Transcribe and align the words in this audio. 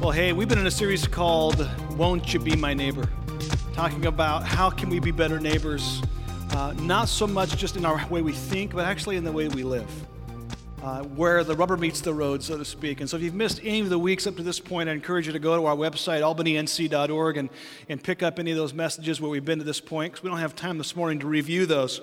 Well, 0.00 0.12
hey, 0.12 0.32
we've 0.32 0.48
been 0.48 0.58
in 0.58 0.66
a 0.66 0.70
series 0.70 1.06
called 1.06 1.68
Won't 1.90 2.32
You 2.32 2.40
Be 2.40 2.56
My 2.56 2.72
Neighbor? 2.72 3.06
Talking 3.74 4.06
about 4.06 4.44
how 4.44 4.70
can 4.70 4.88
we 4.88 4.98
be 4.98 5.10
better 5.10 5.38
neighbors, 5.38 6.00
uh, 6.52 6.72
not 6.78 7.10
so 7.10 7.26
much 7.26 7.54
just 7.58 7.76
in 7.76 7.84
our 7.84 8.06
way 8.08 8.22
we 8.22 8.32
think, 8.32 8.72
but 8.72 8.86
actually 8.86 9.16
in 9.16 9.24
the 9.24 9.30
way 9.30 9.48
we 9.48 9.62
live. 9.62 9.86
Uh, 10.82 11.02
where 11.02 11.44
the 11.44 11.54
rubber 11.54 11.76
meets 11.76 12.00
the 12.00 12.14
road, 12.14 12.42
so 12.42 12.56
to 12.56 12.64
speak. 12.64 13.00
And 13.00 13.10
so, 13.10 13.18
if 13.18 13.22
you've 13.22 13.34
missed 13.34 13.60
any 13.62 13.80
of 13.80 13.90
the 13.90 13.98
weeks 13.98 14.26
up 14.26 14.36
to 14.36 14.42
this 14.42 14.58
point, 14.58 14.88
I 14.88 14.92
encourage 14.92 15.26
you 15.26 15.34
to 15.34 15.38
go 15.38 15.54
to 15.54 15.66
our 15.66 15.76
website, 15.76 16.22
albanync.org, 16.22 17.36
and, 17.36 17.50
and 17.90 18.02
pick 18.02 18.22
up 18.22 18.38
any 18.38 18.52
of 18.52 18.56
those 18.56 18.72
messages 18.72 19.20
where 19.20 19.30
we've 19.30 19.44
been 19.44 19.58
to 19.58 19.66
this 19.66 19.82
point, 19.82 20.14
because 20.14 20.24
we 20.24 20.30
don't 20.30 20.38
have 20.38 20.56
time 20.56 20.78
this 20.78 20.96
morning 20.96 21.18
to 21.18 21.26
review 21.26 21.66
those. 21.66 22.00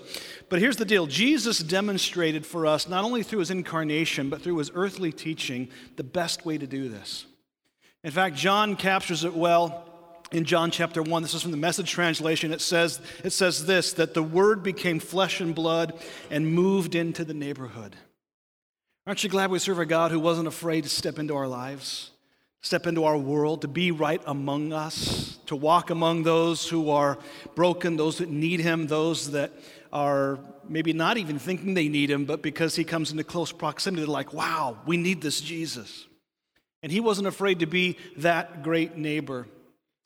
But 0.50 0.60
here's 0.60 0.78
the 0.78 0.86
deal 0.86 1.08
Jesus 1.08 1.58
demonstrated 1.58 2.46
for 2.46 2.68
us, 2.68 2.88
not 2.88 3.04
only 3.04 3.24
through 3.24 3.40
his 3.40 3.50
incarnation, 3.50 4.30
but 4.30 4.44
through 4.44 4.60
his 4.60 4.70
earthly 4.76 5.12
teaching, 5.12 5.70
the 5.96 6.04
best 6.04 6.46
way 6.46 6.60
to 6.60 6.68
do 6.68 6.90
this. 6.90 7.26
In 8.04 8.12
fact, 8.12 8.36
John 8.36 8.76
captures 8.76 9.24
it 9.24 9.34
well 9.34 9.84
in 10.32 10.44
John 10.44 10.72
chapter 10.72 11.02
1. 11.02 11.22
This 11.22 11.34
is 11.34 11.42
from 11.42 11.52
the 11.52 11.58
message 11.58 11.90
translation. 11.90 12.52
It 12.52 12.62
says, 12.62 13.02
it 13.24 13.32
says 13.32 13.66
this 13.66 13.94
that 13.94 14.14
the 14.14 14.24
word 14.24 14.64
became 14.64 15.00
flesh 15.00 15.42
and 15.42 15.56
blood 15.56 15.94
and 16.30 16.52
moved 16.54 16.96
into 16.96 17.26
the 17.26 17.34
neighborhood. 17.34 17.96
Aren't 19.06 19.24
you 19.24 19.30
glad 19.30 19.52
we 19.52 19.60
serve 19.60 19.80
a 19.80 19.86
God 19.86 20.12
who 20.12 20.20
wasn't 20.20 20.50
afraid 20.50 20.84
to 20.84 20.90
step 20.90 21.18
into 21.18 21.34
our 21.36 21.48
lives, 21.48 22.12
step 22.62 22.88
into 22.88 23.06
our 23.06 23.18
world, 23.18 23.62
to 23.62 23.68
be 23.70 23.92
right 23.92 24.22
among 24.26 24.74
us, 24.74 25.38
to 25.46 25.56
walk 25.56 25.90
among 25.90 26.24
those 26.24 26.68
who 26.68 26.90
are 26.90 27.18
broken, 27.56 27.96
those 27.96 28.18
that 28.18 28.30
need 28.30 28.60
Him, 28.60 28.88
those 28.88 29.32
that 29.32 29.54
are 29.94 30.40
maybe 30.68 30.92
not 30.92 31.18
even 31.18 31.40
thinking 31.40 31.74
they 31.74 31.88
need 31.88 32.12
Him, 32.12 32.26
but 32.26 32.42
because 32.42 32.76
He 32.76 32.84
comes 32.84 33.12
into 33.12 33.24
close 33.24 33.54
proximity, 33.54 34.02
they're 34.02 34.12
like, 34.12 34.34
wow, 34.34 34.78
we 34.86 34.98
need 34.98 35.22
this 35.22 35.40
Jesus. 35.40 36.07
And 36.84 36.92
he 36.92 37.00
wasn't 37.00 37.28
afraid 37.28 37.60
to 37.60 37.66
be 37.66 37.98
that 38.18 38.64
great 38.64 38.98
neighbor. 38.98 39.48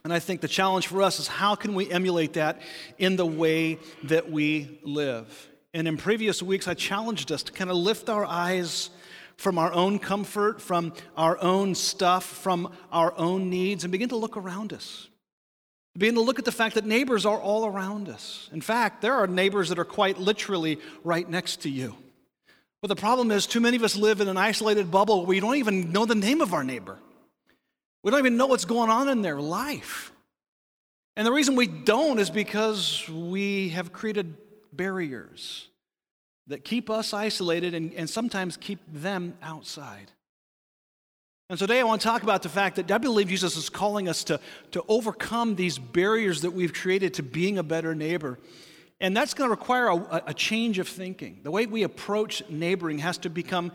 And 0.04 0.12
I 0.12 0.20
think 0.20 0.42
the 0.42 0.48
challenge 0.48 0.88
for 0.88 1.02
us 1.02 1.20
is 1.20 1.28
how 1.28 1.56
can 1.56 1.76
we 1.76 1.92
emulate 1.92 2.34
that 2.34 2.62
in 2.98 3.16
the 3.16 3.26
way 3.26 3.78
that 4.04 4.32
we 4.32 4.80
live? 4.84 5.50
And 5.74 5.88
in 5.88 5.98
previous 5.98 6.42
weeks, 6.42 6.68
I 6.68 6.74
challenged 6.74 7.32
us 7.32 7.44
to 7.44 7.52
kind 7.52 7.70
of 7.70 7.78
lift 7.78 8.10
our 8.10 8.26
eyes 8.26 8.90
from 9.38 9.58
our 9.58 9.72
own 9.74 10.00
comfort, 10.00 10.62
from 10.62 10.94
our 11.18 11.38
own 11.42 11.76
stuff, 11.76 12.24
from 12.24 12.72
our 12.92 13.14
own 13.18 13.50
needs, 13.50 13.84
and 13.84 13.92
begin 13.92 14.10
to 14.10 14.16
look 14.16 14.38
around 14.38 14.74
us. 14.74 15.08
Begin 15.98 16.16
to 16.16 16.22
look 16.22 16.40
at 16.40 16.46
the 16.46 16.52
fact 16.52 16.76
that 16.76 16.86
neighbors 16.86 17.26
are 17.26 17.40
all 17.40 17.66
around 17.66 18.08
us. 18.08 18.50
In 18.54 18.62
fact, 18.62 19.02
there 19.02 19.16
are 19.16 19.28
neighbors 19.28 19.70
that 19.70 19.80
are 19.80 19.86
quite 19.86 20.18
literally 20.18 20.80
right 21.04 21.30
next 21.30 21.62
to 21.62 21.70
you. 21.70 21.96
But 22.82 22.88
the 22.88 22.96
problem 22.96 23.30
is, 23.32 23.46
too 23.46 23.60
many 23.60 23.78
of 23.78 23.84
us 23.84 23.96
live 23.96 24.22
in 24.22 24.28
an 24.28 24.38
isolated 24.38 24.90
bubble 24.90 25.20
where 25.20 25.28
we 25.28 25.40
don't 25.40 25.56
even 25.56 25.92
know 25.92 26.06
the 26.06 26.16
name 26.16 26.42
of 26.42 26.54
our 26.54 26.64
neighbor. 26.64 26.98
We 28.04 28.10
don't 28.10 28.20
even 28.20 28.38
know 28.38 28.48
what's 28.48 28.66
going 28.66 28.90
on 28.90 29.08
in 29.08 29.22
their 29.22 29.40
life. 29.40 30.12
And 31.16 31.28
the 31.28 31.32
reason 31.32 31.56
we 31.56 31.68
don't 31.68 32.18
is 32.18 32.30
because 32.30 33.08
we 33.08 33.70
have 33.70 33.94
created 33.94 34.36
barriers 34.74 35.68
that 36.48 36.64
keep 36.64 36.90
us 36.90 37.14
isolated 37.14 37.76
and, 37.76 37.94
and 37.94 38.10
sometimes 38.10 38.58
keep 38.58 38.80
them 38.92 39.38
outside. 39.44 40.12
And 41.50 41.60
today 41.60 41.82
I 41.82 41.84
want 41.84 42.02
to 42.02 42.08
talk 42.08 42.24
about 42.24 42.44
the 42.44 42.50
fact 42.50 42.78
that 42.78 42.90
I 42.90 42.98
believe 42.98 43.28
Jesus 43.28 43.58
is 43.58 43.70
calling 43.70 44.08
us 44.08 44.24
to, 44.24 44.40
to 44.72 44.84
overcome 44.88 45.56
these 45.56 45.78
barriers 45.78 46.42
that 46.42 46.52
we've 46.52 46.74
created 46.74 47.14
to 47.16 47.24
being 47.24 47.58
a 47.58 47.64
better 47.64 47.94
neighbor. 47.94 48.40
And 49.02 49.18
that's 49.18 49.34
going 49.34 49.48
to 49.48 49.52
require 49.52 49.88
a, 49.88 50.24
a, 50.28 50.34
change 50.34 50.78
of 50.78 50.88
thinking. 50.88 51.40
The 51.42 51.50
way 51.50 51.66
we 51.66 51.82
approach 51.82 52.48
neighboring 52.50 53.00
has 53.00 53.18
to 53.20 53.32
become 53.32 53.72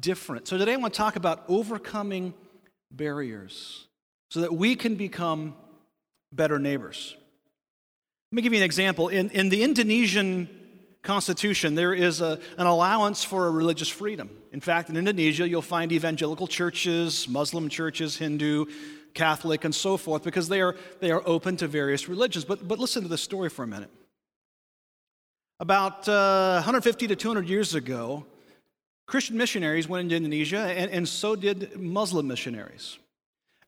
different. 0.00 0.48
So 0.48 0.56
today 0.56 0.72
I 0.72 0.76
want 0.76 0.94
to 0.94 0.98
talk 0.98 1.16
about 1.16 1.44
overcoming 1.46 2.32
barriers 2.90 3.86
so 4.30 4.40
that 4.40 4.54
we 4.54 4.74
can 4.74 4.94
become 4.94 5.54
better 6.32 6.58
neighbors. 6.58 7.14
Let 8.30 8.36
me 8.36 8.42
give 8.42 8.54
you 8.54 8.60
an 8.60 8.64
example. 8.64 9.08
In, 9.08 9.28
in 9.30 9.50
the 9.50 9.62
Indonesian 9.62 10.48
constitution, 11.02 11.74
there 11.74 11.92
is 11.92 12.22
a, 12.22 12.40
an 12.56 12.66
allowance 12.66 13.22
for 13.22 13.52
religious 13.52 13.90
freedom. 13.90 14.30
In 14.52 14.60
fact, 14.60 14.88
in 14.88 14.96
Indonesia, 14.96 15.46
you'll 15.46 15.60
find 15.60 15.92
evangelical 15.92 16.46
churches, 16.46 17.28
Muslim 17.28 17.68
churches, 17.68 18.16
Hindu, 18.16 18.64
Catholic, 19.12 19.66
and 19.66 19.74
so 19.74 19.98
forth, 19.98 20.22
because 20.22 20.48
they 20.48 20.62
are, 20.62 20.76
they 21.00 21.10
are 21.10 21.22
open 21.26 21.58
to 21.58 21.68
various 21.68 22.08
religions. 22.08 22.46
But, 22.46 22.66
but 22.66 22.78
listen 22.78 23.02
to 23.02 23.08
this 23.08 23.20
story 23.20 23.50
for 23.50 23.64
a 23.64 23.66
minute. 23.66 23.90
About 25.62 26.08
uh, 26.08 26.54
150 26.54 27.06
to 27.06 27.14
200 27.14 27.48
years 27.48 27.76
ago, 27.76 28.26
Christian 29.06 29.36
missionaries 29.36 29.88
went 29.88 30.02
into 30.02 30.16
Indonesia, 30.16 30.58
and, 30.58 30.90
and 30.90 31.08
so 31.08 31.36
did 31.36 31.78
Muslim 31.78 32.26
missionaries. 32.26 32.98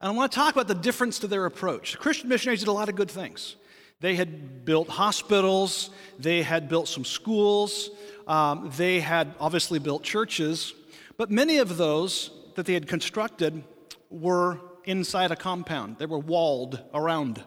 And 0.00 0.10
I 0.10 0.12
want 0.12 0.32
to 0.32 0.37
talk 0.37 0.53
about 0.53 0.66
the 0.66 0.75
difference 0.75 1.21
to 1.21 1.28
their 1.28 1.47
approach. 1.47 1.97
Christian 2.00 2.28
missionaries 2.28 2.59
did 2.59 2.69
a 2.69 2.72
lot 2.72 2.88
of 2.88 2.97
good 2.97 3.12
things. 3.12 3.55
They 4.00 4.16
had 4.16 4.65
built 4.65 4.88
hospitals, 4.88 5.91
they 6.19 6.43
had 6.43 6.69
built 6.69 6.88
some 6.88 7.05
schools, 7.05 7.91
um, 8.26 8.72
they 8.76 8.99
had 8.99 9.32
obviously 9.38 9.78
built 9.78 10.03
churches, 10.03 10.75
but 11.16 11.31
many 11.31 11.59
of 11.59 11.76
those 11.76 12.32
that 12.56 12.66
they 12.66 12.75
had 12.75 12.88
constructed 12.88 13.62
were 14.11 14.59
inside 14.82 15.31
a 15.31 15.37
compound. 15.37 15.99
They 16.00 16.06
were 16.06 16.19
walled 16.19 16.81
around 16.93 17.41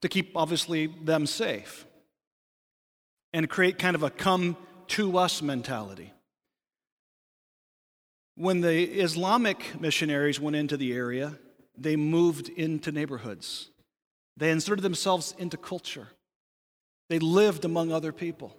to 0.00 0.08
keep, 0.08 0.30
obviously, 0.36 0.86
them 1.02 1.26
safe 1.26 1.86
and 3.34 3.50
create 3.50 3.80
kind 3.80 3.96
of 3.96 4.04
a 4.04 4.10
come 4.10 4.56
to 4.86 5.18
us 5.18 5.42
mentality. 5.42 6.12
When 8.36 8.60
the 8.60 8.84
Islamic 8.84 9.80
missionaries 9.80 10.38
went 10.38 10.54
into 10.54 10.76
the 10.76 10.92
area, 10.92 11.36
they 11.76 11.96
moved 11.96 12.48
into 12.48 12.92
neighborhoods. 12.92 13.70
They 14.36 14.50
inserted 14.50 14.84
themselves 14.84 15.34
into 15.36 15.56
culture. 15.56 16.08
They 17.08 17.18
lived 17.18 17.64
among 17.64 17.90
other 17.90 18.12
people. 18.12 18.56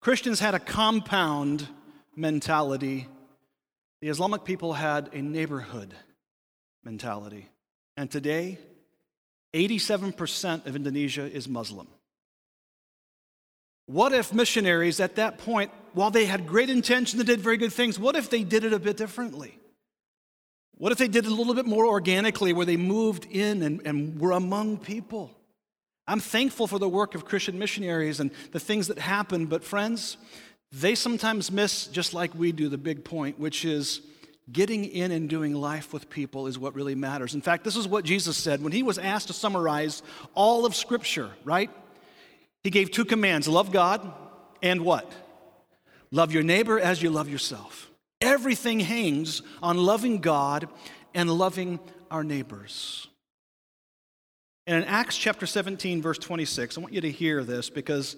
Christians 0.00 0.40
had 0.40 0.54
a 0.54 0.60
compound 0.60 1.68
mentality. 2.16 3.06
The 4.00 4.08
Islamic 4.08 4.44
people 4.44 4.72
had 4.72 5.08
a 5.12 5.22
neighborhood 5.22 5.94
mentality. 6.82 7.48
And 7.96 8.10
today, 8.10 8.58
87% 9.54 10.66
of 10.66 10.74
Indonesia 10.74 11.30
is 11.30 11.48
Muslim. 11.48 11.86
What 13.92 14.14
if 14.14 14.32
missionaries 14.32 15.00
at 15.00 15.16
that 15.16 15.36
point, 15.36 15.70
while 15.92 16.10
they 16.10 16.24
had 16.24 16.46
great 16.46 16.70
intention 16.70 17.20
and 17.20 17.26
did 17.26 17.40
very 17.40 17.58
good 17.58 17.74
things, 17.74 17.98
what 17.98 18.16
if 18.16 18.30
they 18.30 18.42
did 18.42 18.64
it 18.64 18.72
a 18.72 18.78
bit 18.78 18.96
differently? 18.96 19.58
What 20.78 20.92
if 20.92 20.98
they 20.98 21.08
did 21.08 21.26
it 21.26 21.30
a 21.30 21.34
little 21.34 21.52
bit 21.52 21.66
more 21.66 21.84
organically, 21.84 22.54
where 22.54 22.64
they 22.64 22.78
moved 22.78 23.26
in 23.30 23.62
and, 23.62 23.82
and 23.84 24.18
were 24.18 24.32
among 24.32 24.78
people? 24.78 25.30
I'm 26.08 26.20
thankful 26.20 26.66
for 26.66 26.78
the 26.78 26.88
work 26.88 27.14
of 27.14 27.26
Christian 27.26 27.58
missionaries 27.58 28.18
and 28.18 28.30
the 28.52 28.58
things 28.58 28.88
that 28.88 28.98
happen, 28.98 29.44
but 29.44 29.62
friends, 29.62 30.16
they 30.72 30.94
sometimes 30.94 31.52
miss, 31.52 31.86
just 31.86 32.14
like 32.14 32.34
we 32.34 32.50
do, 32.50 32.70
the 32.70 32.78
big 32.78 33.04
point, 33.04 33.38
which 33.38 33.66
is 33.66 34.00
getting 34.50 34.86
in 34.86 35.12
and 35.12 35.28
doing 35.28 35.52
life 35.54 35.92
with 35.92 36.08
people 36.08 36.46
is 36.46 36.58
what 36.58 36.74
really 36.74 36.94
matters. 36.94 37.34
In 37.34 37.42
fact, 37.42 37.62
this 37.62 37.76
is 37.76 37.86
what 37.86 38.06
Jesus 38.06 38.38
said 38.38 38.62
when 38.62 38.72
he 38.72 38.82
was 38.82 38.96
asked 38.96 39.26
to 39.26 39.34
summarize 39.34 40.02
all 40.32 40.64
of 40.64 40.74
Scripture, 40.74 41.30
right? 41.44 41.70
He 42.64 42.70
gave 42.70 42.90
two 42.90 43.04
commands 43.04 43.48
love 43.48 43.72
God 43.72 44.12
and 44.62 44.82
what? 44.82 45.10
Love 46.10 46.32
your 46.32 46.42
neighbor 46.42 46.78
as 46.78 47.02
you 47.02 47.10
love 47.10 47.28
yourself. 47.28 47.90
Everything 48.20 48.80
hangs 48.80 49.42
on 49.62 49.76
loving 49.76 50.18
God 50.18 50.68
and 51.14 51.30
loving 51.30 51.80
our 52.10 52.22
neighbors. 52.22 53.08
And 54.66 54.82
in 54.82 54.88
Acts 54.88 55.16
chapter 55.16 55.46
17, 55.46 56.00
verse 56.00 56.18
26, 56.18 56.78
I 56.78 56.80
want 56.80 56.92
you 56.92 57.00
to 57.00 57.10
hear 57.10 57.42
this 57.42 57.68
because 57.68 58.16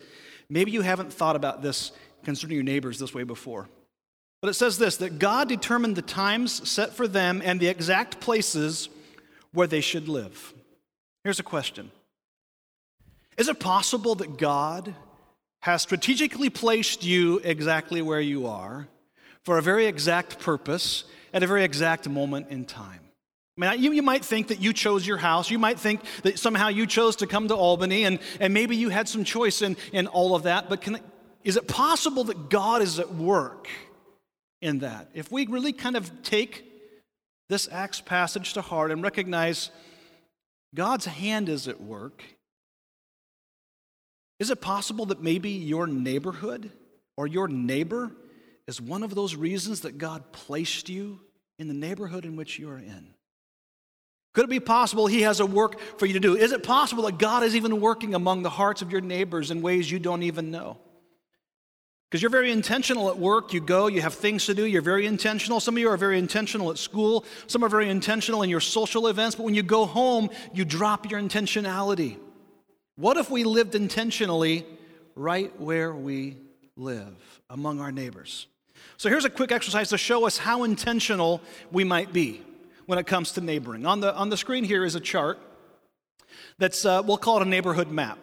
maybe 0.51 0.73
you 0.73 0.83
haven't 0.83 1.13
thought 1.13 1.37
about 1.37 1.63
this 1.63 1.93
concerning 2.23 2.57
your 2.57 2.65
neighbors 2.65 2.99
this 2.99 3.15
way 3.15 3.23
before. 3.23 3.69
But 4.43 4.51
it 4.51 4.55
says 4.55 4.77
this 4.77 4.99
that 4.99 5.19
God 5.19 5.49
determined 5.49 5.97
the 5.97 6.03
times 6.03 6.69
set 6.69 6.93
for 6.93 7.09
them 7.09 7.41
and 7.43 7.59
the 7.59 7.69
exact 7.69 8.21
places 8.21 8.91
where 9.53 9.67
they 9.67 9.81
should 9.81 10.07
live. 10.07 10.53
Here's 11.23 11.41
a 11.41 11.45
question 11.45 11.91
is 13.37 13.49
it 13.49 13.61
possible 13.61 14.15
that 14.17 14.39
God 14.39 14.95
has 15.63 15.83
strategically 15.83 16.51
placed 16.51 17.05
you 17.05 17.41
exactly 17.43 18.03
where 18.03 18.21
you 18.21 18.47
are 18.47 18.89
for 19.45 19.59
a 19.59 19.63
very 19.63 19.87
exact 19.87 20.39
purpose 20.39 21.05
at 21.33 21.43
a 21.43 21.47
very 21.47 21.65
exact 21.65 22.09
moment 22.09 22.49
in 22.51 22.65
time? 22.65 23.01
I 23.57 23.71
mean, 23.71 23.83
you, 23.83 23.93
you 23.93 24.03
might 24.03 24.25
think 24.25 24.49
that 24.49 24.61
you 24.61 24.73
chose 24.73 25.07
your 25.07 25.17
house. 25.17 25.49
You 25.51 25.61
might 25.61 25.79
think 25.79 26.01
that 26.23 26.39
somehow 26.39 26.69
you 26.69 26.87
chose 26.87 27.17
to 27.17 27.27
come 27.27 27.47
to 27.49 27.55
Albany, 27.55 28.05
and, 28.05 28.19
and 28.41 28.53
maybe 28.53 28.77
you 28.77 28.89
had 28.89 29.09
some 29.09 29.23
choice 29.23 29.63
in, 29.63 29.77
in 29.93 30.09
all 30.09 30.35
of 30.35 30.43
that. 30.43 30.69
But 30.69 30.81
can, 30.81 30.99
is 31.45 31.57
it 31.57 31.69
possible 31.69 32.25
that 32.25 32.51
God 32.51 32.83
is 32.83 32.99
at 32.99 33.15
work 33.15 33.69
in 34.61 34.81
that? 34.81 35.09
If 35.15 35.31
we 35.31 35.47
really 35.47 35.73
kind 35.73 35.97
of 35.97 36.23
take 36.23 36.65
this 37.49 37.69
Acts 37.71 38.01
passage 38.01 38.55
to 38.55 38.61
heart 38.61 38.91
and 38.91 39.03
recognize 39.03 39.71
God's 40.75 41.05
hand 41.05 41.49
is 41.49 41.69
at 41.69 41.81
work, 41.81 42.25
is 44.39 44.51
it 44.51 44.61
possible 44.61 45.07
that 45.07 45.23
maybe 45.23 45.51
your 45.51 45.87
neighborhood 45.87 46.71
or 47.17 47.27
your 47.27 47.49
neighbor 47.49 48.11
is 48.67 48.81
one 48.81 49.03
of 49.03 49.15
those 49.15 49.35
reasons 49.35 49.83
that 49.83 49.99
God 49.99 50.33
placed 50.33 50.89
you 50.89 51.21
in 51.59 51.69
the 51.69 51.75
neighborhood 51.75 52.25
in 52.25 52.37
which 52.37 52.59
you 52.59 52.69
are 52.71 52.79
in? 52.79 53.15
Could 54.33 54.45
it 54.45 54.51
be 54.51 54.61
possible 54.61 55.07
He 55.07 55.23
has 55.23 55.39
a 55.39 55.47
work 55.47 55.79
for 55.99 56.07
you 56.07 56.15
to 56.15 56.21
do? 56.21 56.37
Is 56.37 56.51
it 56.51 56.65
possible 56.65 57.05
that 57.05 57.19
God 57.19 57.45
is 57.45 57.55
even 57.55 57.81
working 57.81 58.15
among 58.15 58.43
the 58.43 58.51
hearts 58.51 58.83
of 58.83 58.91
your 58.91 59.01
neighbors 59.01 59.51
in 59.53 59.63
ways 59.63 59.91
you 59.91 60.01
don't 60.01 60.25
even 60.25 60.51
know? 60.51 60.79
Because 62.11 62.21
you're 62.21 62.31
very 62.31 62.51
intentional 62.51 63.11
at 63.11 63.19
work. 63.19 63.53
You 63.53 63.61
go, 63.61 63.87
you 63.87 64.01
have 64.01 64.15
things 64.15 64.47
to 64.47 64.55
do. 64.55 64.65
You're 64.67 64.83
very 64.83 65.07
intentional. 65.07 65.61
Some 65.61 65.75
of 65.75 65.81
you 65.81 65.89
are 65.89 65.97
very 65.97 66.19
intentional 66.19 66.71
at 66.71 66.79
school. 66.79 67.25
Some 67.47 67.65
are 67.65 67.69
very 67.69 67.89
intentional 67.89 68.43
in 68.43 68.51
your 68.51 68.61
social 68.61 69.09
events. 69.09 69.37
But 69.37 69.45
when 69.45 69.55
you 69.55 69.65
go 69.65 69.85
home, 69.85 70.31
you 70.53 70.65
drop 70.65 71.11
your 71.11 71.21
intentionality. 71.21 72.19
What 72.97 73.17
if 73.17 73.31
we 73.31 73.45
lived 73.45 73.75
intentionally 73.75 74.65
right 75.17 75.59
where 75.61 75.93
we 75.93 76.37
live, 76.77 77.17
among 77.51 77.81
our 77.81 77.91
neighbors? 77.91 78.47
So 78.97 79.09
here's 79.09 79.25
a 79.25 79.31
quick 79.31 79.51
exercise 79.51 79.89
to 79.89 79.99
show 79.99 80.27
us 80.27 80.39
how 80.39 80.65
intentional 80.65 81.41
we 81.73 81.85
might 81.85 82.13
be 82.13 82.43
when 82.87 82.99
it 82.99 83.07
comes 83.07 83.33
to 83.33 83.41
neighboring. 83.41 83.87
On 83.87 84.01
the, 84.01 84.15
on 84.15 84.29
the 84.29 84.37
screen 84.37 84.65
here 84.65 84.85
is 84.85 84.95
a 84.95 85.01
chart 85.01 85.39
that's, 86.59 86.85
uh, 86.85 87.03
we'll 87.05 87.17
call 87.17 87.41
it 87.41 87.47
a 87.47 87.49
neighborhood 87.49 87.91
map. 87.91 88.19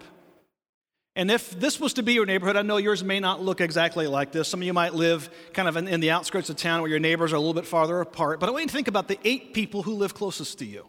And 1.15 1.29
if 1.29 1.51
this 1.59 1.77
was 1.77 1.93
to 1.93 2.03
be 2.03 2.13
your 2.13 2.25
neighborhood, 2.25 2.55
I 2.55 2.61
know 2.61 2.77
yours 2.77 3.03
may 3.03 3.19
not 3.19 3.41
look 3.41 3.59
exactly 3.59 4.07
like 4.07 4.31
this. 4.31 4.47
Some 4.47 4.61
of 4.61 4.65
you 4.65 4.73
might 4.73 4.93
live 4.93 5.29
kind 5.51 5.67
of 5.67 5.75
in, 5.75 5.89
in, 5.89 5.99
the 5.99 6.11
outskirts 6.11 6.49
of 6.49 6.55
town 6.55 6.81
where 6.81 6.89
your 6.89 6.99
neighbors 6.99 7.33
are 7.33 7.35
a 7.35 7.39
little 7.39 7.53
bit 7.53 7.65
farther 7.65 7.99
apart. 7.99 8.39
But 8.39 8.47
I 8.47 8.53
want 8.53 8.63
you 8.63 8.67
to 8.69 8.73
think 8.73 8.87
about 8.87 9.09
the 9.09 9.19
eight 9.25 9.53
people 9.53 9.83
who 9.83 9.93
live 9.93 10.13
closest 10.13 10.59
to 10.59 10.65
you. 10.65 10.87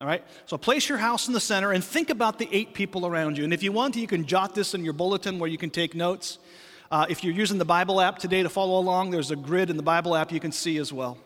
All 0.00 0.06
right? 0.06 0.24
So 0.46 0.56
place 0.56 0.88
your 0.88 0.98
house 0.98 1.26
in 1.26 1.34
the 1.34 1.40
center 1.40 1.72
and 1.72 1.82
think 1.82 2.10
about 2.10 2.38
the 2.38 2.48
eight 2.52 2.72
people 2.72 3.06
around 3.06 3.36
you. 3.36 3.44
And 3.44 3.52
if 3.52 3.62
you 3.62 3.72
want 3.72 3.94
to, 3.94 4.00
you 4.00 4.06
can 4.06 4.26
jot 4.26 4.54
this 4.54 4.74
in 4.74 4.84
your 4.84 4.92
bulletin 4.92 5.38
where 5.38 5.50
you 5.50 5.58
can 5.58 5.70
take 5.70 5.94
notes. 5.94 6.38
Uh, 6.90 7.06
if 7.08 7.24
you're 7.24 7.34
using 7.34 7.58
the 7.58 7.64
Bible 7.64 8.00
app 8.00 8.18
today 8.18 8.42
to 8.42 8.48
follow 8.48 8.78
along, 8.78 9.10
there's 9.10 9.30
a 9.30 9.36
grid 9.36 9.70
in 9.70 9.76
the 9.76 9.82
Bible 9.82 10.14
app 10.14 10.32
you 10.32 10.40
can 10.40 10.52
see 10.52 10.78
as 10.78 10.92
well. 10.92 11.18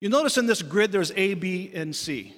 You 0.00 0.08
notice 0.08 0.36
in 0.36 0.46
this 0.46 0.60
grid 0.60 0.92
there's 0.92 1.12
A, 1.12 1.34
B, 1.34 1.70
and 1.72 1.94
C. 1.94 2.34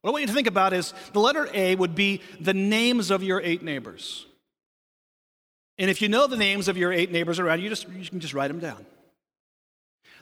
What 0.00 0.10
I 0.10 0.12
want 0.12 0.22
you 0.22 0.28
to 0.28 0.34
think 0.34 0.46
about 0.46 0.72
is 0.72 0.92
the 1.12 1.20
letter 1.20 1.48
A 1.54 1.76
would 1.76 1.94
be 1.94 2.20
the 2.40 2.54
names 2.54 3.10
of 3.10 3.22
your 3.22 3.40
eight 3.40 3.62
neighbors. 3.62 4.26
And 5.78 5.88
if 5.88 6.02
you 6.02 6.08
know 6.08 6.26
the 6.26 6.36
names 6.36 6.68
of 6.68 6.76
your 6.76 6.92
eight 6.92 7.10
neighbors 7.10 7.38
around 7.38 7.62
you, 7.62 7.68
just, 7.68 7.88
you 7.88 8.08
can 8.08 8.20
just 8.20 8.34
write 8.34 8.48
them 8.48 8.58
down. 8.58 8.84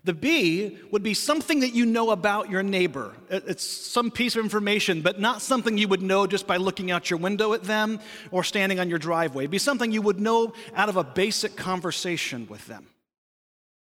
The 0.04 0.14
B 0.14 0.78
would 0.90 1.02
be 1.02 1.14
something 1.14 1.60
that 1.60 1.74
you 1.74 1.84
know 1.84 2.10
about 2.10 2.50
your 2.50 2.62
neighbor. 2.62 3.14
It's 3.28 3.64
some 3.64 4.10
piece 4.10 4.36
of 4.36 4.44
information, 4.44 5.02
but 5.02 5.20
not 5.20 5.42
something 5.42 5.76
you 5.76 5.88
would 5.88 6.02
know 6.02 6.26
just 6.26 6.46
by 6.46 6.56
looking 6.56 6.90
out 6.90 7.10
your 7.10 7.18
window 7.18 7.52
at 7.52 7.64
them 7.64 8.00
or 8.30 8.44
standing 8.44 8.80
on 8.80 8.88
your 8.88 8.98
driveway. 8.98 9.44
It'd 9.44 9.50
be 9.50 9.58
something 9.58 9.90
you 9.90 10.02
would 10.02 10.20
know 10.20 10.52
out 10.74 10.88
of 10.88 10.96
a 10.96 11.04
basic 11.04 11.56
conversation 11.56 12.46
with 12.48 12.64
them. 12.66 12.86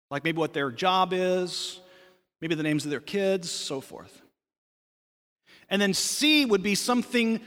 Like 0.09 0.23
maybe 0.23 0.37
what 0.37 0.53
their 0.53 0.71
job 0.71 1.11
is, 1.11 1.79
maybe 2.41 2.55
the 2.55 2.63
names 2.63 2.85
of 2.85 2.91
their 2.91 3.01
kids, 3.01 3.51
so 3.51 3.81
forth. 3.81 4.21
And 5.69 5.81
then 5.81 5.93
C 5.93 6.45
would 6.45 6.63
be 6.63 6.75
something 6.75 7.41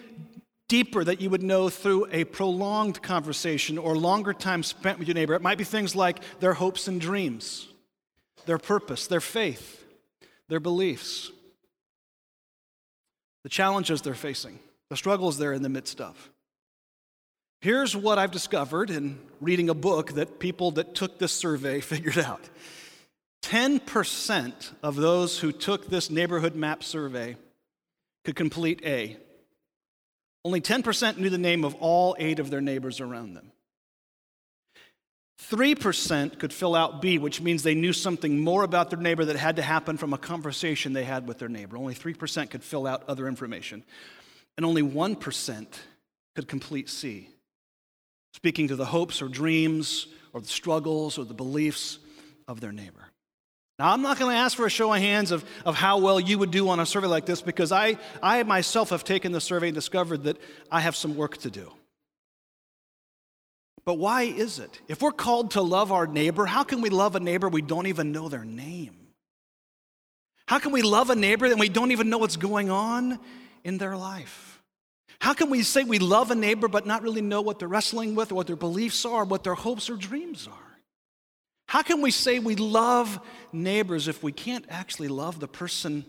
deeper 0.68 1.02
that 1.02 1.20
you 1.20 1.30
would 1.30 1.42
know 1.42 1.68
through 1.68 2.06
a 2.12 2.24
prolonged 2.24 3.02
conversation 3.02 3.78
or 3.78 3.96
longer 3.96 4.32
time 4.32 4.62
spent 4.62 4.98
with 4.98 5.08
your 5.08 5.14
neighbor. 5.14 5.34
It 5.34 5.42
might 5.42 5.58
be 5.58 5.64
things 5.64 5.96
like 5.96 6.20
their 6.38 6.54
hopes 6.54 6.86
and 6.86 7.00
dreams, 7.00 7.66
their 8.50 8.58
purpose, 8.58 9.06
their 9.06 9.20
faith, 9.20 9.84
their 10.48 10.58
beliefs, 10.58 11.30
the 13.44 13.48
challenges 13.48 14.02
they're 14.02 14.12
facing, 14.12 14.58
the 14.88 14.96
struggles 14.96 15.38
they're 15.38 15.52
in 15.52 15.62
the 15.62 15.68
midst 15.68 16.00
of. 16.00 16.30
Here's 17.60 17.94
what 17.94 18.18
I've 18.18 18.32
discovered 18.32 18.90
in 18.90 19.20
reading 19.40 19.70
a 19.70 19.74
book 19.74 20.14
that 20.14 20.40
people 20.40 20.72
that 20.72 20.96
took 20.96 21.20
this 21.20 21.30
survey 21.30 21.80
figured 21.92 22.18
out 22.18 22.40
10% 23.44 24.72
of 24.82 24.96
those 24.96 25.38
who 25.38 25.52
took 25.52 25.86
this 25.86 26.10
neighborhood 26.10 26.56
map 26.56 26.82
survey 26.82 27.36
could 28.24 28.34
complete 28.34 28.80
A. 28.84 29.16
Only 30.44 30.60
10% 30.60 31.18
knew 31.18 31.30
the 31.30 31.38
name 31.38 31.64
of 31.64 31.76
all 31.76 32.16
eight 32.18 32.40
of 32.40 32.50
their 32.50 32.60
neighbors 32.60 33.00
around 33.00 33.34
them. 33.34 33.52
3% 35.48 36.38
could 36.38 36.52
fill 36.52 36.74
out 36.74 37.00
B, 37.00 37.18
which 37.18 37.40
means 37.40 37.62
they 37.62 37.74
knew 37.74 37.92
something 37.92 38.40
more 38.40 38.62
about 38.62 38.90
their 38.90 38.98
neighbor 38.98 39.24
that 39.24 39.36
had 39.36 39.56
to 39.56 39.62
happen 39.62 39.96
from 39.96 40.12
a 40.12 40.18
conversation 40.18 40.92
they 40.92 41.04
had 41.04 41.26
with 41.26 41.38
their 41.38 41.48
neighbor. 41.48 41.76
Only 41.76 41.94
3% 41.94 42.50
could 42.50 42.62
fill 42.62 42.86
out 42.86 43.04
other 43.08 43.26
information. 43.26 43.82
And 44.56 44.66
only 44.66 44.82
1% 44.82 45.66
could 46.36 46.46
complete 46.46 46.88
C, 46.88 47.28
speaking 48.34 48.68
to 48.68 48.76
the 48.76 48.84
hopes 48.84 49.22
or 49.22 49.28
dreams 49.28 50.06
or 50.32 50.40
the 50.40 50.48
struggles 50.48 51.18
or 51.18 51.24
the 51.24 51.34
beliefs 51.34 51.98
of 52.46 52.60
their 52.60 52.72
neighbor. 52.72 53.06
Now, 53.78 53.92
I'm 53.92 54.02
not 54.02 54.18
going 54.18 54.30
to 54.30 54.36
ask 54.36 54.56
for 54.56 54.66
a 54.66 54.70
show 54.70 54.92
of 54.92 55.00
hands 55.00 55.30
of, 55.30 55.42
of 55.64 55.74
how 55.74 55.98
well 55.98 56.20
you 56.20 56.38
would 56.38 56.50
do 56.50 56.68
on 56.68 56.80
a 56.80 56.86
survey 56.86 57.06
like 57.06 57.24
this 57.24 57.40
because 57.40 57.72
I, 57.72 57.96
I 58.22 58.42
myself 58.42 58.90
have 58.90 59.04
taken 59.04 59.32
the 59.32 59.40
survey 59.40 59.68
and 59.68 59.74
discovered 59.74 60.24
that 60.24 60.36
I 60.70 60.80
have 60.80 60.94
some 60.94 61.16
work 61.16 61.38
to 61.38 61.50
do. 61.50 61.72
But 63.84 63.94
why 63.94 64.22
is 64.22 64.58
it? 64.58 64.80
If 64.88 65.02
we're 65.02 65.12
called 65.12 65.52
to 65.52 65.62
love 65.62 65.90
our 65.92 66.06
neighbor, 66.06 66.46
how 66.46 66.64
can 66.64 66.80
we 66.80 66.90
love 66.90 67.16
a 67.16 67.20
neighbor 67.20 67.48
we 67.48 67.62
don't 67.62 67.86
even 67.86 68.12
know 68.12 68.28
their 68.28 68.44
name? 68.44 68.96
How 70.46 70.58
can 70.58 70.72
we 70.72 70.82
love 70.82 71.10
a 71.10 71.16
neighbor 71.16 71.48
that 71.48 71.58
we 71.58 71.68
don't 71.68 71.92
even 71.92 72.10
know 72.10 72.18
what's 72.18 72.36
going 72.36 72.70
on 72.70 73.18
in 73.64 73.78
their 73.78 73.96
life? 73.96 74.60
How 75.20 75.34
can 75.34 75.50
we 75.50 75.62
say 75.62 75.84
we 75.84 75.98
love 75.98 76.30
a 76.30 76.34
neighbor 76.34 76.66
but 76.66 76.86
not 76.86 77.02
really 77.02 77.20
know 77.20 77.42
what 77.42 77.58
they're 77.58 77.68
wrestling 77.68 78.14
with 78.14 78.32
or 78.32 78.36
what 78.36 78.46
their 78.46 78.56
beliefs 78.56 79.04
are, 79.04 79.24
what 79.24 79.44
their 79.44 79.54
hopes 79.54 79.90
or 79.90 79.96
dreams 79.96 80.48
are? 80.48 80.70
How 81.68 81.82
can 81.82 82.00
we 82.02 82.10
say 82.10 82.40
we 82.40 82.56
love 82.56 83.20
neighbors 83.52 84.08
if 84.08 84.24
we 84.24 84.32
can't 84.32 84.64
actually 84.68 85.08
love 85.08 85.38
the 85.38 85.46
person 85.46 86.04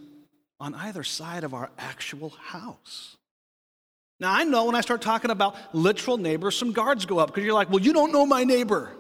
on 0.60 0.74
either 0.74 1.04
side 1.04 1.44
of 1.44 1.54
our 1.54 1.70
actual 1.78 2.30
house? 2.30 3.18
Now, 4.22 4.32
I 4.32 4.44
know 4.44 4.66
when 4.66 4.76
I 4.76 4.82
start 4.82 5.02
talking 5.02 5.32
about 5.32 5.56
literal 5.74 6.16
neighbors, 6.16 6.56
some 6.56 6.74
guards 6.74 7.08
go 7.08 7.18
up 7.18 7.30
because 7.30 7.44
you're 7.44 7.56
like, 7.56 7.72
well, 7.72 7.82
you 7.82 7.92
don't 7.92 8.12
know 8.12 8.24
my 8.24 8.44
neighbor. 8.44 8.92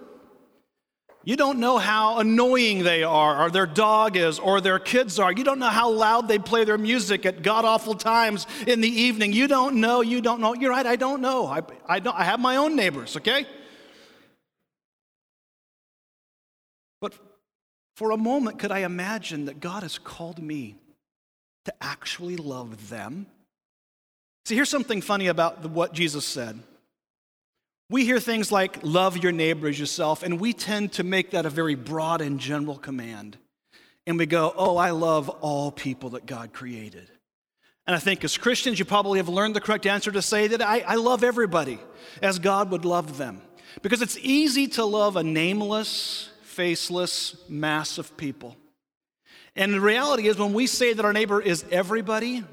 You 1.23 1.35
don't 1.35 1.59
know 1.59 1.77
how 1.77 2.17
annoying 2.17 2.83
they 2.83 3.03
are, 3.03 3.43
or 3.43 3.51
their 3.51 3.67
dog 3.67 4.17
is, 4.17 4.39
or 4.39 4.59
their 4.59 4.79
kids 4.79 5.19
are. 5.19 5.31
You 5.31 5.43
don't 5.43 5.59
know 5.59 5.69
how 5.69 5.91
loud 5.91 6.27
they 6.27 6.39
play 6.39 6.63
their 6.63 6.79
music 6.79 7.27
at 7.27 7.43
god 7.43 7.65
awful 7.65 7.93
times 7.93 8.47
in 8.65 8.81
the 8.81 8.89
evening. 8.89 9.31
You 9.31 9.47
don't 9.47 9.75
know, 9.75 10.01
you 10.01 10.21
don't 10.21 10.41
know. 10.41 10.55
You're 10.55 10.71
right, 10.71 10.87
I 10.87 10.95
don't 10.95 11.21
know. 11.21 11.45
I, 11.45 11.61
I, 11.85 11.99
don't, 11.99 12.17
I 12.17 12.23
have 12.23 12.39
my 12.39 12.55
own 12.55 12.75
neighbors, 12.75 13.15
okay? 13.17 13.45
But 16.99 17.13
for 17.95 18.09
a 18.09 18.17
moment, 18.17 18.57
could 18.57 18.71
I 18.71 18.79
imagine 18.79 19.45
that 19.45 19.59
God 19.59 19.83
has 19.83 19.99
called 19.99 20.41
me 20.41 20.77
to 21.65 21.73
actually 21.79 22.37
love 22.37 22.89
them? 22.89 23.27
See, 24.45 24.55
here's 24.55 24.69
something 24.69 25.01
funny 25.01 25.27
about 25.27 25.61
the, 25.61 25.67
what 25.67 25.93
Jesus 25.93 26.25
said. 26.25 26.59
We 27.89 28.05
hear 28.05 28.19
things 28.19 28.51
like, 28.51 28.79
love 28.83 29.17
your 29.17 29.31
neighbor 29.31 29.67
as 29.67 29.79
yourself, 29.79 30.23
and 30.23 30.39
we 30.39 30.53
tend 30.53 30.93
to 30.93 31.03
make 31.03 31.31
that 31.31 31.45
a 31.45 31.49
very 31.49 31.75
broad 31.75 32.21
and 32.21 32.39
general 32.39 32.77
command. 32.77 33.37
And 34.07 34.17
we 34.17 34.25
go, 34.25 34.53
oh, 34.55 34.77
I 34.77 34.91
love 34.91 35.29
all 35.29 35.71
people 35.71 36.11
that 36.11 36.25
God 36.25 36.53
created. 36.53 37.09
And 37.85 37.95
I 37.95 37.99
think 37.99 38.23
as 38.23 38.37
Christians, 38.37 38.79
you 38.79 38.85
probably 38.85 39.19
have 39.19 39.29
learned 39.29 39.55
the 39.55 39.61
correct 39.61 39.85
answer 39.85 40.11
to 40.11 40.21
say 40.21 40.47
that 40.47 40.61
I, 40.61 40.79
I 40.79 40.95
love 40.95 41.23
everybody 41.23 41.79
as 42.21 42.39
God 42.39 42.71
would 42.71 42.85
love 42.85 43.17
them. 43.17 43.41
Because 43.81 44.01
it's 44.01 44.17
easy 44.19 44.67
to 44.67 44.85
love 44.85 45.15
a 45.15 45.23
nameless, 45.23 46.29
faceless 46.43 47.35
mass 47.49 47.97
of 47.97 48.15
people. 48.17 48.55
And 49.55 49.73
the 49.73 49.81
reality 49.81 50.27
is, 50.27 50.37
when 50.37 50.53
we 50.53 50.67
say 50.67 50.93
that 50.93 51.03
our 51.03 51.13
neighbor 51.13 51.41
is 51.41 51.65
everybody, 51.71 52.43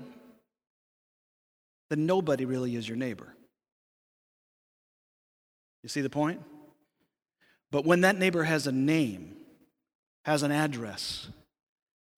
then 1.90 2.06
nobody 2.06 2.44
really 2.44 2.76
is 2.76 2.88
your 2.88 2.96
neighbor. 2.96 3.34
You 5.82 5.88
see 5.88 6.00
the 6.00 6.10
point? 6.10 6.42
But 7.70 7.84
when 7.84 8.00
that 8.02 8.18
neighbor 8.18 8.44
has 8.44 8.66
a 8.66 8.72
name, 8.72 9.36
has 10.24 10.42
an 10.42 10.50
address, 10.50 11.28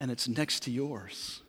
and 0.01 0.11
it's 0.11 0.29
next 0.29 0.65
to 0.65 0.71
yours, 0.71 1.43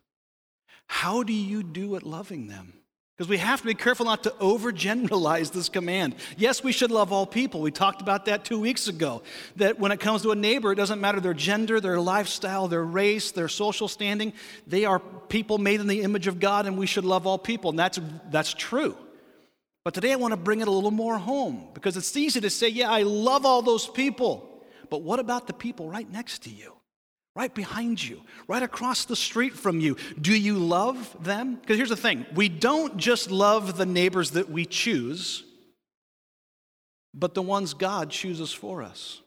how 0.87 1.23
do 1.23 1.33
you 1.33 1.63
do 1.63 1.95
at 1.95 2.03
loving 2.03 2.47
them? 2.47 2.73
Because 3.21 3.29
we 3.29 3.37
have 3.37 3.61
to 3.61 3.67
be 3.67 3.75
careful 3.75 4.07
not 4.07 4.23
to 4.23 4.31
overgeneralize 4.39 5.51
this 5.51 5.69
command. 5.69 6.15
Yes, 6.37 6.63
we 6.63 6.71
should 6.71 6.89
love 6.89 7.13
all 7.13 7.27
people. 7.27 7.61
We 7.61 7.69
talked 7.69 8.01
about 8.01 8.25
that 8.25 8.43
two 8.43 8.59
weeks 8.59 8.87
ago. 8.87 9.21
That 9.57 9.77
when 9.77 9.91
it 9.91 9.99
comes 9.99 10.23
to 10.23 10.31
a 10.31 10.35
neighbor, 10.35 10.71
it 10.71 10.75
doesn't 10.75 10.99
matter 10.99 11.19
their 11.19 11.35
gender, 11.35 11.79
their 11.79 12.01
lifestyle, 12.01 12.67
their 12.67 12.83
race, 12.83 13.31
their 13.31 13.47
social 13.47 13.87
standing. 13.87 14.33
They 14.65 14.85
are 14.85 14.97
people 14.97 15.59
made 15.59 15.81
in 15.81 15.85
the 15.85 16.01
image 16.01 16.25
of 16.25 16.39
God, 16.39 16.65
and 16.65 16.79
we 16.79 16.87
should 16.87 17.05
love 17.05 17.27
all 17.27 17.37
people. 17.37 17.69
And 17.69 17.77
that's, 17.77 17.99
that's 18.31 18.55
true. 18.55 18.97
But 19.83 19.93
today 19.93 20.13
I 20.13 20.15
want 20.15 20.31
to 20.31 20.37
bring 20.37 20.61
it 20.61 20.67
a 20.67 20.71
little 20.71 20.89
more 20.89 21.19
home 21.19 21.67
because 21.75 21.97
it's 21.97 22.17
easy 22.17 22.41
to 22.41 22.49
say, 22.49 22.69
yeah, 22.69 22.89
I 22.89 23.03
love 23.03 23.45
all 23.45 23.61
those 23.61 23.87
people. 23.87 24.63
But 24.89 25.03
what 25.03 25.19
about 25.19 25.45
the 25.45 25.53
people 25.53 25.87
right 25.87 26.11
next 26.11 26.45
to 26.45 26.49
you? 26.49 26.73
Right 27.35 27.53
behind 27.53 28.03
you, 28.03 28.21
right 28.47 28.63
across 28.63 29.05
the 29.05 29.15
street 29.15 29.53
from 29.53 29.79
you. 29.79 29.95
Do 30.19 30.37
you 30.37 30.57
love 30.57 31.15
them? 31.23 31.55
Because 31.55 31.77
here's 31.77 31.89
the 31.89 31.95
thing 31.95 32.25
we 32.33 32.49
don't 32.49 32.97
just 32.97 33.31
love 33.31 33.77
the 33.77 33.85
neighbors 33.85 34.31
that 34.31 34.49
we 34.49 34.65
choose, 34.65 35.43
but 37.13 37.33
the 37.33 37.41
ones 37.41 37.73
God 37.73 38.09
chooses 38.09 38.51
for 38.51 38.83
us. 38.83 39.21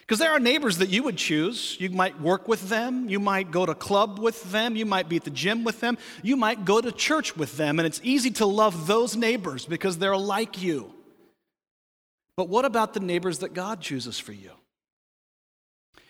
Because 0.00 0.18
there 0.18 0.32
are 0.32 0.40
neighbors 0.40 0.78
that 0.78 0.90
you 0.90 1.04
would 1.04 1.16
choose. 1.16 1.76
You 1.78 1.88
might 1.88 2.20
work 2.20 2.48
with 2.48 2.68
them. 2.68 3.08
You 3.08 3.20
might 3.20 3.50
go 3.50 3.64
to 3.64 3.74
club 3.74 4.18
with 4.18 4.50
them. 4.50 4.74
You 4.74 4.84
might 4.84 5.08
be 5.08 5.16
at 5.16 5.24
the 5.24 5.30
gym 5.30 5.62
with 5.62 5.80
them. 5.80 5.96
You 6.22 6.36
might 6.36 6.64
go 6.64 6.80
to 6.80 6.90
church 6.90 7.36
with 7.36 7.56
them. 7.56 7.78
And 7.78 7.86
it's 7.86 8.00
easy 8.02 8.30
to 8.32 8.44
love 8.44 8.88
those 8.88 9.16
neighbors 9.16 9.64
because 9.64 9.98
they're 9.98 10.16
like 10.16 10.60
you. 10.60 10.92
But 12.36 12.48
what 12.48 12.64
about 12.64 12.94
the 12.94 13.00
neighbors 13.00 13.38
that 13.38 13.54
God 13.54 13.80
chooses 13.80 14.18
for 14.18 14.32
you? 14.32 14.50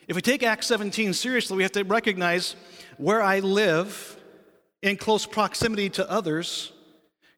If 0.09 0.17
we 0.17 0.23
take 0.23 0.43
Acts 0.43 0.67
17 0.67 1.13
seriously, 1.13 1.57
we 1.57 1.63
have 1.63 1.73
to 1.73 1.85
recognize 1.85 2.57
where 2.97 3.23
I 3.23 3.39
live 3.39 4.19
in 4.83 4.97
close 4.97 5.27
proximity 5.27 5.89
to 5.91 6.11
others. 6.11 6.73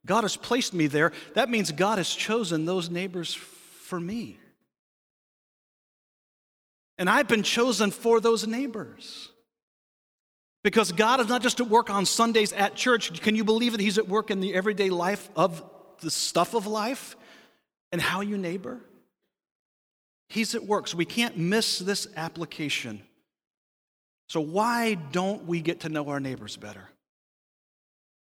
God 0.06 0.22
has 0.22 0.36
placed 0.36 0.74
me 0.74 0.86
there. 0.86 1.12
That 1.34 1.50
means 1.50 1.72
God 1.72 1.98
has 1.98 2.12
chosen 2.12 2.64
those 2.64 2.90
neighbors 2.90 3.34
for 3.34 4.00
me. 4.00 4.38
And 6.98 7.10
I've 7.10 7.28
been 7.28 7.42
chosen 7.42 7.90
for 7.90 8.20
those 8.20 8.46
neighbors. 8.46 9.30
Because 10.62 10.92
God 10.92 11.20
is 11.20 11.28
not 11.28 11.42
just 11.42 11.60
at 11.60 11.68
work 11.68 11.90
on 11.90 12.06
Sundays 12.06 12.52
at 12.52 12.74
church. 12.74 13.20
Can 13.20 13.36
you 13.36 13.44
believe 13.44 13.72
that 13.72 13.80
He's 13.80 13.98
at 13.98 14.08
work 14.08 14.30
in 14.30 14.40
the 14.40 14.54
everyday 14.54 14.88
life 14.88 15.28
of 15.36 15.62
the 16.00 16.10
stuff 16.10 16.54
of 16.54 16.66
life 16.66 17.16
and 17.92 18.00
how 18.00 18.22
you 18.22 18.38
neighbor? 18.38 18.80
He's 20.28 20.54
at 20.54 20.64
work, 20.64 20.88
so 20.88 20.96
we 20.96 21.04
can't 21.04 21.36
miss 21.36 21.78
this 21.78 22.08
application. 22.16 23.02
So, 24.28 24.40
why 24.40 24.94
don't 24.94 25.46
we 25.46 25.60
get 25.60 25.80
to 25.80 25.88
know 25.88 26.08
our 26.08 26.20
neighbors 26.20 26.56
better? 26.56 26.88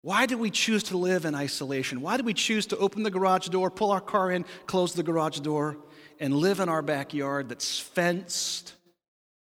Why 0.01 0.25
do 0.25 0.37
we 0.37 0.49
choose 0.49 0.83
to 0.83 0.97
live 0.97 1.23
in 1.23 1.33
isolation? 1.33 2.01
Why 2.01 2.17
do 2.17 2.23
we 2.23 2.33
choose 2.33 2.65
to 2.67 2.77
open 2.77 3.03
the 3.03 3.11
garage 3.11 3.47
door, 3.47 3.71
pull 3.71 3.91
our 3.91 4.01
car 4.01 4.31
in, 4.31 4.43
close 4.65 4.93
the 4.93 5.03
garage 5.03 5.39
door, 5.39 5.77
and 6.19 6.35
live 6.35 6.59
in 6.59 6.67
our 6.67 6.81
backyard 6.81 7.47
that's 7.47 7.79
fenced 7.79 8.73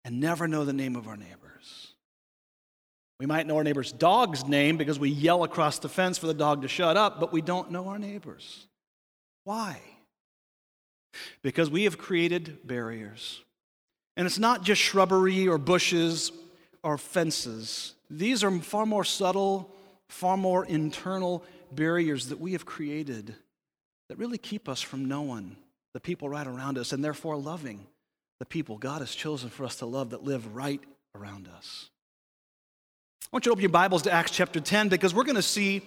and 0.05 0.21
never 0.21 0.47
know 0.47 0.65
the 0.65 0.73
name 0.73 0.95
of 0.95 1.09
our 1.09 1.17
neighbors. 1.17 1.95
We 3.19 3.27
might 3.27 3.47
know 3.49 3.57
our 3.57 3.65
neighbor's 3.65 3.91
dog's 3.91 4.47
name 4.47 4.77
because 4.77 5.01
we 5.01 5.11
yell 5.11 5.43
across 5.43 5.81
the 5.81 5.89
fence 5.89 6.17
for 6.17 6.29
the 6.29 6.35
dog 6.35 6.63
to 6.63 6.69
shut 6.69 6.97
up, 6.97 7.19
but 7.19 7.33
we 7.33 7.41
don't 7.41 7.73
know 7.73 7.89
our 7.89 7.99
neighbors. 7.99 8.69
Why? 9.43 9.81
Because 11.43 11.71
we 11.71 11.85
have 11.85 11.99
created 11.99 12.67
barriers. 12.67 13.43
And 14.17 14.27
it's 14.27 14.39
not 14.39 14.63
just 14.63 14.81
shrubbery 14.81 15.47
or 15.49 15.59
bushes 15.59 16.33
or 16.83 16.99
fences, 16.99 17.95
these 18.11 18.45
are 18.45 18.51
far 18.61 18.87
more 18.87 19.05
subtle, 19.05 19.71
far 20.09 20.37
more 20.37 20.65
internal 20.65 21.45
barriers 21.73 22.29
that 22.29 22.41
we 22.41 22.53
have 22.53 22.65
created 22.65 23.35
that 24.09 24.19
really 24.19 24.39
keep 24.39 24.69
us 24.69 24.81
from 24.81 25.07
knowing 25.07 25.57
the 25.93 26.01
people 26.01 26.29
right 26.29 26.47
around 26.47 26.79
us, 26.79 26.93
and 26.93 27.03
therefore 27.03 27.37
loving 27.37 27.87
the 28.39 28.47
people 28.47 28.77
God 28.77 29.01
has 29.01 29.15
chosen 29.15 29.49
for 29.49 29.65
us 29.65 29.77
to 29.77 29.87
love 29.87 30.11
that 30.11 30.23
live 30.23 30.55
right 30.55 30.81
around 31.15 31.49
us. 31.49 31.91
I 33.25 33.29
want 33.33 33.47
you 33.47 33.51
to 33.51 33.55
open 33.55 33.63
your 33.63 33.71
Bibles 33.71 34.03
to 34.03 34.13
Acts 34.13 34.31
chapter 34.31 34.61
10 34.61 34.89
because 34.89 35.15
we're 35.15 35.25
going 35.25 35.37
to 35.37 35.43
see 35.43 35.83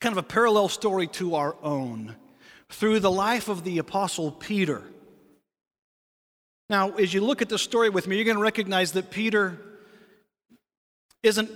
kind 0.00 0.12
of 0.12 0.18
a 0.18 0.22
parallel 0.22 0.68
story 0.68 1.08
to 1.08 1.34
our 1.34 1.56
own 1.62 2.14
through 2.70 3.00
the 3.00 3.10
life 3.10 3.48
of 3.48 3.64
the 3.64 3.78
Apostle 3.78 4.32
Peter. 4.32 4.82
Now, 6.68 6.92
as 6.92 7.14
you 7.14 7.20
look 7.20 7.42
at 7.42 7.48
the 7.48 7.58
story 7.58 7.90
with 7.90 8.06
me, 8.08 8.16
you're 8.16 8.24
going 8.24 8.36
to 8.36 8.42
recognize 8.42 8.92
that 8.92 9.10
Peter 9.10 9.58
isn't 11.22 11.50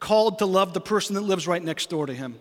called 0.00 0.38
to 0.38 0.46
love 0.46 0.74
the 0.74 0.80
person 0.80 1.14
that 1.14 1.22
lives 1.22 1.46
right 1.46 1.62
next 1.62 1.90
door 1.90 2.06
to 2.06 2.14
him. 2.14 2.38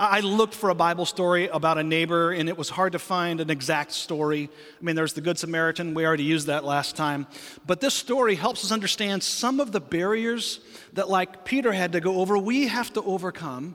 I 0.00 0.20
looked 0.20 0.54
for 0.54 0.70
a 0.70 0.74
Bible 0.74 1.06
story 1.06 1.48
about 1.48 1.76
a 1.76 1.82
neighbor, 1.82 2.30
and 2.30 2.48
it 2.48 2.56
was 2.56 2.68
hard 2.68 2.92
to 2.92 3.00
find 3.00 3.40
an 3.40 3.50
exact 3.50 3.90
story. 3.90 4.48
I 4.80 4.84
mean, 4.84 4.94
there's 4.94 5.14
the 5.14 5.20
Good 5.20 5.38
Samaritan. 5.38 5.92
We 5.94 6.06
already 6.06 6.22
used 6.22 6.46
that 6.46 6.64
last 6.64 6.94
time. 6.94 7.26
But 7.66 7.80
this 7.80 7.94
story 7.94 8.36
helps 8.36 8.64
us 8.64 8.70
understand 8.70 9.24
some 9.24 9.58
of 9.58 9.72
the 9.72 9.80
barriers 9.80 10.60
that, 10.92 11.08
like 11.08 11.44
Peter 11.44 11.72
had 11.72 11.92
to 11.92 12.00
go 12.00 12.20
over, 12.20 12.38
we 12.38 12.68
have 12.68 12.92
to 12.92 13.02
overcome 13.02 13.74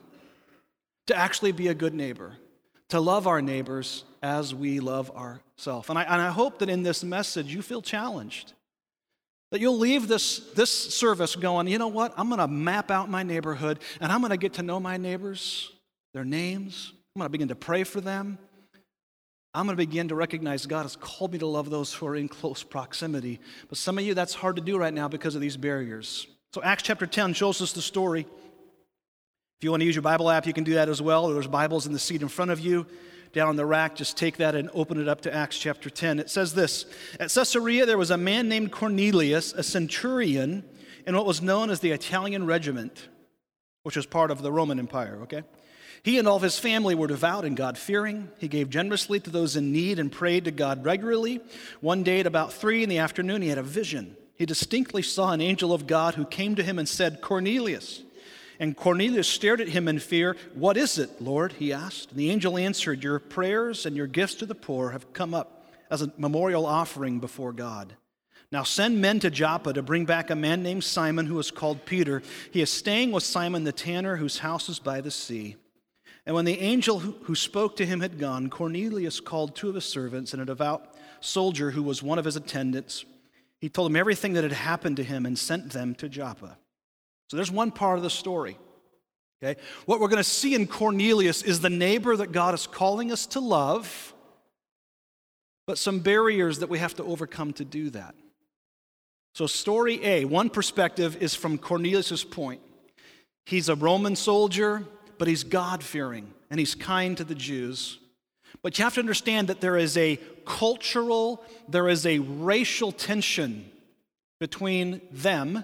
to 1.08 1.16
actually 1.18 1.52
be 1.52 1.68
a 1.68 1.74
good 1.74 1.94
neighbor, 1.94 2.38
to 2.90 3.00
love 3.00 3.28
our 3.28 3.42
neighbors 3.42 4.04
as 4.22 4.54
we 4.54 4.80
love 4.80 5.12
ourselves. 5.12 5.90
And 5.90 5.98
I, 5.98 6.04
and 6.04 6.22
I 6.22 6.30
hope 6.30 6.60
that 6.60 6.70
in 6.70 6.84
this 6.84 7.04
message 7.04 7.54
you 7.54 7.62
feel 7.62 7.82
challenged. 7.82 8.54
That 9.52 9.62
you'll 9.62 9.78
leave 9.78 10.08
this, 10.08 10.40
this 10.54 10.72
service 10.72 11.36
going, 11.36 11.68
you 11.68 11.78
know 11.78 11.88
what? 11.88 12.14
I'm 12.18 12.28
going 12.28 12.40
to 12.40 12.48
map 12.48 12.90
out 12.90 13.10
my 13.10 13.22
neighborhood 13.22 13.80
and 14.00 14.12
I'm 14.12 14.22
going 14.22 14.32
to 14.32 14.38
get 14.38 14.54
to 14.54 14.64
know 14.64 14.80
my 14.80 14.98
neighbors 14.98 15.72
their 16.14 16.26
names. 16.26 16.94
I'm 17.16 17.20
going 17.20 17.26
to 17.28 17.32
begin 17.32 17.48
to 17.50 17.56
pray 17.56 17.84
for 17.84 18.02
them. 18.02 18.38
I'm 19.54 19.66
going 19.66 19.78
to 19.78 19.86
begin 19.86 20.08
to 20.08 20.16
recognize 20.16 20.66
God 20.66 20.84
has 20.84 20.96
called 20.96 21.34
me 21.34 21.40
to 21.40 21.46
love 21.46 21.70
those 21.70 21.94
who 21.94 22.08
are 22.08 22.16
in 22.16 22.28
close 22.28 22.64
proximity. 22.64 23.40
But 23.70 23.78
some 23.78 23.98
of 23.98 24.04
you, 24.04 24.14
that's 24.14 24.34
hard 24.34 24.56
to 24.56 24.62
do 24.62 24.78
right 24.78 24.94
now 24.94 25.08
because 25.08 25.36
of 25.36 25.42
these 25.42 25.58
barriers. 25.58 26.26
So, 26.54 26.64
Acts 26.64 26.84
chapter 26.84 27.06
10 27.06 27.34
shows 27.34 27.62
us 27.62 27.72
the 27.72 27.82
story. 27.82 28.26
If 29.64 29.66
you 29.66 29.72
want 29.72 29.80
to 29.80 29.86
use 29.86 29.96
your 29.96 30.02
Bible 30.02 30.30
app, 30.30 30.46
you 30.46 30.52
can 30.52 30.66
do 30.66 30.74
that 30.74 30.90
as 30.90 31.02
well. 31.02 31.30
There's 31.30 31.48
Bibles 31.48 31.88
in 31.88 31.94
the 31.94 32.00
seat 32.00 32.22
in 32.22 32.28
front 32.28 32.52
of 32.52 32.60
you. 32.60 32.86
Down 33.32 33.48
on 33.48 33.56
the 33.56 33.66
rack, 33.66 33.96
just 33.96 34.18
take 34.18 34.36
that 34.36 34.56
and 34.56 34.70
open 34.74 35.00
it 35.00 35.08
up 35.08 35.22
to 35.22 35.34
Acts 35.34 35.58
chapter 35.58 35.90
10. 35.90 36.20
It 36.20 36.30
says 36.30 36.54
this 36.54 36.86
At 37.18 37.30
Caesarea, 37.30 37.86
there 37.86 37.98
was 37.98 38.12
a 38.12 38.18
man 38.18 38.50
named 38.50 38.74
Cornelius, 38.74 39.54
a 39.54 39.64
centurion 39.64 40.66
in 41.08 41.16
what 41.16 41.26
was 41.26 41.42
known 41.42 41.70
as 41.70 41.80
the 41.80 41.92
Italian 41.92 42.46
regiment, 42.46 43.08
which 43.84 43.96
was 43.96 44.06
part 44.06 44.32
of 44.32 44.42
the 44.42 44.52
Roman 44.52 44.80
Empire, 44.80 45.20
okay? 45.22 45.44
He 46.04 46.20
and 46.20 46.28
all 46.28 46.36
of 46.36 46.44
his 46.44 46.60
family 46.60 46.94
were 46.94 47.08
devout 47.08 47.46
and 47.46 47.56
God 47.56 47.78
fearing. 47.78 48.28
He 48.40 48.50
gave 48.50 48.70
generously 48.70 49.22
to 49.22 49.30
those 49.30 49.56
in 49.56 49.72
need 49.72 49.98
and 49.98 50.12
prayed 50.12 50.44
to 50.44 50.52
God 50.52 50.84
regularly. 50.84 51.40
One 51.80 52.04
day 52.04 52.20
at 52.20 52.28
about 52.28 52.52
three 52.52 52.84
in 52.84 52.90
the 52.90 52.98
afternoon, 52.98 53.42
he 53.42 53.48
had 53.48 53.58
a 53.58 53.64
vision. 53.64 54.18
He 54.36 54.46
distinctly 54.46 55.04
saw 55.04 55.32
an 55.32 55.40
angel 55.40 55.72
of 55.72 55.88
God 55.88 56.16
who 56.16 56.26
came 56.26 56.56
to 56.56 56.64
him 56.64 56.78
and 56.78 56.90
said, 56.90 57.22
Cornelius. 57.22 58.04
And 58.64 58.78
Cornelius 58.78 59.28
stared 59.28 59.60
at 59.60 59.68
him 59.68 59.90
in 59.90 60.00
fear. 60.00 60.38
What 60.54 60.78
is 60.78 60.98
it, 60.98 61.22
Lord? 61.22 61.52
he 61.52 61.74
asked. 61.74 62.12
And 62.12 62.18
the 62.18 62.30
angel 62.30 62.58
answered, 62.58 63.04
Your 63.04 63.20
prayers 63.20 63.86
and 63.86 63.94
your 63.94 64.08
gifts 64.08 64.36
to 64.36 64.46
the 64.46 64.56
poor 64.56 64.92
have 64.92 65.12
come 65.12 65.34
up 65.34 65.66
as 65.92 66.02
a 66.02 66.14
memorial 66.18 66.66
offering 66.66 67.20
before 67.20 67.52
God. 67.52 67.98
Now 68.54 68.64
send 68.64 69.02
men 69.02 69.20
to 69.20 69.30
Joppa 69.30 69.74
to 69.74 69.82
bring 69.82 70.06
back 70.06 70.30
a 70.30 70.36
man 70.36 70.64
named 70.64 70.86
Simon 70.86 71.26
who 71.26 71.38
is 71.40 71.52
called 71.52 71.86
Peter. 71.86 72.24
He 72.52 72.62
is 72.62 72.70
staying 72.70 73.12
with 73.12 73.24
Simon 73.24 73.66
the 73.66 73.74
tanner, 73.74 74.16
whose 74.16 74.40
house 74.40 74.70
is 74.70 74.80
by 74.80 75.02
the 75.02 75.12
sea. 75.12 75.58
And 76.26 76.34
when 76.34 76.46
the 76.46 76.62
angel 76.62 77.00
who 77.00 77.36
spoke 77.36 77.76
to 77.76 77.86
him 77.86 78.00
had 78.00 78.18
gone, 78.18 78.50
Cornelius 78.50 79.20
called 79.20 79.58
two 79.58 79.68
of 79.68 79.76
his 79.76 79.84
servants 79.84 80.32
and 80.32 80.42
a 80.42 80.46
devout 80.46 80.96
soldier 81.20 81.72
who 81.72 81.84
was 81.84 82.02
one 82.02 82.18
of 82.18 82.24
his 82.24 82.38
attendants. 82.38 83.04
He 83.60 83.68
told 83.68 83.92
them 83.92 83.98
everything 83.98 84.32
that 84.34 84.46
had 84.46 84.54
happened 84.54 84.96
to 84.96 85.04
him 85.04 85.26
and 85.26 85.38
sent 85.38 85.74
them 85.74 85.96
to 85.96 86.08
Joppa. 86.08 86.58
So 87.34 87.38
there's 87.38 87.50
one 87.50 87.72
part 87.72 87.98
of 87.98 88.04
the 88.04 88.12
story. 88.12 88.60
Okay? 89.42 89.60
What 89.88 90.00
we're 90.00 90.08
going 90.08 90.18
to 90.18 90.24
see 90.24 90.54
in 90.54 90.68
Cornelius 90.68 91.42
is 91.42 91.62
the 91.62 91.70
neighbor 91.72 92.16
that 92.16 92.32
God 92.32 92.54
is 92.54 92.68
calling 92.68 93.12
us 93.12 93.26
to 93.26 93.40
love, 93.40 94.14
but 95.66 95.80
some 95.80 96.02
barriers 96.02 96.60
that 96.60 96.70
we 96.70 96.78
have 96.78 96.94
to 96.98 97.04
overcome 97.04 97.52
to 97.54 97.66
do 97.66 97.90
that. 97.90 98.14
So, 99.34 99.48
story 99.48 100.00
A, 100.06 100.26
one 100.26 100.52
perspective 100.52 101.24
is 101.24 101.34
from 101.34 101.58
Cornelius' 101.58 102.24
point. 102.24 102.62
He's 103.48 103.68
a 103.68 103.74
Roman 103.74 104.16
soldier, 104.16 104.86
but 105.18 105.28
he's 105.28 105.44
God 105.44 105.82
fearing 105.82 106.32
and 106.52 106.60
he's 106.60 106.76
kind 106.76 107.18
to 107.18 107.24
the 107.24 107.34
Jews. 107.34 107.98
But 108.62 108.78
you 108.78 108.84
have 108.84 108.94
to 108.94 109.00
understand 109.00 109.48
that 109.48 109.60
there 109.60 109.76
is 109.76 109.98
a 109.98 110.20
cultural, 110.46 111.44
there 111.68 111.90
is 111.90 112.06
a 112.06 112.20
racial 112.20 112.92
tension 112.92 113.72
between 114.40 115.02
them, 115.12 115.64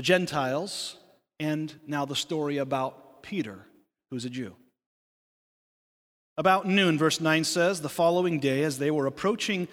the 0.00 0.04
Gentiles, 0.04 0.96
and 1.38 1.74
now 1.86 2.06
the 2.06 2.16
story 2.16 2.56
about 2.56 3.22
Peter, 3.22 3.66
who's 4.10 4.24
a 4.24 4.30
Jew. 4.30 4.56
About 6.38 6.66
noon, 6.66 6.96
verse 6.96 7.20
9 7.20 7.44
says, 7.44 7.82
the 7.82 7.90
following 7.90 8.40
day, 8.40 8.62
as 8.62 8.78
they 8.78 8.90
were 8.90 9.04
approaching, 9.04 9.68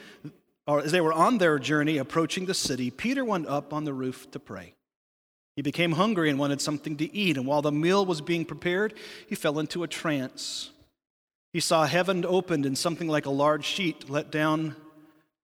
or 0.68 0.82
as 0.82 0.92
they 0.92 1.00
were 1.00 1.14
on 1.14 1.38
their 1.38 1.58
journey 1.60 1.98
approaching 1.98 2.46
the 2.46 2.54
city, 2.54 2.92
Peter 2.92 3.24
went 3.24 3.48
up 3.48 3.72
on 3.72 3.86
the 3.86 3.94
roof 3.94 4.30
to 4.32 4.38
pray. 4.38 4.74
He 5.56 5.62
became 5.62 5.94
hungry 5.94 6.30
and 6.30 6.38
wanted 6.38 6.60
something 6.60 6.98
to 6.98 7.16
eat, 7.16 7.38
and 7.38 7.48
while 7.48 7.62
the 7.62 7.72
meal 7.72 8.06
was 8.06 8.20
being 8.20 8.44
prepared, 8.44 8.96
he 9.30 9.36
fell 9.36 9.60
into 9.60 9.84
a 9.84 9.88
trance. 9.88 10.72
He 11.54 11.62
saw 11.62 11.86
heaven 11.86 12.26
opened 12.26 12.66
and 12.66 12.78
something 12.78 13.08
like 13.08 13.28
a 13.28 13.30
large 13.30 13.64
sheet 13.64 14.10
let 14.10 14.30
down 14.30 14.76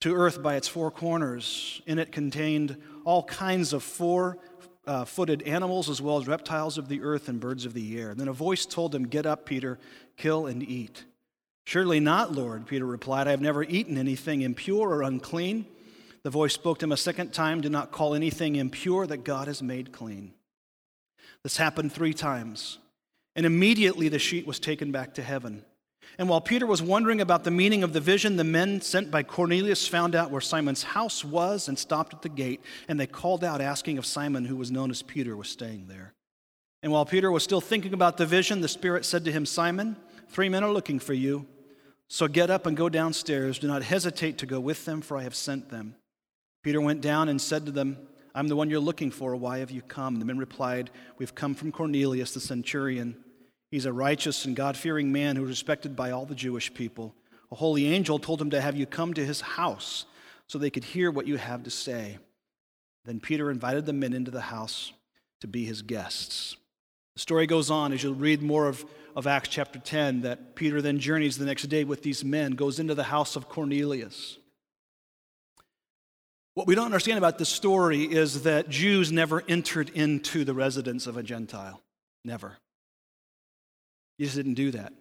to 0.02 0.14
earth 0.14 0.44
by 0.44 0.58
its 0.58 0.68
four 0.68 0.92
corners. 0.92 1.82
In 1.88 2.00
it 2.00 2.12
contained 2.12 2.76
all 3.06 3.24
kinds 3.24 3.72
of 3.72 3.84
four 3.84 4.38
uh, 4.86 5.06
footed 5.06 5.42
animals, 5.44 5.90
as 5.90 6.02
well 6.02 6.18
as 6.18 6.28
reptiles 6.28 6.78
of 6.78 6.88
the 6.88 7.02
earth 7.02 7.30
and 7.30 7.40
birds 7.40 7.66
of 7.66 7.74
the 7.74 8.00
air. 8.00 8.10
And 8.10 8.20
then 8.20 8.28
a 8.28 8.34
voice 8.34 8.66
told 8.66 8.94
him, 8.94 9.08
Get 9.08 9.26
up, 9.26 9.46
Peter, 9.46 9.80
kill 10.18 10.46
and 10.46 10.62
eat. 10.62 11.06
Surely 11.66 12.00
not, 12.00 12.34
Lord, 12.34 12.66
Peter 12.68 12.86
replied. 12.86 13.28
I 13.28 13.32
have 13.32 13.42
never 13.42 13.64
eaten 13.64 13.98
anything 13.98 14.42
impure 14.42 14.90
or 14.90 15.02
unclean. 15.02 15.66
The 16.24 16.30
voice 16.30 16.54
spoke 16.54 16.80
to 16.80 16.86
him 16.86 16.92
a 16.92 16.98
second 16.98 17.34
time 17.34 17.62
Do 17.62 17.70
not 17.70 17.92
call 17.92 18.16
anything 18.16 18.56
impure 18.56 19.08
that 19.08 19.24
God 19.24 19.48
has 19.48 19.62
made 19.64 19.92
clean. 19.92 20.34
This 21.44 21.58
happened 21.58 21.92
three 21.92 22.14
times, 22.14 22.80
and 23.36 23.46
immediately 23.46 24.10
the 24.10 24.20
sheet 24.20 24.48
was 24.48 24.60
taken 24.60 24.92
back 24.92 25.14
to 25.16 25.22
heaven. 25.22 25.66
And 26.18 26.30
while 26.30 26.42
Peter 26.42 26.68
was 26.68 26.82
wondering 26.82 27.22
about 27.22 27.44
the 27.44 27.52
meaning 27.52 27.84
of 27.84 27.94
the 27.94 28.00
vision, 28.00 28.36
the 28.36 28.44
men 28.44 28.82
sent 28.82 29.10
by 29.10 29.24
Cornelius 29.24 29.88
found 29.88 30.16
out 30.16 30.30
where 30.30 30.42
Simon's 30.42 30.84
house 30.84 31.26
was 31.26 31.68
and 31.68 31.78
stopped 31.78 32.14
at 32.14 32.22
the 32.22 32.30
gate. 32.30 32.62
And 32.88 33.00
they 33.00 33.08
called 33.08 33.44
out, 33.44 33.62
asking 33.62 33.98
if 33.98 34.06
Simon, 34.06 34.46
who 34.46 34.56
was 34.56 34.72
known 34.72 34.92
as 34.92 35.02
Peter, 35.02 35.36
was 35.36 35.50
staying 35.50 35.88
there. 35.88 36.14
And 36.84 36.92
while 36.92 37.06
Peter 37.06 37.32
was 37.32 37.44
still 37.44 37.62
thinking 37.62 37.94
about 37.94 38.18
the 38.18 38.26
vision, 38.26 38.62
the 38.62 38.68
Spirit 38.68 39.06
said 39.06 39.26
to 39.26 39.32
him, 39.32 39.46
Simon, 39.46 39.96
three 40.30 40.50
men 40.50 40.64
are 40.64 40.72
looking 40.72 41.00
for 41.00 41.14
you. 41.14 41.48
So 42.10 42.28
get 42.28 42.52
up 42.52 42.66
and 42.68 42.78
go 42.78 42.90
downstairs. 42.90 43.58
Do 43.58 43.68
not 43.68 43.82
hesitate 43.82 44.38
to 44.40 44.46
go 44.46 44.60
with 44.60 44.86
them, 44.86 45.02
for 45.02 45.18
I 45.18 45.24
have 45.24 45.36
sent 45.36 45.70
them. 45.70 45.96
Peter 46.62 46.80
went 46.80 47.02
down 47.02 47.30
and 47.30 47.42
said 47.42 47.66
to 47.66 47.72
them, 47.72 47.98
I'm 48.36 48.48
the 48.48 48.56
one 48.56 48.70
you're 48.70 48.80
looking 48.80 49.12
for. 49.12 49.36
Why 49.36 49.60
have 49.60 49.72
you 49.72 49.82
come? 49.82 50.20
The 50.20 50.26
men 50.26 50.38
replied, 50.38 50.90
We've 51.18 51.34
come 51.34 51.56
from 51.56 51.72
Cornelius, 51.72 52.34
the 52.34 52.40
centurion. 52.40 53.23
He's 53.74 53.88
a 53.88 53.92
righteous 53.92 54.46
and 54.46 54.56
God 54.56 54.78
fearing 54.78 55.12
man 55.12 55.36
who 55.36 55.42
is 55.46 55.50
respected 55.50 55.96
by 55.96 56.12
all 56.12 56.28
the 56.28 56.36
Jewish 56.36 56.72
people. 56.76 57.16
A 57.52 57.56
holy 57.56 57.88
angel 57.88 58.20
told 58.20 58.40
him 58.40 58.52
to 58.52 58.62
have 58.62 58.76
you 58.76 58.86
come 58.86 59.16
to 59.16 59.26
his 59.26 59.42
house 59.42 60.06
so 60.46 60.60
they 60.60 60.70
could 60.70 60.84
hear 60.84 61.10
what 61.10 61.26
you 61.26 61.38
have 61.38 61.64
to 61.64 61.72
say. 61.72 62.20
Then 63.04 63.20
Peter 63.20 63.50
invited 63.50 63.88
the 63.88 63.92
men 63.92 64.14
into 64.14 64.30
the 64.30 64.42
house 64.42 64.94
to 65.42 65.48
be 65.48 65.66
his 65.66 65.82
guests. 65.82 66.56
The 67.16 67.22
story 67.22 67.48
goes 67.48 67.72
on 67.72 67.94
as 67.94 68.04
you'll 68.04 68.14
read 68.14 68.44
more 68.44 68.68
of, 68.68 68.86
of 69.16 69.26
Acts 69.26 69.50
chapter 69.50 69.80
10 69.80 70.22
that 70.22 70.54
Peter 70.54 70.80
then 70.80 71.00
journeys 71.00 71.40
the 71.40 71.46
next 71.46 71.64
day 71.64 71.84
with 71.84 72.04
these 72.04 72.24
men, 72.24 72.52
goes 72.52 72.78
into 72.78 72.94
the 72.94 73.02
house 73.02 73.36
of 73.36 73.50
Cornelius. 73.50 74.38
What 76.54 76.68
we 76.68 76.76
don't 76.76 76.86
understand 76.86 77.18
about 77.18 77.40
this 77.40 77.50
story 77.50 78.04
is 78.04 78.44
that 78.44 78.70
Jews 78.70 79.12
never 79.12 79.44
entered 79.48 79.90
into 79.96 80.46
the 80.46 80.54
residence 80.54 81.08
of 81.08 81.18
a 81.18 81.24
Gentile. 81.24 81.82
Never. 82.24 82.60
Jesus 84.20 84.36
didn't 84.36 84.54
do 84.56 84.72
that. 84.72 84.94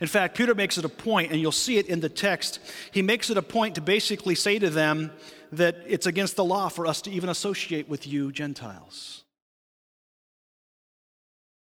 In 0.00 0.06
fact, 0.06 0.36
Peter 0.36 0.54
makes 0.54 0.78
it 0.78 0.84
a 0.84 0.88
point, 0.88 1.32
and 1.32 1.40
you'll 1.40 1.52
see 1.52 1.78
it 1.78 1.86
in 1.86 2.00
the 2.00 2.08
text. 2.08 2.60
He 2.92 3.02
makes 3.02 3.30
it 3.30 3.36
a 3.36 3.42
point 3.42 3.74
to 3.74 3.80
basically 3.80 4.34
say 4.34 4.58
to 4.58 4.70
them 4.70 5.10
that 5.50 5.76
it's 5.86 6.06
against 6.06 6.36
the 6.36 6.44
law 6.44 6.68
for 6.68 6.86
us 6.86 7.02
to 7.02 7.10
even 7.10 7.28
associate 7.28 7.88
with 7.88 8.06
you, 8.06 8.30
Gentiles. 8.30 9.24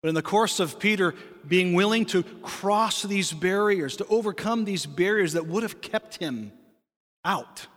But 0.01 0.09
in 0.09 0.15
the 0.15 0.21
course 0.21 0.59
of 0.59 0.79
Peter 0.79 1.13
being 1.47 1.73
willing 1.73 2.05
to 2.07 2.23
cross 2.23 3.03
these 3.03 3.33
barriers, 3.33 3.97
to 3.97 4.05
overcome 4.07 4.65
these 4.65 4.85
barriers 4.85 5.33
that 5.33 5.47
would 5.47 5.63
have 5.63 5.81
kept 5.81 6.17
him 6.17 6.51
out, 7.23 7.67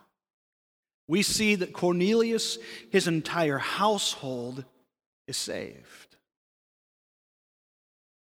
we 1.07 1.21
see 1.21 1.55
that 1.55 1.73
Cornelius, 1.73 2.57
his 2.91 3.07
entire 3.07 3.59
household, 3.59 4.65
is 5.27 5.37
saved. 5.37 6.04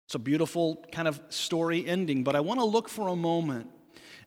It's 0.06 0.16
a 0.16 0.20
beautiful 0.20 0.86
kind 0.92 1.08
of 1.08 1.20
story 1.30 1.86
ending, 1.86 2.24
but 2.24 2.36
I 2.36 2.40
want 2.40 2.60
to 2.60 2.66
look 2.66 2.90
for 2.90 3.08
a 3.08 3.16
moment 3.16 3.70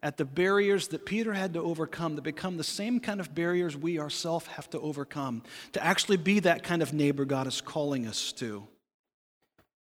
at 0.03 0.17
the 0.17 0.25
barriers 0.25 0.89
that 0.89 1.05
Peter 1.05 1.33
had 1.33 1.55
to 1.55 1.61
overcome 1.61 2.17
that 2.17 2.23
become 2.23 2.57
the 2.57 2.65
same 2.65 3.01
kind 3.01 3.21
of 3.21 3.35
barriers 3.35 3.77
we 3.77 3.99
ourselves 3.99 4.47
have 4.47 4.71
to 4.71 4.81
overcome 4.81 5.43
to 5.73 5.85
actually 5.85 6.17
be 6.17 6.41
that 6.41 6.63
kind 6.63 6.83
of 6.83 6.93
neighbor 6.93 7.25
God 7.25 7.47
is 7.47 7.61
calling 7.61 8.07
us 8.07 8.33
to. 8.33 8.67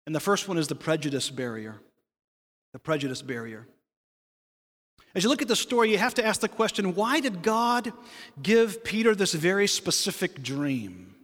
And 0.06 0.14
the 0.14 0.20
first 0.20 0.48
one 0.48 0.58
is 0.58 0.68
the 0.68 0.74
prejudice 0.74 1.30
barrier. 1.30 1.80
The 2.72 2.78
prejudice 2.78 3.22
barrier. 3.22 3.66
As 5.14 5.24
you 5.24 5.30
look 5.30 5.42
at 5.42 5.48
the 5.48 5.56
story, 5.56 5.90
you 5.90 5.98
have 5.98 6.14
to 6.14 6.24
ask 6.24 6.40
the 6.40 6.48
question 6.48 6.94
why 6.94 7.20
did 7.20 7.42
God 7.42 7.92
give 8.40 8.84
Peter 8.84 9.14
this 9.14 9.34
very 9.34 9.66
specific 9.66 10.42
dream? 10.42 11.14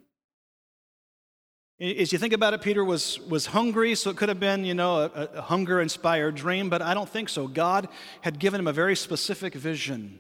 As 1.85 2.15
you 2.15 2.19
think 2.19 2.33
about 2.33 2.55
it, 2.55 2.63
Peter 2.63 2.83
was, 2.83 3.21
was 3.29 3.45
hungry, 3.45 3.95
so 3.95 4.09
it 4.09 4.17
could 4.17 4.31
have 4.31 4.41
been, 4.41 4.65
you 4.65 4.73
know, 4.73 5.01
a, 5.01 5.29
a 5.35 5.43
hunger 5.43 5.83
inspired 5.83 6.35
dream, 6.35 6.71
but 6.71 6.81
I 6.81 6.95
don't 6.95 7.09
think 7.09 7.29
so. 7.29 7.47
God 7.47 7.89
had 8.23 8.39
given 8.39 8.59
him 8.59 8.67
a 8.67 8.73
very 8.73 8.97
specific 8.97 9.53
vision, 9.53 10.19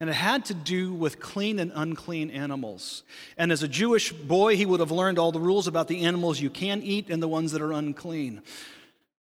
and 0.00 0.10
it 0.10 0.12
had 0.12 0.44
to 0.46 0.54
do 0.54 0.92
with 0.92 1.18
clean 1.18 1.60
and 1.60 1.72
unclean 1.74 2.30
animals. 2.30 3.04
And 3.38 3.50
as 3.50 3.62
a 3.62 3.68
Jewish 3.68 4.12
boy, 4.12 4.56
he 4.56 4.66
would 4.66 4.80
have 4.80 4.90
learned 4.90 5.18
all 5.18 5.32
the 5.32 5.40
rules 5.40 5.66
about 5.66 5.88
the 5.88 6.04
animals 6.04 6.42
you 6.42 6.50
can 6.50 6.82
eat 6.82 7.08
and 7.08 7.22
the 7.22 7.28
ones 7.28 7.52
that 7.52 7.62
are 7.62 7.72
unclean. 7.72 8.42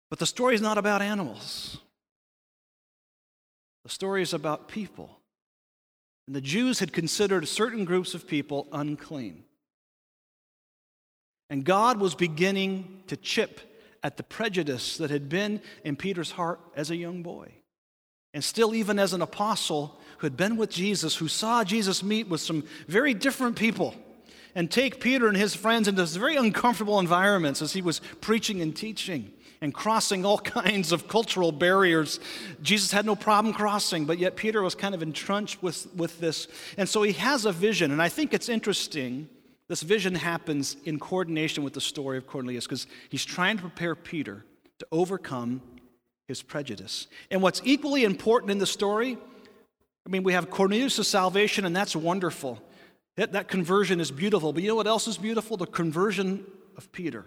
But 0.08 0.18
the 0.18 0.24
story 0.24 0.54
is 0.54 0.62
not 0.62 0.78
about 0.78 1.02
animals, 1.02 1.76
the 3.84 3.90
story 3.90 4.22
is 4.22 4.32
about 4.32 4.68
people. 4.68 5.10
And 6.26 6.34
the 6.34 6.40
Jews 6.40 6.78
had 6.78 6.94
considered 6.94 7.46
certain 7.46 7.84
groups 7.84 8.14
of 8.14 8.26
people 8.26 8.66
unclean. 8.72 9.45
And 11.48 11.64
God 11.64 12.00
was 12.00 12.14
beginning 12.14 13.02
to 13.06 13.16
chip 13.16 13.61
at 14.02 14.16
the 14.16 14.22
prejudice 14.22 14.96
that 14.98 15.11
had 15.11 15.28
been 15.28 15.61
in 15.85 15.96
Peter's 15.96 16.32
heart 16.32 16.61
as 16.74 16.90
a 16.90 16.96
young 16.96 17.22
boy. 17.22 17.52
And 18.35 18.44
still, 18.44 18.74
even 18.74 18.98
as 18.98 19.12
an 19.12 19.22
apostle 19.22 19.98
who 20.18 20.26
had 20.26 20.37
been 20.37 20.56
with 20.56 20.70
Jesus, 20.70 21.16
who 21.16 21.28
saw 21.28 21.64
Jesus 21.64 22.02
meet 22.02 22.28
with 22.28 22.40
some 22.40 22.64
very 22.87 23.14
different 23.14 23.56
people 23.56 23.94
and 24.54 24.70
take 24.70 25.00
Peter 25.00 25.28
and 25.28 25.37
his 25.37 25.54
friends 25.54 25.88
into 25.88 26.04
very 26.04 26.37
uncomfortable 26.37 26.98
environments 26.98 27.62
as 27.62 27.72
he 27.72 27.82
was 27.82 28.00
preaching 28.20 28.61
and 28.61 28.76
teaching 28.76 29.32
and 29.61 29.72
crossing 29.72 30.24
all 30.24 30.38
kinds 30.61 30.92
of 30.92 31.09
cultural 31.09 31.52
barriers. 31.52 32.20
Jesus 32.62 32.92
had 32.92 33.06
no 33.06 33.16
problem 33.16 33.54
crossing, 33.54 34.04
but 34.04 34.18
yet 34.18 34.37
Peter 34.37 34.62
was 34.62 34.74
kind 34.74 34.94
of 34.94 35.02
entrenched 35.02 35.62
with, 35.62 35.87
with 35.94 36.18
this. 36.20 36.48
And 36.76 36.88
so 36.88 37.02
he 37.02 37.12
has 37.14 37.44
a 37.44 37.52
vision. 37.52 37.90
And 37.90 38.02
I 38.02 38.09
think 38.09 38.35
it's 38.35 38.48
interesting 38.48 39.28
this 39.68 39.83
vision 39.83 40.14
happens 40.14 40.76
in 40.85 40.98
coordination 40.98 41.64
with 41.64 41.72
the 41.72 41.81
story 41.81 42.18
of 42.18 42.26
Cornelius 42.26 42.66
because 42.66 42.87
he's 43.09 43.24
trying 43.24 43.57
to 43.57 43.62
prepare 43.62 43.94
Peter 43.94 44.44
to 44.79 44.87
overcome 44.92 45.61
his 46.29 46.42
prejudice. 46.42 47.09
And 47.31 47.42
what's 47.42 47.61
equally 47.64 48.05
important 48.05 48.50
in 48.50 48.59
the 48.59 48.66
story, 48.66 49.18
I 50.07 50.09
mean, 50.09 50.22
we 50.22 50.35
have 50.35 50.50
Cornelius' 50.50 51.09
salvation, 51.09 51.64
and 51.64 51.74
that's 51.74 51.96
wonderful. 51.96 52.61
That, 53.16 53.33
that 53.33 53.48
conversion 53.48 54.00
is 54.00 54.11
beautiful. 54.11 54.52
But 54.52 54.62
you 54.62 54.68
know 54.68 54.76
what 54.76 54.87
else 54.87 55.09
is 55.09 55.18
beautiful? 55.18 55.57
The 55.57 55.66
conversion 55.66 56.44
of 56.76 56.90
Peter. 56.92 57.24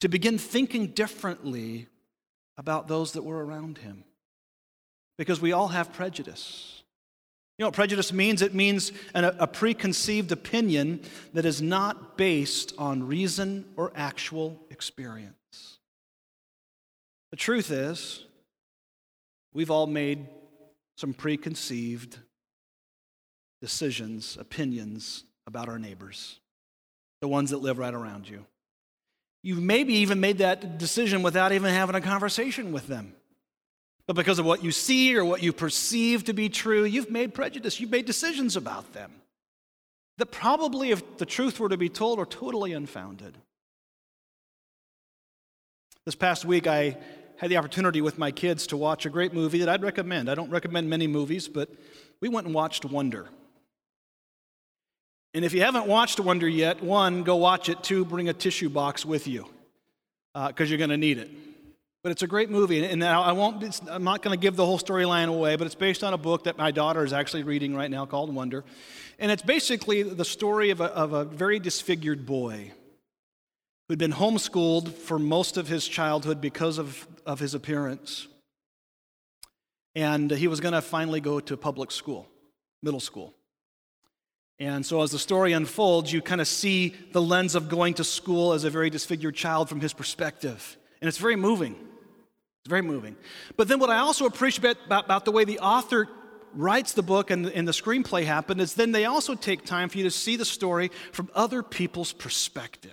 To 0.00 0.08
begin 0.08 0.38
thinking 0.38 0.88
differently 0.88 1.88
about 2.56 2.86
those 2.86 3.12
that 3.12 3.22
were 3.22 3.44
around 3.44 3.78
him. 3.78 4.04
Because 5.16 5.40
we 5.40 5.52
all 5.52 5.68
have 5.68 5.92
prejudice. 5.92 6.82
You 7.58 7.64
know 7.64 7.68
what 7.68 7.74
prejudice 7.74 8.12
means? 8.12 8.40
It 8.40 8.54
means 8.54 8.92
an, 9.14 9.24
a 9.24 9.48
preconceived 9.48 10.30
opinion 10.30 11.00
that 11.34 11.44
is 11.44 11.60
not 11.60 12.16
based 12.16 12.72
on 12.78 13.08
reason 13.08 13.64
or 13.76 13.90
actual 13.96 14.60
experience. 14.70 15.34
The 17.32 17.36
truth 17.36 17.72
is, 17.72 18.24
we've 19.52 19.72
all 19.72 19.88
made 19.88 20.28
some 20.96 21.12
preconceived 21.12 22.16
decisions, 23.60 24.36
opinions 24.40 25.24
about 25.48 25.68
our 25.68 25.80
neighbors, 25.80 26.38
the 27.20 27.28
ones 27.28 27.50
that 27.50 27.58
live 27.58 27.78
right 27.78 27.92
around 27.92 28.28
you. 28.28 28.46
You've 29.42 29.62
maybe 29.62 29.94
even 29.94 30.20
made 30.20 30.38
that 30.38 30.78
decision 30.78 31.22
without 31.22 31.50
even 31.52 31.74
having 31.74 31.96
a 31.96 32.00
conversation 32.00 32.70
with 32.70 32.86
them. 32.86 33.14
But 34.08 34.16
because 34.16 34.38
of 34.38 34.46
what 34.46 34.64
you 34.64 34.72
see 34.72 35.14
or 35.16 35.24
what 35.24 35.42
you 35.42 35.52
perceive 35.52 36.24
to 36.24 36.32
be 36.32 36.48
true, 36.48 36.84
you've 36.84 37.10
made 37.10 37.34
prejudice. 37.34 37.78
You've 37.78 37.90
made 37.90 38.06
decisions 38.06 38.56
about 38.56 38.94
them 38.94 39.12
that 40.16 40.32
probably, 40.32 40.90
if 40.90 41.18
the 41.18 41.26
truth 41.26 41.60
were 41.60 41.68
to 41.68 41.76
be 41.76 41.90
told, 41.90 42.18
are 42.18 42.24
totally 42.24 42.72
unfounded. 42.72 43.36
This 46.06 46.14
past 46.14 46.46
week, 46.46 46.66
I 46.66 46.96
had 47.36 47.50
the 47.50 47.58
opportunity 47.58 48.00
with 48.00 48.16
my 48.16 48.30
kids 48.30 48.68
to 48.68 48.78
watch 48.78 49.04
a 49.04 49.10
great 49.10 49.34
movie 49.34 49.58
that 49.58 49.68
I'd 49.68 49.82
recommend. 49.82 50.30
I 50.30 50.34
don't 50.34 50.50
recommend 50.50 50.88
many 50.88 51.06
movies, 51.06 51.46
but 51.46 51.68
we 52.22 52.30
went 52.30 52.46
and 52.46 52.54
watched 52.54 52.86
Wonder. 52.86 53.28
And 55.34 55.44
if 55.44 55.52
you 55.52 55.60
haven't 55.60 55.86
watched 55.86 56.18
Wonder 56.18 56.48
yet, 56.48 56.82
one, 56.82 57.24
go 57.24 57.36
watch 57.36 57.68
it. 57.68 57.82
Two, 57.82 58.06
bring 58.06 58.30
a 58.30 58.32
tissue 58.32 58.70
box 58.70 59.04
with 59.04 59.28
you 59.28 59.46
because 60.32 60.60
uh, 60.62 60.64
you're 60.64 60.78
going 60.78 60.88
to 60.88 60.96
need 60.96 61.18
it. 61.18 61.30
But 62.02 62.12
it's 62.12 62.22
a 62.22 62.28
great 62.28 62.48
movie, 62.48 62.84
and 62.84 63.02
I 63.02 63.32
won't, 63.32 63.80
I'm 63.90 64.04
not 64.04 64.22
going 64.22 64.36
to 64.36 64.40
give 64.40 64.54
the 64.54 64.64
whole 64.64 64.78
storyline 64.78 65.28
away, 65.28 65.56
but 65.56 65.66
it's 65.66 65.74
based 65.74 66.04
on 66.04 66.14
a 66.14 66.18
book 66.18 66.44
that 66.44 66.56
my 66.56 66.70
daughter 66.70 67.04
is 67.04 67.12
actually 67.12 67.42
reading 67.42 67.74
right 67.74 67.90
now 67.90 68.06
called 68.06 68.32
Wonder. 68.32 68.64
And 69.18 69.32
it's 69.32 69.42
basically 69.42 70.04
the 70.04 70.24
story 70.24 70.70
of 70.70 70.80
a, 70.80 70.84
of 70.84 71.12
a 71.12 71.24
very 71.24 71.58
disfigured 71.58 72.24
boy 72.24 72.70
who'd 73.88 73.98
been 73.98 74.12
homeschooled 74.12 74.92
for 74.92 75.18
most 75.18 75.56
of 75.56 75.66
his 75.66 75.88
childhood 75.88 76.40
because 76.40 76.78
of, 76.78 77.08
of 77.26 77.40
his 77.40 77.54
appearance. 77.54 78.28
And 79.96 80.30
he 80.30 80.46
was 80.46 80.60
going 80.60 80.74
to 80.74 80.82
finally 80.82 81.20
go 81.20 81.40
to 81.40 81.56
public 81.56 81.90
school, 81.90 82.28
middle 82.80 83.00
school. 83.00 83.34
And 84.60 84.86
so, 84.86 85.02
as 85.02 85.10
the 85.10 85.18
story 85.18 85.52
unfolds, 85.52 86.12
you 86.12 86.20
kind 86.20 86.40
of 86.40 86.46
see 86.46 86.94
the 87.12 87.22
lens 87.22 87.54
of 87.56 87.68
going 87.68 87.94
to 87.94 88.04
school 88.04 88.52
as 88.52 88.62
a 88.62 88.70
very 88.70 88.90
disfigured 88.90 89.34
child 89.34 89.68
from 89.68 89.80
his 89.80 89.92
perspective. 89.92 90.76
And 91.00 91.08
it's 91.08 91.18
very 91.18 91.36
moving. 91.36 91.87
Very 92.68 92.82
moving. 92.82 93.16
But 93.56 93.66
then, 93.68 93.78
what 93.78 93.88
I 93.88 93.96
also 93.96 94.26
appreciate 94.26 94.76
about, 94.84 95.06
about 95.06 95.24
the 95.24 95.32
way 95.32 95.44
the 95.44 95.58
author 95.60 96.06
writes 96.52 96.92
the 96.92 97.02
book 97.02 97.30
and, 97.30 97.46
and 97.46 97.66
the 97.66 97.72
screenplay 97.72 98.24
happen 98.24 98.60
is 98.60 98.74
then 98.74 98.92
they 98.92 99.06
also 99.06 99.34
take 99.34 99.64
time 99.64 99.88
for 99.88 99.96
you 99.96 100.04
to 100.04 100.10
see 100.10 100.36
the 100.36 100.44
story 100.44 100.90
from 101.12 101.30
other 101.34 101.62
people's 101.62 102.12
perspective. 102.12 102.92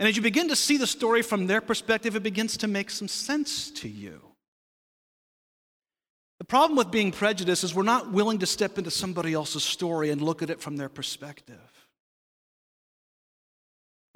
And 0.00 0.08
as 0.08 0.16
you 0.16 0.22
begin 0.22 0.48
to 0.48 0.56
see 0.56 0.78
the 0.78 0.86
story 0.86 1.22
from 1.22 1.46
their 1.46 1.60
perspective, 1.60 2.16
it 2.16 2.24
begins 2.24 2.56
to 2.58 2.66
make 2.66 2.90
some 2.90 3.06
sense 3.06 3.70
to 3.70 3.88
you. 3.88 4.20
The 6.38 6.44
problem 6.44 6.76
with 6.76 6.90
being 6.90 7.12
prejudiced 7.12 7.62
is 7.62 7.72
we're 7.72 7.84
not 7.84 8.10
willing 8.10 8.40
to 8.40 8.46
step 8.46 8.78
into 8.78 8.90
somebody 8.90 9.32
else's 9.32 9.62
story 9.62 10.10
and 10.10 10.20
look 10.20 10.42
at 10.42 10.50
it 10.50 10.60
from 10.60 10.76
their 10.76 10.88
perspective. 10.88 11.75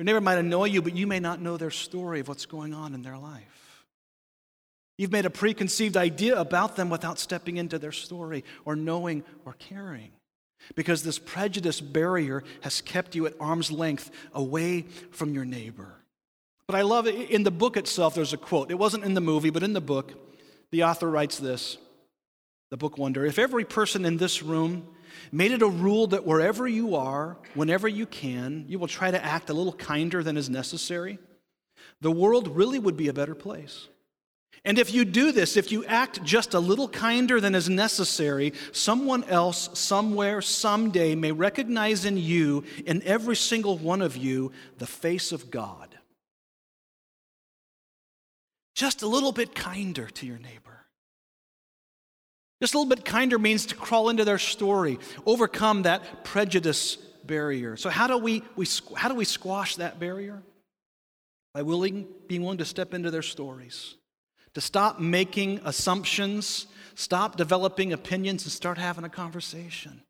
Your 0.01 0.07
neighbor 0.07 0.23
might 0.23 0.39
annoy 0.39 0.65
you, 0.65 0.81
but 0.81 0.97
you 0.97 1.07
may 1.07 1.21
not 1.21 1.43
know 1.43 1.59
their 1.59 1.71
story 1.71 2.21
of 2.21 2.29
what's 2.29 2.47
going 2.47 2.73
on 2.73 2.95
in 2.95 3.03
their 3.03 3.19
life. 3.19 3.85
You've 4.97 5.13
made 5.13 5.27
a 5.27 5.31
preconceived 5.31 5.95
idea 5.95 6.41
about 6.41 6.75
them 6.75 6.89
without 6.89 7.19
stepping 7.19 7.59
into 7.59 7.79
their 7.79 7.93
story 7.93 8.43
or 8.65 8.77
knowing 8.77 9.25
or 9.45 9.53
caring. 9.53 10.13
Because 10.75 11.03
this 11.03 11.19
prejudice 11.19 11.83
barrier 11.83 12.43
has 12.63 12.81
kept 12.81 13.15
you 13.15 13.27
at 13.27 13.35
arm's 13.39 13.71
length 13.71 14.11
away 14.33 14.87
from 15.11 15.35
your 15.35 15.45
neighbor. 15.45 15.93
But 16.67 16.77
I 16.77 16.81
love 16.81 17.07
it. 17.07 17.29
In 17.29 17.43
the 17.43 17.51
book 17.51 17.77
itself, 17.77 18.15
there's 18.15 18.33
a 18.33 18.39
quote. 18.39 18.71
It 18.71 18.79
wasn't 18.79 19.05
in 19.05 19.13
the 19.13 19.21
movie, 19.21 19.51
but 19.51 19.63
in 19.63 19.75
the 19.75 19.83
book, 19.83 20.15
the 20.71 20.85
author 20.85 21.11
writes 21.11 21.37
this 21.37 21.77
the 22.71 22.79
book 22.79 22.97
Wonder. 22.97 23.27
If 23.27 23.39
every 23.39 23.67
person 23.67 24.07
in 24.07 24.17
this 24.17 24.43
room 24.43 24.89
made 25.33 25.53
it 25.53 25.63
a 25.63 25.69
rule 25.69 26.07
that 26.09 26.27
wherever 26.27 26.67
you 26.67 26.97
are, 26.97 27.37
whenever 27.55 27.89
you 27.89 28.07
can, 28.07 28.65
you 28.69 28.79
will 28.79 28.89
try 28.89 29.11
to 29.11 29.25
act 29.25 29.51
a 29.51 29.55
little 29.55 29.73
kinder 29.73 30.23
than 30.23 30.37
is 30.37 30.51
necessary, 30.51 31.19
the 32.01 32.11
world 32.11 32.49
really 32.49 32.79
would 32.79 32.97
be 32.97 33.09
a 33.09 33.13
better 33.13 33.35
place. 33.35 33.89
And 34.65 34.79
if 34.79 34.93
you 34.93 35.07
do 35.07 35.33
this, 35.33 35.57
if 35.57 35.73
you 35.73 35.85
act 35.87 36.23
just 36.23 36.53
a 36.53 36.61
little 36.61 36.89
kinder 36.89 37.41
than 37.41 37.55
is 37.55 37.71
necessary, 37.71 38.53
someone 38.73 39.25
else, 39.25 39.71
somewhere, 39.79 40.43
someday 40.43 41.15
may 41.15 41.33
recognize 41.33 42.05
in 42.05 42.19
you, 42.19 42.65
in 42.85 43.03
every 43.05 43.37
single 43.37 43.79
one 43.79 44.03
of 44.03 44.17
you, 44.17 44.53
the 44.77 44.87
face 44.87 45.33
of 45.33 45.51
God. 45.51 45.97
Just 48.75 49.03
a 49.03 49.07
little 49.07 49.33
bit 49.33 49.55
kinder 49.55 50.07
to 50.09 50.27
your 50.27 50.39
neighbor. 50.39 50.70
Just 52.61 52.75
a 52.75 52.79
little 52.79 52.95
bit 52.95 53.05
kinder 53.05 53.39
means 53.39 53.67
to 53.67 53.75
crawl 53.75 54.11
into 54.11 54.25
their 54.25 54.39
story, 54.39 54.99
overcome 55.25 55.83
that 55.83 56.25
prejudice 56.25 56.97
barrier. 57.25 57.77
So, 57.77 57.89
how 57.89 58.07
do 58.07 58.19
we, 58.19 58.43
we, 58.55 58.67
how 58.97 59.09
do 59.09 59.15
we 59.15 59.25
squash 59.25 59.77
that 59.77 59.99
barrier? 59.99 60.43
By 61.55 61.63
willing, 61.63 62.07
being 62.29 62.43
willing 62.43 62.59
to 62.59 62.65
step 62.65 62.93
into 62.93 63.11
their 63.11 63.23
stories, 63.23 63.97
to 64.55 64.61
stop 64.61 65.01
making 65.01 65.61
assumptions, 65.65 66.67
stop 66.95 67.37
developing 67.37 67.93
opinions, 67.93 68.45
and 68.45 68.53
start 68.53 68.79
having 68.79 69.05
a 69.05 69.09
conversation. 69.09 70.03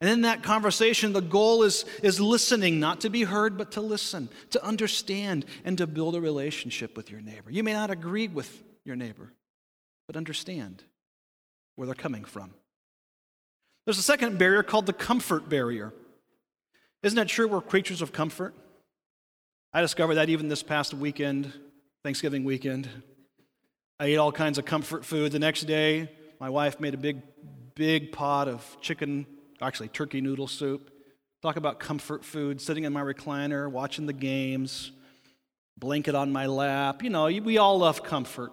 And 0.00 0.10
in 0.10 0.22
that 0.22 0.42
conversation, 0.42 1.12
the 1.12 1.22
goal 1.22 1.62
is, 1.62 1.84
is 2.02 2.20
listening, 2.20 2.80
not 2.80 3.02
to 3.02 3.10
be 3.10 3.22
heard, 3.22 3.56
but 3.56 3.72
to 3.72 3.80
listen, 3.80 4.28
to 4.50 4.62
understand, 4.64 5.46
and 5.64 5.78
to 5.78 5.86
build 5.86 6.16
a 6.16 6.20
relationship 6.20 6.96
with 6.96 7.10
your 7.10 7.20
neighbor. 7.20 7.50
You 7.50 7.62
may 7.62 7.72
not 7.72 7.90
agree 7.90 8.26
with 8.26 8.62
your 8.84 8.96
neighbor, 8.96 9.32
but 10.08 10.16
understand 10.16 10.82
where 11.76 11.86
they're 11.86 11.94
coming 11.94 12.24
from. 12.24 12.54
There's 13.84 13.98
a 13.98 14.02
second 14.02 14.38
barrier 14.38 14.62
called 14.62 14.86
the 14.86 14.92
comfort 14.92 15.48
barrier. 15.48 15.92
Isn't 17.02 17.18
it 17.18 17.28
true 17.28 17.46
we're 17.46 17.60
creatures 17.60 18.00
of 18.00 18.12
comfort? 18.12 18.54
I 19.72 19.80
discovered 19.80 20.14
that 20.14 20.30
even 20.30 20.48
this 20.48 20.62
past 20.62 20.94
weekend, 20.94 21.52
Thanksgiving 22.02 22.44
weekend. 22.44 22.88
I 23.98 24.06
ate 24.06 24.16
all 24.16 24.32
kinds 24.32 24.58
of 24.58 24.64
comfort 24.64 25.04
food. 25.04 25.32
The 25.32 25.38
next 25.38 25.62
day, 25.62 26.10
my 26.40 26.48
wife 26.48 26.80
made 26.80 26.94
a 26.94 26.98
big, 26.98 27.22
big 27.74 28.12
pot 28.12 28.48
of 28.48 28.76
chicken, 28.80 29.26
actually 29.60 29.88
turkey 29.88 30.20
noodle 30.20 30.48
soup. 30.48 30.90
Talk 31.42 31.56
about 31.56 31.78
comfort 31.78 32.24
food, 32.24 32.60
sitting 32.60 32.84
in 32.84 32.92
my 32.92 33.02
recliner, 33.02 33.70
watching 33.70 34.06
the 34.06 34.12
games, 34.14 34.92
blanket 35.76 36.14
on 36.14 36.32
my 36.32 36.46
lap. 36.46 37.02
You 37.02 37.10
know, 37.10 37.26
we 37.26 37.58
all 37.58 37.78
love 37.78 38.02
comfort. 38.02 38.52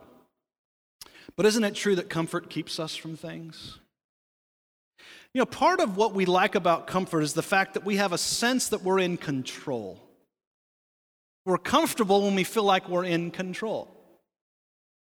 But 1.36 1.46
isn't 1.46 1.64
it 1.64 1.76
true 1.76 1.96
that 1.96 2.10
comfort 2.10 2.50
keeps 2.50 2.80
us 2.80 2.96
from 2.96 3.16
things? 3.16 3.80
You 5.34 5.40
know, 5.40 5.46
part 5.46 5.80
of 5.80 5.96
what 5.96 6.14
we 6.14 6.26
like 6.26 6.56
about 6.56 6.88
comfort 6.88 7.22
is 7.22 7.34
the 7.34 7.42
fact 7.42 7.76
that 7.76 7.86
we 7.86 7.98
have 7.98 8.12
a 8.12 8.18
sense 8.18 8.70
that 8.70 8.84
we're 8.84 9.00
in 9.00 9.18
control. 9.18 10.00
We're 11.46 11.58
comfortable 11.58 12.24
when 12.24 12.36
we 12.36 12.44
feel 12.44 12.64
like 12.64 12.90
we're 12.90 13.06
in 13.06 13.32
control. 13.32 13.88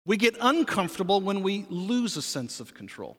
We 0.05 0.17
get 0.17 0.35
uncomfortable 0.41 1.21
when 1.21 1.43
we 1.43 1.65
lose 1.69 2.17
a 2.17 2.21
sense 2.21 2.59
of 2.59 2.73
control. 2.73 3.17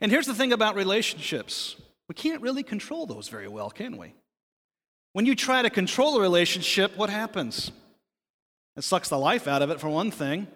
And 0.00 0.10
here's 0.10 0.26
the 0.26 0.34
thing 0.34 0.52
about 0.52 0.74
relationships 0.74 1.76
we 2.08 2.14
can't 2.14 2.40
really 2.40 2.62
control 2.62 3.06
those 3.06 3.28
very 3.28 3.48
well, 3.48 3.70
can 3.70 3.96
we? 3.96 4.14
When 5.12 5.26
you 5.26 5.34
try 5.34 5.62
to 5.62 5.70
control 5.70 6.16
a 6.16 6.20
relationship, 6.20 6.96
what 6.96 7.10
happens? 7.10 7.70
It 8.76 8.84
sucks 8.84 9.08
the 9.08 9.18
life 9.18 9.46
out 9.46 9.62
of 9.62 9.70
it, 9.70 9.80
for 9.80 9.88
one 9.88 10.10
thing. 10.10 10.46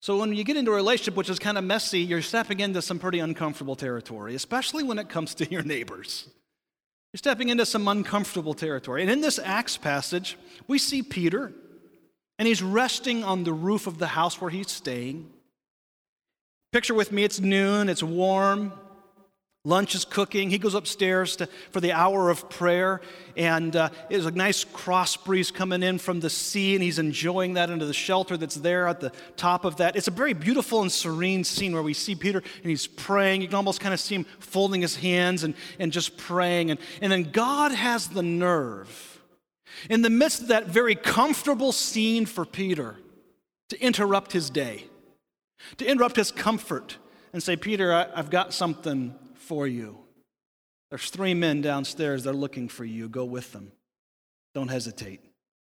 So 0.00 0.18
when 0.18 0.32
you 0.32 0.44
get 0.44 0.56
into 0.56 0.70
a 0.70 0.74
relationship 0.74 1.16
which 1.16 1.28
is 1.28 1.38
kind 1.38 1.58
of 1.58 1.64
messy, 1.64 2.00
you're 2.00 2.22
stepping 2.22 2.60
into 2.60 2.80
some 2.80 2.98
pretty 2.98 3.18
uncomfortable 3.18 3.74
territory, 3.74 4.34
especially 4.34 4.84
when 4.84 4.98
it 4.98 5.08
comes 5.08 5.34
to 5.36 5.50
your 5.50 5.62
neighbors. 5.62 6.28
You're 7.12 7.18
stepping 7.18 7.48
into 7.48 7.66
some 7.66 7.88
uncomfortable 7.88 8.54
territory. 8.54 9.02
And 9.02 9.10
in 9.10 9.20
this 9.20 9.38
Acts 9.38 9.76
passage, 9.76 10.36
we 10.68 10.78
see 10.78 11.02
Peter, 11.02 11.52
and 12.38 12.46
he's 12.46 12.62
resting 12.62 13.24
on 13.24 13.44
the 13.44 13.52
roof 13.52 13.86
of 13.86 13.98
the 13.98 14.06
house 14.08 14.40
where 14.40 14.50
he's 14.50 14.70
staying. 14.70 15.30
Picture 16.70 16.94
with 16.94 17.10
me, 17.10 17.24
it's 17.24 17.40
noon, 17.40 17.88
it's 17.88 18.02
warm, 18.02 18.72
Lunch 19.68 19.94
is 19.94 20.06
cooking. 20.06 20.48
He 20.48 20.56
goes 20.56 20.74
upstairs 20.74 21.36
to, 21.36 21.46
for 21.70 21.80
the 21.80 21.92
hour 21.92 22.30
of 22.30 22.48
prayer, 22.48 23.02
and 23.36 23.76
uh, 23.76 23.90
there's 24.08 24.24
a 24.24 24.30
nice 24.30 24.64
cross 24.64 25.14
breeze 25.14 25.50
coming 25.50 25.82
in 25.82 25.98
from 25.98 26.20
the 26.20 26.30
sea, 26.30 26.74
and 26.74 26.82
he's 26.82 26.98
enjoying 26.98 27.52
that 27.54 27.68
under 27.68 27.84
the 27.84 27.92
shelter 27.92 28.38
that's 28.38 28.54
there 28.54 28.88
at 28.88 29.00
the 29.00 29.12
top 29.36 29.66
of 29.66 29.76
that. 29.76 29.94
It's 29.94 30.08
a 30.08 30.10
very 30.10 30.32
beautiful 30.32 30.80
and 30.80 30.90
serene 30.90 31.44
scene 31.44 31.74
where 31.74 31.82
we 31.82 31.92
see 31.92 32.14
Peter 32.14 32.38
and 32.38 32.70
he's 32.70 32.86
praying. 32.86 33.42
You 33.42 33.48
can 33.48 33.56
almost 33.56 33.80
kind 33.80 33.92
of 33.92 34.00
see 34.00 34.14
him 34.14 34.24
folding 34.38 34.80
his 34.80 34.96
hands 34.96 35.44
and, 35.44 35.54
and 35.78 35.92
just 35.92 36.16
praying. 36.16 36.70
And, 36.70 36.80
and 37.02 37.12
then 37.12 37.24
God 37.24 37.70
has 37.72 38.08
the 38.08 38.22
nerve, 38.22 39.20
in 39.90 40.00
the 40.00 40.10
midst 40.10 40.40
of 40.40 40.48
that 40.48 40.66
very 40.66 40.94
comfortable 40.94 41.72
scene 41.72 42.24
for 42.24 42.46
Peter, 42.46 42.96
to 43.68 43.78
interrupt 43.82 44.32
his 44.32 44.48
day, 44.48 44.86
to 45.76 45.84
interrupt 45.84 46.16
his 46.16 46.32
comfort, 46.32 46.96
and 47.34 47.42
say, 47.42 47.54
Peter, 47.54 47.92
I, 47.92 48.06
I've 48.14 48.30
got 48.30 48.54
something 48.54 49.14
for 49.48 49.66
you. 49.66 49.98
There's 50.90 51.10
three 51.10 51.34
men 51.34 51.62
downstairs, 51.62 52.22
they're 52.22 52.32
looking 52.32 52.68
for 52.68 52.84
you. 52.84 53.08
Go 53.08 53.24
with 53.24 53.52
them. 53.52 53.72
Don't 54.54 54.68
hesitate, 54.68 55.20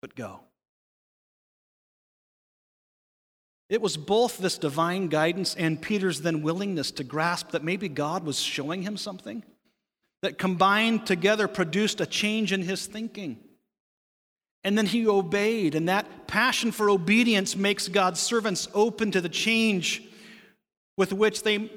but 0.02 0.16
go. 0.16 0.42
It 3.70 3.82
was 3.82 3.96
both 3.98 4.40
this 4.40 4.58
divine 4.58 5.08
guidance 5.08 5.56
and 5.56 5.80
Peter's 5.80 6.22
then 6.22 6.42
willingness 6.42 6.90
to 6.92 7.04
grasp 7.04 7.52
that 7.52 7.64
maybe 7.64 7.88
God 7.88 8.24
was 8.24 8.40
showing 8.40 8.82
him 8.82 8.98
something 8.98 9.44
that 10.24 10.40
combined 10.40 11.06
together 11.06 11.48
produced 11.48 12.02
a 12.02 12.06
change 12.06 12.52
in 12.52 12.64
his 12.64 12.88
thinking. 12.88 13.38
And 14.64 14.78
then 14.78 14.88
he 14.88 15.08
obeyed, 15.08 15.76
and 15.76 15.88
that 15.88 16.28
passion 16.28 16.72
for 16.72 16.90
obedience 16.90 17.56
makes 17.56 17.88
God's 17.88 18.20
servants 18.20 18.68
open 18.74 19.12
to 19.12 19.22
the 19.22 19.30
change 19.30 20.04
with 20.98 21.14
which 21.14 21.44
they 21.44 21.72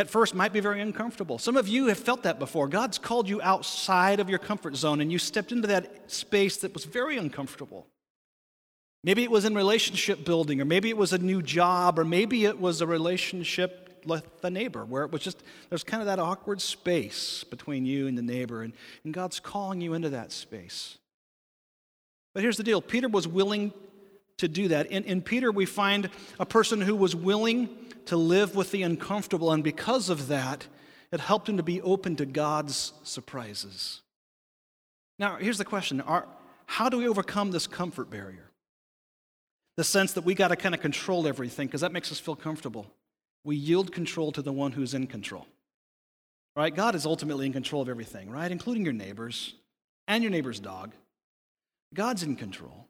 at 0.00 0.10
first 0.10 0.34
might 0.34 0.52
be 0.52 0.60
very 0.60 0.80
uncomfortable. 0.80 1.38
Some 1.38 1.56
of 1.56 1.68
you 1.68 1.86
have 1.86 1.98
felt 1.98 2.22
that 2.22 2.38
before. 2.38 2.66
God's 2.68 2.98
called 2.98 3.28
you 3.28 3.40
outside 3.42 4.18
of 4.18 4.28
your 4.28 4.38
comfort 4.38 4.74
zone 4.74 5.00
and 5.00 5.12
you 5.12 5.18
stepped 5.18 5.52
into 5.52 5.68
that 5.68 6.10
space 6.10 6.56
that 6.58 6.72
was 6.72 6.84
very 6.84 7.18
uncomfortable. 7.18 7.86
Maybe 9.04 9.22
it 9.22 9.30
was 9.30 9.44
in 9.44 9.54
relationship 9.54 10.24
building, 10.24 10.60
or 10.60 10.64
maybe 10.64 10.90
it 10.90 10.96
was 10.96 11.12
a 11.12 11.18
new 11.18 11.40
job, 11.40 11.98
or 11.98 12.04
maybe 12.04 12.44
it 12.44 12.60
was 12.60 12.80
a 12.80 12.86
relationship 12.86 14.02
with 14.04 14.40
the 14.40 14.50
neighbor 14.50 14.84
where 14.84 15.04
it 15.04 15.12
was 15.12 15.22
just, 15.22 15.42
there's 15.68 15.84
kind 15.84 16.02
of 16.02 16.06
that 16.06 16.18
awkward 16.18 16.60
space 16.60 17.44
between 17.44 17.86
you 17.86 18.06
and 18.08 18.16
the 18.16 18.22
neighbor, 18.22 18.62
and, 18.62 18.74
and 19.04 19.14
God's 19.14 19.40
calling 19.40 19.80
you 19.80 19.94
into 19.94 20.10
that 20.10 20.32
space. 20.32 20.98
But 22.34 22.42
here's 22.42 22.58
the 22.58 22.62
deal 22.62 22.82
Peter 22.82 23.08
was 23.08 23.26
willing 23.26 23.72
to 24.38 24.48
do 24.48 24.68
that. 24.68 24.86
In, 24.86 25.04
in 25.04 25.22
Peter, 25.22 25.50
we 25.50 25.66
find 25.66 26.10
a 26.38 26.46
person 26.46 26.80
who 26.80 26.96
was 26.96 27.14
willing 27.14 27.68
to 28.06 28.16
live 28.16 28.54
with 28.54 28.70
the 28.70 28.82
uncomfortable, 28.82 29.52
and 29.52 29.62
because 29.62 30.08
of 30.08 30.28
that, 30.28 30.66
it 31.12 31.20
helped 31.20 31.48
him 31.48 31.56
to 31.56 31.62
be 31.62 31.80
open 31.82 32.16
to 32.16 32.26
God's 32.26 32.92
surprises. 33.02 34.02
Now, 35.18 35.36
here's 35.36 35.58
the 35.58 35.64
question 35.64 36.00
Are, 36.00 36.26
How 36.66 36.88
do 36.88 36.98
we 36.98 37.08
overcome 37.08 37.50
this 37.50 37.66
comfort 37.66 38.10
barrier? 38.10 38.50
The 39.76 39.84
sense 39.84 40.12
that 40.12 40.24
we 40.24 40.34
got 40.34 40.48
to 40.48 40.56
kind 40.56 40.74
of 40.74 40.80
control 40.80 41.26
everything, 41.26 41.66
because 41.66 41.80
that 41.80 41.92
makes 41.92 42.12
us 42.12 42.20
feel 42.20 42.36
comfortable. 42.36 42.86
We 43.44 43.56
yield 43.56 43.92
control 43.92 44.32
to 44.32 44.42
the 44.42 44.52
one 44.52 44.72
who's 44.72 44.94
in 44.94 45.06
control. 45.06 45.46
Right? 46.56 46.74
God 46.74 46.94
is 46.94 47.06
ultimately 47.06 47.46
in 47.46 47.52
control 47.52 47.80
of 47.80 47.88
everything, 47.88 48.28
right? 48.30 48.50
Including 48.50 48.84
your 48.84 48.92
neighbors 48.92 49.54
and 50.08 50.22
your 50.22 50.30
neighbor's 50.30 50.60
dog. 50.60 50.92
God's 51.94 52.22
in 52.22 52.36
control. 52.36 52.86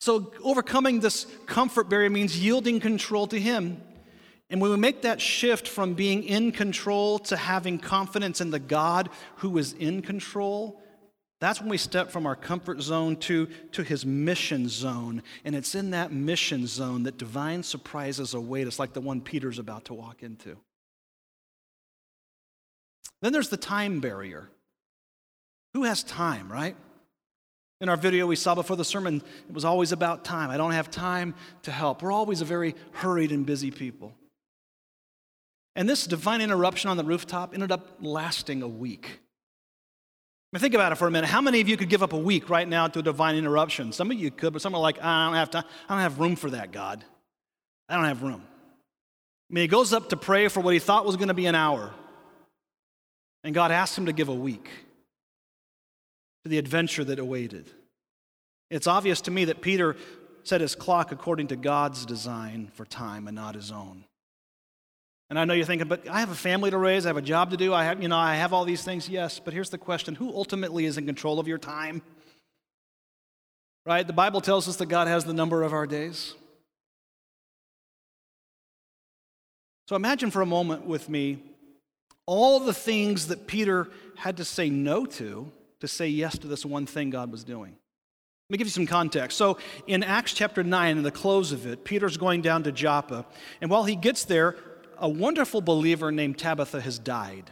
So, 0.00 0.32
overcoming 0.42 1.00
this 1.00 1.26
comfort 1.46 1.88
barrier 1.88 2.10
means 2.10 2.38
yielding 2.38 2.80
control 2.80 3.26
to 3.28 3.40
Him 3.40 3.80
and 4.48 4.60
when 4.60 4.70
we 4.70 4.76
make 4.76 5.02
that 5.02 5.20
shift 5.20 5.66
from 5.66 5.94
being 5.94 6.22
in 6.22 6.52
control 6.52 7.18
to 7.20 7.36
having 7.36 7.78
confidence 7.78 8.40
in 8.40 8.50
the 8.50 8.60
God 8.60 9.08
who 9.36 9.58
is 9.58 9.72
in 9.72 10.02
control, 10.02 10.80
That's 11.40 11.60
when 11.60 11.68
we 11.68 11.76
step 11.76 12.10
from 12.10 12.26
our 12.26 12.36
comfort 12.36 12.80
zone 12.80 13.16
to, 13.16 13.46
to 13.72 13.82
his 13.82 14.06
mission 14.06 14.68
zone. 14.68 15.22
And 15.44 15.54
it's 15.54 15.74
in 15.74 15.90
that 15.90 16.10
mission 16.10 16.66
zone 16.66 17.02
that 17.02 17.18
divine 17.18 17.62
surprises 17.62 18.32
await 18.32 18.66
us, 18.66 18.78
like 18.78 18.94
the 18.94 19.02
one 19.02 19.20
Peter's 19.20 19.58
about 19.58 19.84
to 19.86 19.94
walk 19.94 20.22
into. 20.22 20.56
Then 23.20 23.32
there's 23.32 23.50
the 23.50 23.56
time 23.58 24.00
barrier. 24.00 24.48
Who 25.74 25.84
has 25.84 26.02
time, 26.02 26.50
right? 26.50 26.74
In 27.82 27.90
our 27.90 27.98
video 27.98 28.26
we 28.26 28.36
saw 28.36 28.54
before 28.54 28.76
the 28.76 28.84
sermon, 28.84 29.22
it 29.46 29.54
was 29.54 29.66
always 29.66 29.92
about 29.92 30.24
time. 30.24 30.48
I 30.48 30.56
don't 30.56 30.72
have 30.72 30.90
time 30.90 31.34
to 31.62 31.70
help. 31.70 32.02
We're 32.02 32.12
always 32.12 32.40
a 32.40 32.46
very 32.46 32.74
hurried 32.92 33.32
and 33.32 33.44
busy 33.44 33.70
people. 33.70 34.14
And 35.76 35.86
this 35.88 36.06
divine 36.06 36.40
interruption 36.40 36.88
on 36.88 36.96
the 36.96 37.04
rooftop 37.04 37.52
ended 37.52 37.70
up 37.70 37.98
lasting 38.00 38.62
a 38.62 38.68
week. 38.68 39.20
I 40.52 40.56
mean, 40.56 40.60
think 40.60 40.74
about 40.74 40.90
it 40.90 40.94
for 40.94 41.06
a 41.06 41.10
minute. 41.10 41.28
How 41.28 41.42
many 41.42 41.60
of 41.60 41.68
you 41.68 41.76
could 41.76 41.90
give 41.90 42.02
up 42.02 42.14
a 42.14 42.18
week 42.18 42.48
right 42.48 42.66
now 42.66 42.88
to 42.88 43.00
a 43.00 43.02
divine 43.02 43.36
interruption? 43.36 43.92
Some 43.92 44.10
of 44.10 44.16
you 44.16 44.30
could, 44.30 44.54
but 44.54 44.62
some 44.62 44.74
are 44.74 44.80
like, 44.80 45.02
I 45.04 45.26
don't 45.26 45.34
have 45.34 45.50
time. 45.50 45.64
I 45.86 45.94
don't 45.94 46.02
have 46.02 46.18
room 46.18 46.34
for 46.34 46.50
that, 46.50 46.72
God. 46.72 47.04
I 47.90 47.96
don't 47.96 48.06
have 48.06 48.22
room. 48.22 48.42
I 49.50 49.54
mean, 49.54 49.62
he 49.62 49.68
goes 49.68 49.92
up 49.92 50.08
to 50.08 50.16
pray 50.16 50.48
for 50.48 50.60
what 50.60 50.72
he 50.72 50.80
thought 50.80 51.04
was 51.04 51.16
going 51.16 51.28
to 51.28 51.34
be 51.34 51.46
an 51.46 51.54
hour. 51.54 51.92
And 53.44 53.54
God 53.54 53.70
asked 53.70 53.98
him 53.98 54.06
to 54.06 54.12
give 54.14 54.28
a 54.28 54.34
week 54.34 54.70
to 56.42 56.48
the 56.48 56.58
adventure 56.58 57.04
that 57.04 57.18
awaited. 57.18 57.70
It's 58.70 58.86
obvious 58.86 59.20
to 59.22 59.30
me 59.30 59.44
that 59.44 59.60
Peter 59.60 59.94
set 60.42 60.62
his 60.62 60.74
clock 60.74 61.12
according 61.12 61.48
to 61.48 61.56
God's 61.56 62.06
design 62.06 62.70
for 62.72 62.86
time 62.86 63.28
and 63.28 63.34
not 63.34 63.54
his 63.54 63.70
own. 63.70 64.04
And 65.28 65.38
I 65.38 65.44
know 65.44 65.54
you're 65.54 65.66
thinking, 65.66 65.88
but 65.88 66.08
I 66.08 66.20
have 66.20 66.30
a 66.30 66.36
family 66.36 66.70
to 66.70 66.78
raise, 66.78 67.04
I 67.04 67.08
have 67.08 67.16
a 67.16 67.22
job 67.22 67.50
to 67.50 67.56
do, 67.56 67.74
I 67.74 67.84
have, 67.84 68.00
you 68.00 68.08
know, 68.08 68.16
I 68.16 68.36
have 68.36 68.52
all 68.52 68.64
these 68.64 68.84
things. 68.84 69.08
Yes, 69.08 69.40
but 69.40 69.52
here's 69.52 69.70
the 69.70 69.78
question 69.78 70.14
who 70.14 70.32
ultimately 70.32 70.84
is 70.84 70.98
in 70.98 71.06
control 71.06 71.40
of 71.40 71.48
your 71.48 71.58
time? 71.58 72.02
Right? 73.84 74.06
The 74.06 74.12
Bible 74.12 74.40
tells 74.40 74.68
us 74.68 74.76
that 74.76 74.86
God 74.86 75.08
has 75.08 75.24
the 75.24 75.32
number 75.32 75.62
of 75.62 75.72
our 75.72 75.86
days. 75.86 76.34
So 79.88 79.94
imagine 79.94 80.30
for 80.30 80.42
a 80.42 80.46
moment 80.46 80.86
with 80.86 81.08
me 81.08 81.38
all 82.26 82.58
the 82.58 82.74
things 82.74 83.28
that 83.28 83.46
Peter 83.46 83.88
had 84.16 84.36
to 84.38 84.44
say 84.44 84.68
no 84.68 85.06
to 85.06 85.50
to 85.80 85.88
say 85.88 86.08
yes 86.08 86.38
to 86.38 86.48
this 86.48 86.64
one 86.64 86.86
thing 86.86 87.10
God 87.10 87.30
was 87.30 87.44
doing. 87.44 87.76
Let 88.48 88.52
me 88.52 88.58
give 88.58 88.66
you 88.66 88.72
some 88.72 88.86
context. 88.86 89.36
So, 89.36 89.58
in 89.88 90.04
Acts 90.04 90.32
chapter 90.32 90.62
9, 90.62 90.98
in 90.98 91.02
the 91.02 91.10
close 91.10 91.50
of 91.50 91.66
it, 91.66 91.84
Peter's 91.84 92.16
going 92.16 92.42
down 92.42 92.62
to 92.62 92.72
Joppa. 92.72 93.26
And 93.60 93.70
while 93.70 93.84
he 93.84 93.96
gets 93.96 94.24
there, 94.24 94.54
a 94.98 95.08
wonderful 95.08 95.60
believer 95.60 96.10
named 96.10 96.38
Tabitha 96.38 96.80
has 96.80 96.98
died. 96.98 97.50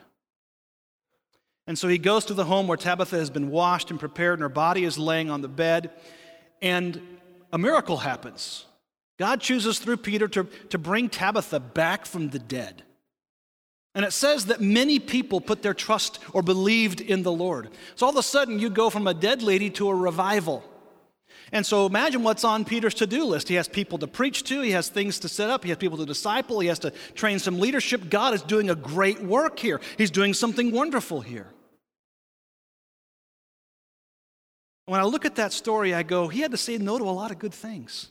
And 1.67 1.79
so 1.79 1.89
he 1.89 1.99
goes 1.99 2.27
to 2.27 2.35
the 2.35 2.45
home 2.45 2.67
where 2.67 2.77
Tabitha 2.77 3.17
has 3.17 3.31
been 3.31 3.51
washed 3.51 3.91
and 3.91 3.99
prepared, 3.99 4.35
and 4.35 4.43
her 4.43 4.49
body 4.49 4.85
is 4.85 4.99
laying 4.99 5.31
on 5.31 5.41
the 5.41 5.49
bed. 5.49 5.91
And 6.61 7.01
a 7.53 7.59
miracle 7.59 7.99
happens. 7.99 8.67
God 9.19 9.41
chooses 9.41 9.79
through 9.79 9.99
Peter 9.99 10.29
to, 10.29 10.45
to 10.71 10.79
bring 10.79 11.09
Tabitha 11.09 11.61
back 11.61 12.05
from 12.05 12.31
the 12.31 12.39
dead. 12.39 12.83
And 13.95 14.05
it 14.05 14.13
says 14.13 14.47
that 14.47 14.61
many 14.61 14.99
people 14.99 15.41
put 15.41 15.63
their 15.63 15.73
trust 15.73 16.19
or 16.33 16.43
believed 16.43 17.01
in 17.01 17.23
the 17.23 17.33
Lord. 17.33 17.71
So 17.95 18.07
all 18.07 18.11
of 18.11 18.19
a 18.19 18.25
sudden, 18.25 18.59
you 18.59 18.69
go 18.69 18.91
from 18.91 19.07
a 19.07 19.15
dead 19.15 19.41
lady 19.41 19.71
to 19.71 19.89
a 19.89 19.95
revival. 19.95 20.65
And 21.53 21.65
so 21.65 21.87
imagine 21.87 22.23
what's 22.23 22.45
on 22.45 22.65
Peter's 22.65 22.95
to 22.95 23.07
do 23.07 23.25
list. 23.25 23.49
He 23.49 23.55
has 23.57 23.69
people 23.69 23.99
to 23.99 24.07
preach 24.07 24.45
to, 24.45 24.61
he 24.61 24.71
has 24.73 24.89
things 24.89 25.19
to 25.21 25.29
set 25.29 25.51
up, 25.51 25.63
he 25.63 25.71
has 25.71 25.79
people 25.79 25.99
to 25.99 26.07
disciple, 26.07 26.61
he 26.61 26.69
has 26.69 26.79
to 26.81 26.91
train 27.15 27.39
some 27.39 27.61
leadership. 27.61 28.09
God 28.11 28.35
is 28.35 28.43
doing 28.43 28.71
a 28.71 28.75
great 28.75 29.21
work 29.21 29.59
here, 29.59 29.81
he's 29.99 30.11
doing 30.11 30.35
something 30.35 30.73
wonderful 30.73 31.21
here. 31.21 31.49
When 34.87 35.01
I 35.01 35.05
look 35.05 35.25
at 35.25 35.37
that 35.37 35.53
story, 35.53 35.95
I 35.95 36.03
go, 36.03 36.29
he 36.29 36.41
had 36.41 36.51
to 36.51 36.57
say 36.57 36.77
no 36.77 36.99
to 36.99 37.05
a 37.05 37.11
lot 37.11 37.31
of 37.31 37.39
good 37.39 37.55
things. 37.55 38.09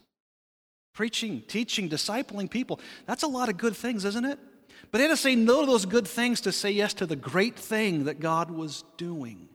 Preaching, 0.94 1.44
teaching, 1.48 1.90
discipling 1.90 2.50
people. 2.50 2.80
That's 3.06 3.24
a 3.24 3.28
lot 3.28 3.50
of 3.50 3.58
good 3.58 3.76
things, 3.76 4.06
isn't 4.06 4.26
it? 4.26 4.40
But 4.92 5.00
he 5.00 5.08
had 5.08 5.16
to 5.16 5.18
say 5.18 5.36
no 5.36 5.62
to 5.62 5.68
those 5.68 5.86
good 5.86 6.08
things 6.08 6.42
to 6.42 6.52
say 6.52 6.72
yes 6.72 6.94
to 6.96 7.06
the 7.06 7.16
great 7.16 7.58
thing 7.58 8.06
that 8.06 8.20
God 8.20 8.52
was 8.52 8.84
doing. 8.98 9.50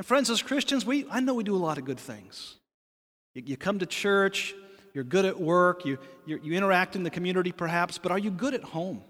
And 0.00 0.06
friends, 0.06 0.30
as 0.30 0.40
Christians, 0.40 0.86
we, 0.86 1.04
I 1.10 1.20
know 1.20 1.34
we 1.34 1.44
do 1.44 1.54
a 1.54 1.58
lot 1.58 1.76
of 1.76 1.84
good 1.84 2.00
things. 2.00 2.56
You, 3.34 3.42
you 3.44 3.56
come 3.58 3.80
to 3.80 3.84
church, 3.84 4.54
you're 4.94 5.04
good 5.04 5.26
at 5.26 5.38
work, 5.38 5.84
you, 5.84 5.98
you, 6.24 6.40
you 6.42 6.54
interact 6.54 6.96
in 6.96 7.02
the 7.02 7.10
community 7.10 7.52
perhaps, 7.52 7.98
but 7.98 8.10
are 8.10 8.18
you 8.18 8.30
good 8.30 8.54
at 8.54 8.62
home? 8.62 9.02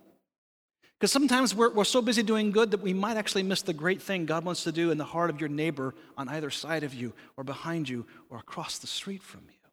Because 0.99 1.13
sometimes 1.13 1.55
we're, 1.55 1.71
we're 1.71 1.85
so 1.85 2.03
busy 2.03 2.25
doing 2.25 2.51
good 2.51 2.73
that 2.73 2.81
we 2.81 2.93
might 2.93 3.17
actually 3.17 3.45
miss 3.45 3.63
the 3.63 3.73
great 3.73 4.03
thing 4.03 4.27
God 4.27 4.45
wants 4.45 4.65
to 4.65 4.73
do 4.73 4.91
in 4.91 4.99
the 4.99 5.05
heart 5.05 5.31
of 5.31 5.39
your 5.39 5.49
neighbor 5.49 5.95
on 6.19 6.29
either 6.29 6.51
side 6.51 6.83
of 6.83 6.93
you, 6.93 7.13
or 7.37 7.45
behind 7.45 7.89
you, 7.89 8.05
or 8.29 8.39
across 8.39 8.79
the 8.79 8.89
street 8.89 9.23
from 9.23 9.43
you. 9.47 9.71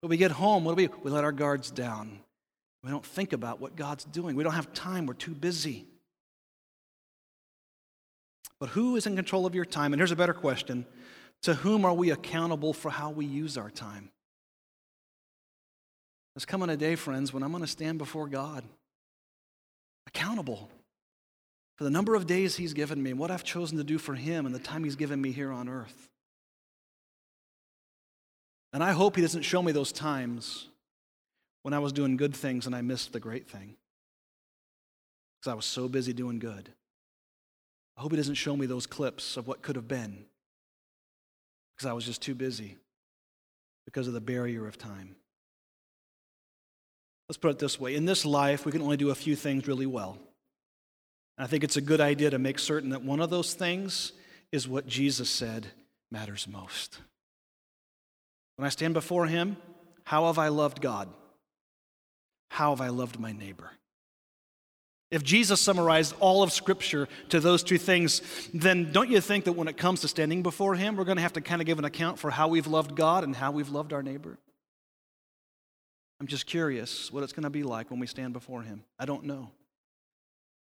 When 0.00 0.08
we 0.08 0.16
get 0.16 0.30
home, 0.30 0.64
what 0.64 0.74
do 0.74 0.84
we? 0.84 0.88
We 1.02 1.10
let 1.10 1.24
our 1.24 1.32
guards 1.32 1.70
down. 1.70 2.20
We 2.82 2.90
don't 2.90 3.04
think 3.04 3.34
about 3.34 3.60
what 3.60 3.76
God's 3.76 4.04
doing. 4.04 4.36
We 4.36 4.42
don't 4.42 4.54
have 4.54 4.72
time. 4.72 5.04
We're 5.04 5.12
too 5.12 5.34
busy. 5.34 5.84
But 8.60 8.68
who 8.68 8.94
is 8.96 9.06
in 9.06 9.16
control 9.16 9.46
of 9.46 9.54
your 9.54 9.64
time? 9.64 9.92
And 9.92 10.00
here's 10.00 10.12
a 10.12 10.16
better 10.16 10.34
question 10.34 10.86
To 11.42 11.54
whom 11.54 11.84
are 11.84 11.94
we 11.94 12.10
accountable 12.10 12.72
for 12.72 12.90
how 12.90 13.10
we 13.10 13.24
use 13.24 13.56
our 13.56 13.70
time? 13.70 14.10
There's 16.34 16.44
coming 16.44 16.70
a 16.70 16.76
day, 16.76 16.94
friends, 16.94 17.32
when 17.32 17.42
I'm 17.42 17.50
going 17.50 17.64
to 17.64 17.68
stand 17.68 17.98
before 17.98 18.28
God, 18.28 18.62
accountable 20.06 20.70
for 21.76 21.84
the 21.84 21.90
number 21.90 22.14
of 22.14 22.26
days 22.26 22.56
He's 22.56 22.74
given 22.74 23.02
me 23.02 23.10
and 23.10 23.18
what 23.18 23.30
I've 23.30 23.42
chosen 23.42 23.78
to 23.78 23.84
do 23.84 23.98
for 23.98 24.14
Him 24.14 24.46
and 24.46 24.54
the 24.54 24.60
time 24.60 24.84
He's 24.84 24.96
given 24.96 25.20
me 25.20 25.32
here 25.32 25.50
on 25.50 25.68
earth. 25.68 26.08
And 28.72 28.84
I 28.84 28.92
hope 28.92 29.16
He 29.16 29.22
doesn't 29.22 29.42
show 29.42 29.62
me 29.62 29.72
those 29.72 29.90
times 29.90 30.68
when 31.62 31.74
I 31.74 31.78
was 31.78 31.92
doing 31.92 32.16
good 32.16 32.36
things 32.36 32.66
and 32.66 32.76
I 32.76 32.82
missed 32.82 33.12
the 33.12 33.20
great 33.20 33.48
thing 33.48 33.76
because 35.40 35.50
I 35.50 35.54
was 35.54 35.64
so 35.64 35.88
busy 35.88 36.12
doing 36.12 36.38
good. 36.38 36.70
I 38.00 38.02
hope 38.02 38.12
he 38.12 38.16
doesn't 38.16 38.36
show 38.36 38.56
me 38.56 38.64
those 38.64 38.86
clips 38.86 39.36
of 39.36 39.46
what 39.46 39.60
could 39.60 39.76
have 39.76 39.86
been 39.86 40.24
because 41.76 41.86
I 41.86 41.92
was 41.92 42.06
just 42.06 42.22
too 42.22 42.34
busy 42.34 42.78
because 43.84 44.08
of 44.08 44.14
the 44.14 44.22
barrier 44.22 44.66
of 44.66 44.78
time. 44.78 45.16
Let's 47.28 47.36
put 47.36 47.50
it 47.50 47.58
this 47.58 47.78
way 47.78 47.94
in 47.94 48.06
this 48.06 48.24
life, 48.24 48.64
we 48.64 48.72
can 48.72 48.80
only 48.80 48.96
do 48.96 49.10
a 49.10 49.14
few 49.14 49.36
things 49.36 49.68
really 49.68 49.84
well. 49.84 50.16
And 51.36 51.44
I 51.44 51.46
think 51.46 51.62
it's 51.62 51.76
a 51.76 51.82
good 51.82 52.00
idea 52.00 52.30
to 52.30 52.38
make 52.38 52.58
certain 52.58 52.88
that 52.88 53.02
one 53.02 53.20
of 53.20 53.28
those 53.28 53.52
things 53.52 54.12
is 54.50 54.66
what 54.66 54.86
Jesus 54.86 55.28
said 55.28 55.66
matters 56.10 56.48
most. 56.48 57.00
When 58.56 58.64
I 58.64 58.70
stand 58.70 58.94
before 58.94 59.26
him, 59.26 59.58
how 60.04 60.28
have 60.28 60.38
I 60.38 60.48
loved 60.48 60.80
God? 60.80 61.10
How 62.48 62.70
have 62.70 62.80
I 62.80 62.88
loved 62.88 63.20
my 63.20 63.32
neighbor? 63.32 63.72
If 65.10 65.24
Jesus 65.24 65.60
summarized 65.60 66.14
all 66.20 66.42
of 66.42 66.52
Scripture 66.52 67.08
to 67.30 67.40
those 67.40 67.64
two 67.64 67.78
things, 67.78 68.22
then 68.54 68.92
don't 68.92 69.10
you 69.10 69.20
think 69.20 69.44
that 69.46 69.54
when 69.54 69.66
it 69.66 69.76
comes 69.76 70.02
to 70.02 70.08
standing 70.08 70.42
before 70.42 70.76
Him, 70.76 70.96
we're 70.96 71.04
going 71.04 71.16
to 71.16 71.22
have 71.22 71.32
to 71.32 71.40
kind 71.40 71.60
of 71.60 71.66
give 71.66 71.80
an 71.80 71.84
account 71.84 72.18
for 72.18 72.30
how 72.30 72.46
we've 72.46 72.68
loved 72.68 72.94
God 72.94 73.24
and 73.24 73.34
how 73.34 73.50
we've 73.50 73.70
loved 73.70 73.92
our 73.92 74.02
neighbor? 74.02 74.38
I'm 76.20 76.28
just 76.28 76.46
curious 76.46 77.10
what 77.12 77.24
it's 77.24 77.32
going 77.32 77.44
to 77.44 77.50
be 77.50 77.64
like 77.64 77.90
when 77.90 77.98
we 77.98 78.06
stand 78.06 78.34
before 78.34 78.62
Him. 78.62 78.84
I 78.98 79.04
don't 79.04 79.24
know. 79.24 79.50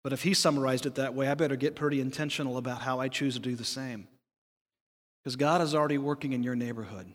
But 0.03 0.13
if 0.13 0.23
He 0.23 0.35
summarized 0.35 0.87
it 0.87 0.97
that 0.97 1.15
way, 1.15 1.29
I 1.29 1.35
better 1.35 1.57
get 1.57 1.77
pretty 1.77 2.01
intentional 2.01 2.57
about 2.57 2.83
how 2.83 2.99
I 2.99 3.07
choose 3.07 3.35
to 3.35 3.41
do 3.41 3.55
the 3.55 3.65
same. 3.65 4.09
Because 5.23 5.37
God 5.37 5.61
is 5.61 5.77
already 5.77 5.99
working 5.99 6.33
in 6.33 6.43
your 6.43 6.57
neighborhood. 6.57 7.07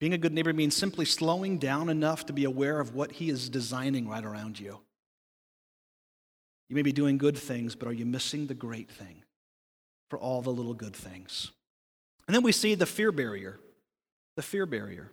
Being 0.00 0.14
a 0.14 0.18
good 0.18 0.32
neighbor 0.32 0.52
means 0.52 0.74
simply 0.74 1.04
slowing 1.04 1.58
down 1.58 1.88
enough 1.90 2.26
to 2.26 2.32
be 2.32 2.44
aware 2.44 2.80
of 2.80 2.94
what 2.94 3.12
He 3.12 3.28
is 3.28 3.50
designing 3.50 4.08
right 4.08 4.24
around 4.24 4.58
you. 4.58 4.80
You 6.68 6.76
may 6.76 6.82
be 6.82 6.92
doing 6.92 7.18
good 7.18 7.38
things, 7.38 7.74
but 7.74 7.88
are 7.88 7.92
you 7.92 8.06
missing 8.06 8.46
the 8.46 8.54
great 8.54 8.90
thing 8.90 9.22
for 10.10 10.18
all 10.18 10.42
the 10.42 10.50
little 10.50 10.74
good 10.74 10.96
things? 10.96 11.52
And 12.26 12.34
then 12.34 12.42
we 12.42 12.52
see 12.52 12.74
the 12.74 12.86
fear 12.86 13.12
barrier. 13.12 13.58
The 14.36 14.42
fear 14.42 14.66
barrier. 14.66 15.12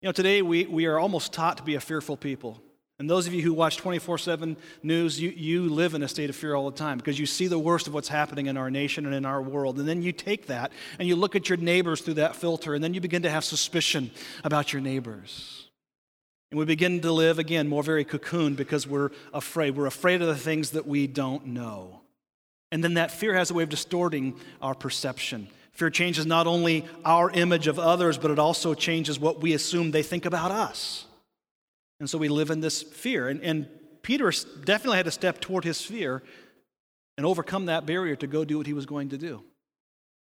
You 0.00 0.08
know, 0.08 0.12
today 0.12 0.42
we, 0.42 0.66
we 0.66 0.86
are 0.86 0.98
almost 0.98 1.32
taught 1.32 1.56
to 1.56 1.62
be 1.62 1.74
a 1.74 1.80
fearful 1.80 2.16
people. 2.16 2.62
And 2.98 3.10
those 3.10 3.26
of 3.26 3.34
you 3.34 3.42
who 3.42 3.52
watch 3.52 3.76
24 3.78 4.18
7 4.18 4.56
news, 4.82 5.20
you, 5.20 5.30
you 5.30 5.68
live 5.68 5.94
in 5.94 6.02
a 6.02 6.08
state 6.08 6.30
of 6.30 6.36
fear 6.36 6.54
all 6.54 6.70
the 6.70 6.76
time 6.76 6.98
because 6.98 7.18
you 7.18 7.26
see 7.26 7.48
the 7.48 7.58
worst 7.58 7.88
of 7.88 7.94
what's 7.94 8.08
happening 8.08 8.46
in 8.46 8.56
our 8.56 8.70
nation 8.70 9.04
and 9.04 9.14
in 9.14 9.24
our 9.24 9.42
world. 9.42 9.78
And 9.80 9.88
then 9.88 10.00
you 10.02 10.12
take 10.12 10.46
that 10.46 10.70
and 10.98 11.08
you 11.08 11.16
look 11.16 11.34
at 11.34 11.48
your 11.48 11.58
neighbors 11.58 12.02
through 12.02 12.14
that 12.14 12.36
filter, 12.36 12.74
and 12.74 12.84
then 12.84 12.94
you 12.94 13.00
begin 13.00 13.22
to 13.22 13.30
have 13.30 13.44
suspicion 13.44 14.12
about 14.44 14.72
your 14.72 14.80
neighbors. 14.80 15.68
And 16.54 16.60
we 16.60 16.66
begin 16.66 17.00
to 17.00 17.10
live 17.10 17.40
again 17.40 17.66
more 17.66 17.82
very 17.82 18.04
cocooned 18.04 18.54
because 18.54 18.86
we're 18.86 19.10
afraid. 19.32 19.76
We're 19.76 19.86
afraid 19.86 20.22
of 20.22 20.28
the 20.28 20.36
things 20.36 20.70
that 20.70 20.86
we 20.86 21.08
don't 21.08 21.46
know. 21.46 22.02
And 22.70 22.84
then 22.84 22.94
that 22.94 23.10
fear 23.10 23.34
has 23.34 23.50
a 23.50 23.54
way 23.54 23.64
of 23.64 23.70
distorting 23.70 24.38
our 24.62 24.72
perception. 24.72 25.48
Fear 25.72 25.90
changes 25.90 26.26
not 26.26 26.46
only 26.46 26.84
our 27.04 27.28
image 27.32 27.66
of 27.66 27.80
others, 27.80 28.18
but 28.18 28.30
it 28.30 28.38
also 28.38 28.72
changes 28.72 29.18
what 29.18 29.40
we 29.40 29.52
assume 29.52 29.90
they 29.90 30.04
think 30.04 30.26
about 30.26 30.52
us. 30.52 31.06
And 31.98 32.08
so 32.08 32.18
we 32.18 32.28
live 32.28 32.52
in 32.52 32.60
this 32.60 32.84
fear. 32.84 33.28
And, 33.28 33.42
and 33.42 33.66
Peter 34.02 34.30
definitely 34.62 34.98
had 34.98 35.06
to 35.06 35.10
step 35.10 35.40
toward 35.40 35.64
his 35.64 35.82
fear 35.82 36.22
and 37.16 37.26
overcome 37.26 37.66
that 37.66 37.84
barrier 37.84 38.14
to 38.14 38.28
go 38.28 38.44
do 38.44 38.58
what 38.58 38.68
he 38.68 38.74
was 38.74 38.86
going 38.86 39.08
to 39.08 39.18
do? 39.18 39.42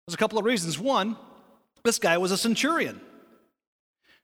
There's 0.07 0.15
a 0.15 0.17
couple 0.17 0.39
of 0.39 0.45
reasons. 0.45 0.79
One, 0.79 1.17
this 1.83 1.99
guy 1.99 2.17
was 2.17 2.31
a 2.31 2.37
centurion. 2.37 3.01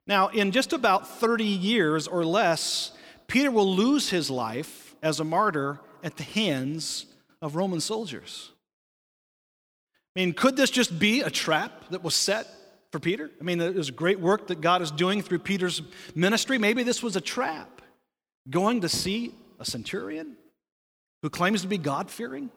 Now, 0.09 0.29
in 0.29 0.51
just 0.51 0.73
about 0.73 1.07
30 1.07 1.45
years 1.45 2.07
or 2.07 2.25
less, 2.25 2.91
Peter 3.27 3.51
will 3.51 3.75
lose 3.75 4.09
his 4.09 4.31
life 4.31 4.95
as 5.03 5.19
a 5.19 5.23
martyr 5.23 5.79
at 6.03 6.17
the 6.17 6.23
hands 6.23 7.05
of 7.43 7.55
Roman 7.55 7.79
soldiers. 7.79 8.49
I 10.15 10.21
mean, 10.21 10.33
could 10.33 10.57
this 10.57 10.71
just 10.71 10.97
be 10.97 11.21
a 11.21 11.29
trap 11.29 11.89
that 11.91 12.03
was 12.03 12.15
set 12.15 12.47
for 12.91 12.97
Peter? 12.99 13.29
I 13.39 13.43
mean, 13.43 13.59
there's 13.59 13.91
great 13.91 14.19
work 14.19 14.47
that 14.47 14.61
God 14.61 14.81
is 14.81 14.89
doing 14.89 15.21
through 15.21 15.39
Peter's 15.39 15.83
ministry. 16.15 16.57
Maybe 16.57 16.81
this 16.81 17.03
was 17.03 17.15
a 17.15 17.21
trap. 17.21 17.83
Going 18.49 18.81
to 18.81 18.89
see 18.89 19.35
a 19.59 19.65
centurion 19.65 20.37
who 21.21 21.29
claims 21.29 21.61
to 21.61 21.67
be 21.67 21.77
God 21.77 22.09
fearing? 22.09 22.49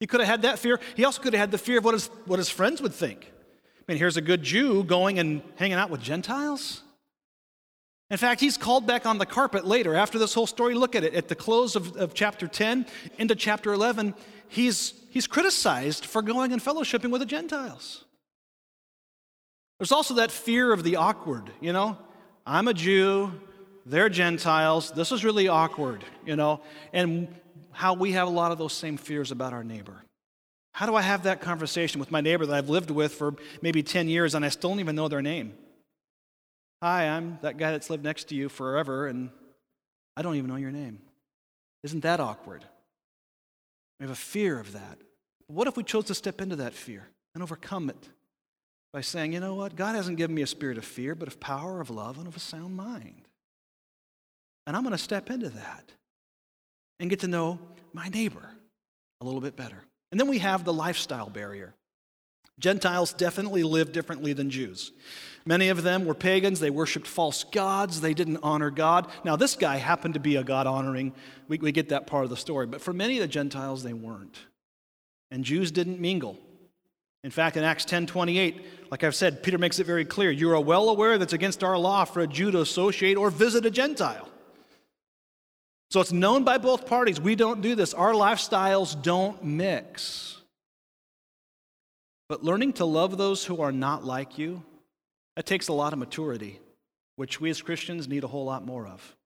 He 0.00 0.06
could 0.06 0.20
have 0.20 0.28
had 0.28 0.42
that 0.42 0.58
fear. 0.58 0.80
He 0.96 1.06
also 1.06 1.22
could 1.22 1.32
have 1.32 1.40
had 1.40 1.50
the 1.50 1.56
fear 1.56 1.78
of 1.78 1.84
what 1.84 1.94
his, 1.94 2.08
what 2.26 2.38
his 2.38 2.50
friends 2.50 2.82
would 2.82 2.92
think. 2.92 3.32
Mean, 3.90 3.98
here's 3.98 4.16
a 4.16 4.22
good 4.22 4.44
Jew 4.44 4.84
going 4.84 5.18
and 5.18 5.42
hanging 5.56 5.76
out 5.76 5.90
with 5.90 6.00
Gentiles. 6.00 6.82
In 8.08 8.18
fact, 8.18 8.40
he's 8.40 8.56
called 8.56 8.86
back 8.86 9.04
on 9.04 9.18
the 9.18 9.26
carpet 9.26 9.66
later. 9.66 9.96
After 9.96 10.16
this 10.16 10.32
whole 10.32 10.46
story, 10.46 10.74
look 10.74 10.94
at 10.94 11.02
it. 11.02 11.12
At 11.12 11.26
the 11.26 11.34
close 11.34 11.74
of, 11.74 11.96
of 11.96 12.14
chapter 12.14 12.46
10 12.46 12.86
into 13.18 13.34
chapter 13.34 13.72
11, 13.72 14.14
he's, 14.46 14.94
he's 15.10 15.26
criticized 15.26 16.06
for 16.06 16.22
going 16.22 16.52
and 16.52 16.62
fellowshipping 16.62 17.10
with 17.10 17.20
the 17.20 17.26
Gentiles. 17.26 18.04
There's 19.80 19.90
also 19.90 20.14
that 20.14 20.30
fear 20.30 20.72
of 20.72 20.84
the 20.84 20.94
awkward, 20.94 21.50
you 21.60 21.72
know? 21.72 21.98
I'm 22.46 22.68
a 22.68 22.74
Jew, 22.74 23.32
they're 23.84 24.08
Gentiles, 24.08 24.92
this 24.92 25.10
is 25.10 25.24
really 25.24 25.48
awkward, 25.48 26.04
you 26.24 26.36
know? 26.36 26.60
And 26.92 27.26
how 27.72 27.94
we 27.94 28.12
have 28.12 28.28
a 28.28 28.30
lot 28.30 28.52
of 28.52 28.58
those 28.58 28.72
same 28.72 28.96
fears 28.96 29.32
about 29.32 29.52
our 29.52 29.64
neighbor. 29.64 30.04
How 30.72 30.86
do 30.86 30.94
I 30.94 31.02
have 31.02 31.24
that 31.24 31.40
conversation 31.40 32.00
with 32.00 32.10
my 32.10 32.20
neighbor 32.20 32.46
that 32.46 32.54
I've 32.54 32.70
lived 32.70 32.90
with 32.90 33.12
for 33.12 33.34
maybe 33.60 33.82
10 33.82 34.08
years 34.08 34.34
and 34.34 34.44
I 34.44 34.48
still 34.48 34.70
don't 34.70 34.80
even 34.80 34.96
know 34.96 35.08
their 35.08 35.22
name? 35.22 35.54
Hi, 36.82 37.08
I'm 37.08 37.38
that 37.42 37.58
guy 37.58 37.72
that's 37.72 37.90
lived 37.90 38.04
next 38.04 38.28
to 38.28 38.34
you 38.34 38.48
forever 38.48 39.06
and 39.06 39.30
I 40.16 40.22
don't 40.22 40.36
even 40.36 40.48
know 40.48 40.56
your 40.56 40.70
name. 40.70 41.00
Isn't 41.82 42.00
that 42.00 42.20
awkward? 42.20 42.64
We 43.98 44.04
have 44.04 44.12
a 44.12 44.16
fear 44.16 44.58
of 44.58 44.72
that. 44.72 44.98
What 45.46 45.66
if 45.66 45.76
we 45.76 45.82
chose 45.82 46.06
to 46.06 46.14
step 46.14 46.40
into 46.40 46.56
that 46.56 46.72
fear 46.72 47.08
and 47.34 47.42
overcome 47.42 47.90
it 47.90 48.08
by 48.92 49.02
saying, 49.02 49.32
you 49.32 49.40
know 49.40 49.54
what? 49.54 49.76
God 49.76 49.94
hasn't 49.94 50.16
given 50.16 50.34
me 50.34 50.42
a 50.42 50.46
spirit 50.46 50.78
of 50.78 50.84
fear, 50.84 51.14
but 51.14 51.28
of 51.28 51.40
power, 51.40 51.80
of 51.80 51.90
love, 51.90 52.18
and 52.18 52.26
of 52.26 52.36
a 52.36 52.40
sound 52.40 52.76
mind. 52.76 53.28
And 54.66 54.76
I'm 54.76 54.82
going 54.82 54.92
to 54.92 54.98
step 54.98 55.30
into 55.30 55.48
that 55.50 55.92
and 56.98 57.10
get 57.10 57.20
to 57.20 57.28
know 57.28 57.58
my 57.92 58.08
neighbor 58.08 58.48
a 59.20 59.24
little 59.24 59.40
bit 59.40 59.56
better. 59.56 59.82
And 60.10 60.18
then 60.18 60.28
we 60.28 60.38
have 60.38 60.64
the 60.64 60.72
lifestyle 60.72 61.30
barrier. 61.30 61.74
Gentiles 62.58 63.12
definitely 63.12 63.62
lived 63.62 63.92
differently 63.92 64.32
than 64.32 64.50
Jews. 64.50 64.92
Many 65.46 65.68
of 65.68 65.82
them 65.82 66.04
were 66.04 66.14
pagans. 66.14 66.60
They 66.60 66.70
worshiped 66.70 67.06
false 67.06 67.44
gods. 67.44 68.00
They 68.00 68.12
didn't 68.12 68.40
honor 68.42 68.70
God. 68.70 69.06
Now, 69.24 69.36
this 69.36 69.56
guy 69.56 69.76
happened 69.76 70.14
to 70.14 70.20
be 70.20 70.36
a 70.36 70.44
God 70.44 70.66
honoring. 70.66 71.14
We, 71.48 71.58
we 71.58 71.72
get 71.72 71.88
that 71.88 72.06
part 72.06 72.24
of 72.24 72.30
the 72.30 72.36
story. 72.36 72.66
But 72.66 72.82
for 72.82 72.92
many 72.92 73.16
of 73.16 73.22
the 73.22 73.28
Gentiles, 73.28 73.82
they 73.82 73.94
weren't. 73.94 74.38
And 75.30 75.44
Jews 75.44 75.70
didn't 75.70 76.00
mingle. 76.00 76.38
In 77.22 77.30
fact, 77.30 77.56
in 77.56 77.64
Acts 77.64 77.84
10 77.84 78.06
28, 78.06 78.90
like 78.90 79.04
I've 79.04 79.14
said, 79.14 79.42
Peter 79.42 79.58
makes 79.58 79.78
it 79.78 79.86
very 79.86 80.04
clear 80.04 80.30
you 80.30 80.50
are 80.52 80.60
well 80.60 80.88
aware 80.88 81.18
that 81.18 81.24
it's 81.24 81.32
against 81.32 81.62
our 81.62 81.78
law 81.78 82.04
for 82.04 82.20
a 82.20 82.26
Jew 82.26 82.50
to 82.50 82.60
associate 82.60 83.16
or 83.16 83.30
visit 83.30 83.66
a 83.66 83.70
Gentile. 83.70 84.29
So 85.90 86.00
it's 86.00 86.12
known 86.12 86.44
by 86.44 86.58
both 86.58 86.86
parties. 86.86 87.20
We 87.20 87.34
don't 87.34 87.62
do 87.62 87.74
this. 87.74 87.94
Our 87.94 88.12
lifestyles 88.12 89.00
don't 89.00 89.42
mix. 89.42 90.36
But 92.28 92.44
learning 92.44 92.74
to 92.74 92.84
love 92.84 93.18
those 93.18 93.44
who 93.44 93.60
are 93.60 93.72
not 93.72 94.04
like 94.04 94.38
you, 94.38 94.62
that 95.34 95.46
takes 95.46 95.66
a 95.66 95.72
lot 95.72 95.92
of 95.92 95.98
maturity, 95.98 96.60
which 97.16 97.40
we 97.40 97.50
as 97.50 97.60
Christians 97.60 98.06
need 98.06 98.22
a 98.22 98.28
whole 98.28 98.44
lot 98.44 98.64
more 98.64 98.86
of. 98.86 99.16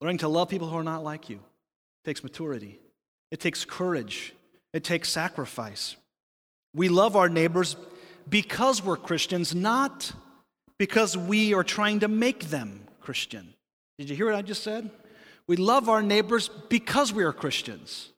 Learning 0.00 0.18
to 0.18 0.28
love 0.28 0.48
people 0.48 0.68
who 0.68 0.76
are 0.76 0.84
not 0.84 1.04
like 1.04 1.28
you 1.28 1.40
takes 2.04 2.22
maturity, 2.22 2.78
it 3.30 3.40
takes 3.40 3.66
courage, 3.66 4.32
it 4.72 4.84
takes 4.84 5.10
sacrifice. 5.10 5.96
We 6.74 6.88
love 6.88 7.14
our 7.14 7.28
neighbors 7.28 7.76
because 8.26 8.82
we're 8.82 8.96
Christians, 8.96 9.54
not 9.54 10.12
because 10.78 11.16
we 11.16 11.52
are 11.52 11.64
trying 11.64 12.00
to 12.00 12.08
make 12.08 12.44
them 12.44 12.86
Christian. 13.00 13.52
Did 13.98 14.08
you 14.08 14.16
hear 14.16 14.26
what 14.26 14.34
I 14.34 14.42
just 14.42 14.62
said? 14.62 14.90
We 15.46 15.56
love 15.56 15.88
our 15.88 16.02
neighbors 16.02 16.48
because 16.68 17.12
we 17.12 17.24
are 17.24 17.32
Christians, 17.32 18.10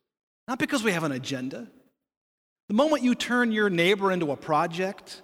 not 0.47 0.59
because 0.59 0.83
we 0.83 0.91
have 0.91 1.03
an 1.03 1.11
agenda. 1.11 1.67
The 2.67 2.75
moment 2.75 3.03
you 3.03 3.15
turn 3.15 3.51
your 3.51 3.69
neighbor 3.69 4.11
into 4.11 4.31
a 4.31 4.37
project 4.37 5.21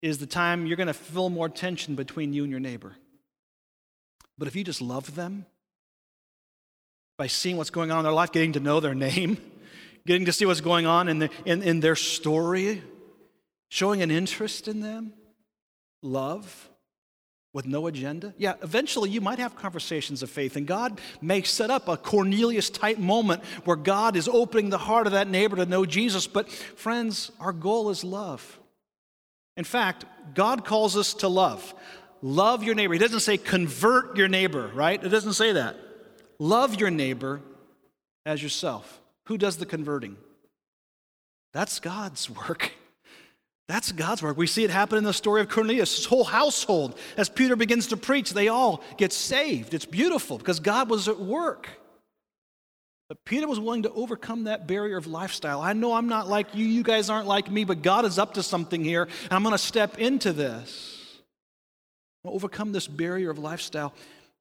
is 0.00 0.18
the 0.18 0.26
time 0.26 0.66
you're 0.66 0.76
going 0.76 0.88
to 0.88 0.94
feel 0.94 1.28
more 1.28 1.48
tension 1.48 1.94
between 1.94 2.32
you 2.32 2.42
and 2.42 2.50
your 2.50 2.60
neighbor. 2.60 2.96
But 4.38 4.48
if 4.48 4.56
you 4.56 4.64
just 4.64 4.80
love 4.80 5.14
them 5.14 5.46
by 7.18 7.26
seeing 7.26 7.56
what's 7.56 7.70
going 7.70 7.90
on 7.90 7.98
in 7.98 8.04
their 8.04 8.12
life, 8.12 8.32
getting 8.32 8.52
to 8.52 8.60
know 8.60 8.80
their 8.80 8.94
name, 8.94 9.36
getting 10.06 10.24
to 10.24 10.32
see 10.32 10.46
what's 10.46 10.60
going 10.60 10.86
on 10.86 11.08
in, 11.08 11.18
the, 11.20 11.30
in, 11.44 11.62
in 11.62 11.80
their 11.80 11.94
story, 11.94 12.82
showing 13.68 14.02
an 14.02 14.10
interest 14.10 14.66
in 14.66 14.80
them, 14.80 15.12
love, 16.02 16.68
with 17.52 17.66
no 17.66 17.86
agenda? 17.86 18.34
Yeah, 18.38 18.54
eventually 18.62 19.10
you 19.10 19.20
might 19.20 19.38
have 19.38 19.56
conversations 19.56 20.22
of 20.22 20.30
faith, 20.30 20.56
and 20.56 20.66
God 20.66 21.00
may 21.20 21.42
set 21.42 21.70
up 21.70 21.88
a 21.88 21.96
Cornelius 21.96 22.70
type 22.70 22.98
moment 22.98 23.44
where 23.64 23.76
God 23.76 24.16
is 24.16 24.28
opening 24.28 24.70
the 24.70 24.78
heart 24.78 25.06
of 25.06 25.12
that 25.12 25.28
neighbor 25.28 25.56
to 25.56 25.66
know 25.66 25.84
Jesus. 25.84 26.26
But, 26.26 26.50
friends, 26.50 27.30
our 27.40 27.52
goal 27.52 27.90
is 27.90 28.04
love. 28.04 28.58
In 29.56 29.64
fact, 29.64 30.04
God 30.34 30.64
calls 30.64 30.96
us 30.96 31.14
to 31.14 31.28
love. 31.28 31.74
Love 32.22 32.62
your 32.62 32.74
neighbor. 32.74 32.94
He 32.94 33.00
doesn't 33.00 33.20
say 33.20 33.36
convert 33.36 34.16
your 34.16 34.28
neighbor, 34.28 34.70
right? 34.74 35.02
It 35.02 35.08
doesn't 35.08 35.34
say 35.34 35.52
that. 35.52 35.76
Love 36.38 36.80
your 36.80 36.90
neighbor 36.90 37.40
as 38.24 38.42
yourself. 38.42 39.00
Who 39.26 39.36
does 39.36 39.56
the 39.56 39.66
converting? 39.66 40.16
That's 41.52 41.80
God's 41.80 42.30
work. 42.48 42.72
That's 43.68 43.92
God's 43.92 44.22
work. 44.22 44.36
We 44.36 44.46
see 44.46 44.64
it 44.64 44.70
happen 44.70 44.98
in 44.98 45.04
the 45.04 45.12
story 45.12 45.40
of 45.40 45.48
Cornelius, 45.48 45.96
his 45.96 46.04
whole 46.04 46.24
household. 46.24 46.98
As 47.16 47.28
Peter 47.28 47.56
begins 47.56 47.86
to 47.88 47.96
preach, 47.96 48.32
they 48.32 48.48
all 48.48 48.82
get 48.98 49.12
saved. 49.12 49.72
It's 49.72 49.86
beautiful 49.86 50.38
because 50.38 50.60
God 50.60 50.90
was 50.90 51.08
at 51.08 51.18
work. 51.20 51.68
But 53.08 53.24
Peter 53.24 53.46
was 53.46 53.60
willing 53.60 53.82
to 53.82 53.92
overcome 53.92 54.44
that 54.44 54.66
barrier 54.66 54.96
of 54.96 55.06
lifestyle. 55.06 55.60
I 55.60 55.74
know 55.74 55.92
I'm 55.92 56.08
not 56.08 56.28
like 56.28 56.54
you, 56.54 56.64
you 56.64 56.82
guys 56.82 57.10
aren't 57.10 57.26
like 57.26 57.50
me, 57.50 57.64
but 57.64 57.82
God 57.82 58.04
is 58.04 58.18
up 58.18 58.34
to 58.34 58.42
something 58.42 58.82
here, 58.82 59.02
and 59.02 59.32
I'm 59.32 59.42
going 59.42 59.52
to 59.52 59.58
step 59.58 59.98
into 59.98 60.32
this. 60.32 61.20
I'll 62.24 62.32
overcome 62.32 62.72
this 62.72 62.88
barrier 62.88 63.30
of 63.30 63.38
lifestyle. 63.38 63.92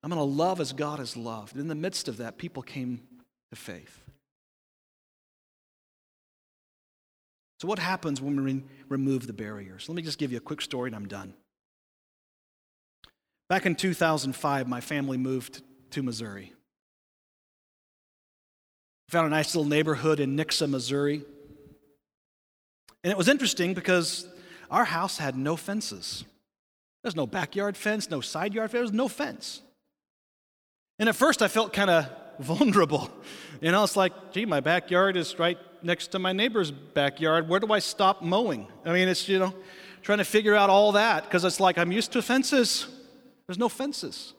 I'm 0.04 0.10
going 0.10 0.20
to 0.20 0.24
love 0.24 0.60
as 0.60 0.74
God 0.74 1.00
has 1.00 1.18
loved. 1.18 1.58
In 1.58 1.68
the 1.68 1.76
midst 1.76 2.08
of 2.08 2.18
that, 2.18 2.38
people 2.38 2.64
came 2.64 3.02
to 3.50 3.56
faith. 3.56 4.01
So, 7.62 7.68
what 7.68 7.78
happens 7.78 8.20
when 8.20 8.44
we 8.44 8.64
remove 8.90 9.28
the 9.28 9.34
barriers? 9.34 9.88
Let 9.88 9.96
me 9.96 10.02
just 10.02 10.18
give 10.18 10.32
you 10.32 10.40
a 10.40 10.42
quick 10.42 10.62
story 10.62 10.90
and 10.90 10.96
I'm 10.96 11.08
done. 11.08 11.36
Back 13.50 13.68
in 13.68 13.76
2005, 13.76 14.68
my 14.68 14.82
family 14.82 15.20
moved 15.20 15.62
to 15.92 16.02
Missouri. 16.02 16.54
Found 19.10 19.28
a 19.28 19.30
nice 19.30 19.54
little 19.54 19.70
neighborhood 19.70 20.20
in 20.20 20.36
Nixa, 20.36 20.68
Missouri. 20.68 21.22
And 23.04 23.12
it 23.12 23.18
was 23.18 23.28
interesting 23.28 23.76
because 23.76 24.28
our 24.72 24.86
house 24.86 25.20
had 25.20 25.38
no 25.38 25.56
fences. 25.56 26.24
There's 27.04 27.16
no 27.16 27.28
backyard 27.28 27.78
fence, 27.78 28.10
no 28.10 28.22
side 28.22 28.56
yard 28.56 28.72
fence, 28.72 28.74
there 28.74 28.82
was 28.82 28.92
no 28.92 29.08
fence. 29.08 29.62
And 30.98 31.08
at 31.08 31.16
first 31.16 31.44
I 31.44 31.48
felt 31.48 31.74
kind 31.74 31.92
of 31.92 32.10
vulnerable. 32.42 33.10
You 33.62 33.72
know, 33.72 33.84
it's 33.84 33.96
like, 33.96 34.34
gee, 34.34 34.46
my 34.46 34.60
backyard 34.60 35.16
is 35.18 35.38
right 35.38 35.58
next 35.84 36.08
to 36.08 36.20
my 36.20 36.34
neighbor's 36.34 36.72
backyard. 36.72 37.48
Where 37.48 37.60
do 37.60 37.72
I 37.72 37.80
stop 37.80 38.22
mowing? 38.22 38.68
I 38.86 38.94
mean, 38.94 39.08
it's, 39.08 39.28
you 39.28 39.40
know, 39.40 39.54
trying 40.02 40.18
to 40.18 40.26
figure 40.26 40.56
out 40.56 40.70
all 40.70 40.94
that 40.94 41.24
because 41.24 41.44
it's 41.44 41.60
like 41.60 41.78
I'm 41.78 41.92
used 41.92 42.12
to 42.14 42.22
fences. 42.22 42.88
There's 43.48 43.60
no 43.60 43.70
fences. 43.70 44.34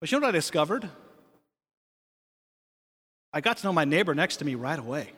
But 0.00 0.10
you 0.10 0.18
know 0.18 0.26
what 0.26 0.34
I 0.34 0.38
discovered? 0.38 0.88
I 3.32 3.40
got 3.40 3.58
to 3.58 3.66
know 3.66 3.72
my 3.72 3.84
neighbor 3.84 4.14
next 4.14 4.38
to 4.38 4.44
me 4.44 4.54
right 4.54 4.78
away. 4.78 5.10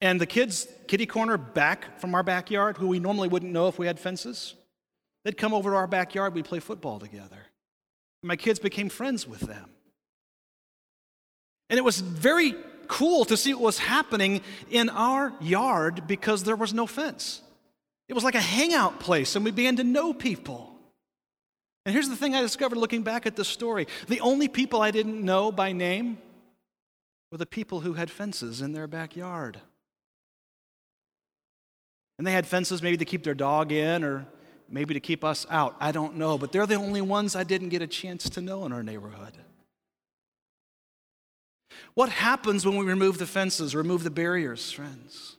And 0.00 0.20
the 0.20 0.26
kids, 0.26 0.66
kitty 0.86 1.06
corner 1.06 1.36
back 1.38 2.00
from 2.00 2.14
our 2.14 2.22
backyard, 2.22 2.76
who 2.76 2.88
we 2.88 2.98
normally 2.98 3.28
wouldn't 3.28 3.52
know 3.52 3.68
if 3.68 3.78
we 3.78 3.86
had 3.86 3.98
fences, 3.98 4.54
they'd 5.24 5.36
come 5.36 5.54
over 5.54 5.70
to 5.70 5.76
our 5.76 5.86
backyard, 5.86 6.34
we'd 6.34 6.44
play 6.44 6.60
football 6.60 6.98
together. 6.98 7.38
My 8.24 8.36
kids 8.36 8.58
became 8.58 8.88
friends 8.88 9.28
with 9.28 9.40
them. 9.40 9.68
And 11.68 11.78
it 11.78 11.82
was 11.82 12.00
very 12.00 12.54
cool 12.88 13.24
to 13.26 13.36
see 13.36 13.52
what 13.52 13.62
was 13.62 13.78
happening 13.78 14.40
in 14.70 14.88
our 14.88 15.32
yard 15.40 16.06
because 16.06 16.44
there 16.44 16.56
was 16.56 16.72
no 16.72 16.86
fence. 16.86 17.42
It 18.08 18.14
was 18.14 18.24
like 18.24 18.34
a 18.34 18.40
hangout 18.40 19.00
place, 19.00 19.36
and 19.36 19.44
we 19.44 19.50
began 19.50 19.76
to 19.76 19.84
know 19.84 20.12
people. 20.12 20.74
And 21.86 21.92
here's 21.92 22.08
the 22.08 22.16
thing 22.16 22.34
I 22.34 22.40
discovered 22.40 22.76
looking 22.76 23.02
back 23.02 23.26
at 23.26 23.36
this 23.36 23.48
story 23.48 23.86
the 24.08 24.20
only 24.20 24.48
people 24.48 24.80
I 24.80 24.90
didn't 24.90 25.22
know 25.22 25.52
by 25.52 25.72
name 25.72 26.18
were 27.30 27.38
the 27.38 27.46
people 27.46 27.80
who 27.80 27.94
had 27.94 28.10
fences 28.10 28.62
in 28.62 28.72
their 28.72 28.86
backyard. 28.86 29.60
And 32.16 32.26
they 32.26 32.32
had 32.32 32.46
fences 32.46 32.82
maybe 32.82 32.96
to 32.98 33.04
keep 33.04 33.24
their 33.24 33.34
dog 33.34 33.72
in 33.72 34.04
or 34.04 34.26
maybe 34.74 34.92
to 34.92 35.00
keep 35.00 35.24
us 35.24 35.46
out. 35.48 35.76
I 35.80 35.92
don't 35.92 36.16
know. 36.16 36.36
But 36.36 36.50
they're 36.50 36.66
the 36.66 36.74
only 36.74 37.00
ones 37.00 37.36
I 37.36 37.44
didn't 37.44 37.68
get 37.68 37.80
a 37.80 37.86
chance 37.86 38.28
to 38.30 38.40
know 38.40 38.66
in 38.66 38.72
our 38.72 38.82
neighborhood. 38.82 39.32
What 41.94 42.08
happens 42.08 42.66
when 42.66 42.76
we 42.76 42.84
remove 42.84 43.18
the 43.18 43.26
fences, 43.26 43.74
remove 43.74 44.02
the 44.02 44.10
barriers, 44.10 44.72
friends? 44.72 45.36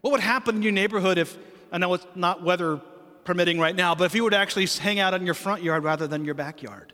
What 0.00 0.10
would 0.10 0.20
happen 0.20 0.56
in 0.56 0.62
your 0.62 0.72
neighborhood 0.72 1.16
if, 1.16 1.38
I 1.70 1.78
know 1.78 1.94
it's 1.94 2.06
not 2.16 2.42
weather 2.42 2.80
permitting 3.24 3.60
right 3.60 3.76
now, 3.76 3.94
but 3.94 4.04
if 4.04 4.14
you 4.14 4.28
to 4.28 4.36
actually 4.36 4.66
hang 4.66 4.98
out 4.98 5.14
in 5.14 5.24
your 5.24 5.34
front 5.34 5.62
yard 5.62 5.84
rather 5.84 6.08
than 6.08 6.24
your 6.24 6.34
backyard? 6.34 6.92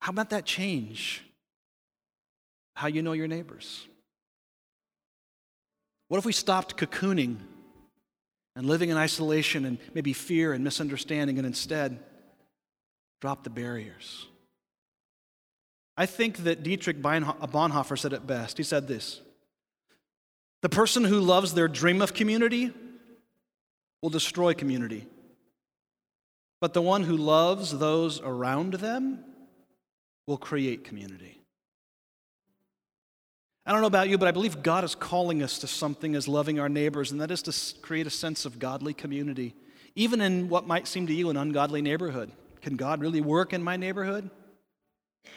How 0.00 0.10
about 0.10 0.30
that 0.30 0.44
change? 0.44 1.24
How 2.74 2.88
you 2.88 3.02
know 3.02 3.12
your 3.12 3.28
neighbors? 3.28 3.86
What 6.08 6.18
if 6.18 6.24
we 6.24 6.32
stopped 6.32 6.76
cocooning 6.76 7.36
and 8.58 8.66
living 8.66 8.90
in 8.90 8.96
isolation 8.96 9.64
and 9.64 9.78
maybe 9.94 10.12
fear 10.12 10.52
and 10.52 10.64
misunderstanding 10.64 11.38
and 11.38 11.46
instead 11.46 12.00
drop 13.20 13.44
the 13.44 13.50
barriers? 13.50 14.26
I 15.96 16.06
think 16.06 16.38
that 16.38 16.64
Dietrich 16.64 17.00
Bonhoeffer 17.00 17.96
said 17.96 18.12
it 18.12 18.26
best. 18.26 18.56
He 18.56 18.64
said 18.64 18.88
this 18.88 19.20
The 20.60 20.68
person 20.68 21.04
who 21.04 21.20
loves 21.20 21.54
their 21.54 21.68
dream 21.68 22.02
of 22.02 22.14
community 22.14 22.72
will 24.02 24.10
destroy 24.10 24.54
community, 24.54 25.06
but 26.60 26.74
the 26.74 26.82
one 26.82 27.04
who 27.04 27.16
loves 27.16 27.78
those 27.78 28.20
around 28.20 28.74
them 28.74 29.24
will 30.26 30.36
create 30.36 30.82
community. 30.82 31.37
I 33.68 33.72
don't 33.72 33.82
know 33.82 33.86
about 33.86 34.08
you, 34.08 34.16
but 34.16 34.28
I 34.28 34.32
believe 34.32 34.62
God 34.62 34.82
is 34.82 34.94
calling 34.94 35.42
us 35.42 35.58
to 35.58 35.66
something 35.66 36.14
as 36.14 36.26
loving 36.26 36.58
our 36.58 36.70
neighbors, 36.70 37.12
and 37.12 37.20
that 37.20 37.30
is 37.30 37.42
to 37.42 37.80
create 37.82 38.06
a 38.06 38.10
sense 38.10 38.46
of 38.46 38.58
godly 38.58 38.94
community, 38.94 39.54
even 39.94 40.22
in 40.22 40.48
what 40.48 40.66
might 40.66 40.88
seem 40.88 41.06
to 41.06 41.12
you 41.12 41.28
an 41.28 41.36
ungodly 41.36 41.82
neighborhood. 41.82 42.32
Can 42.62 42.76
God 42.76 43.02
really 43.02 43.20
work 43.20 43.52
in 43.52 43.62
my 43.62 43.76
neighborhood? 43.76 44.30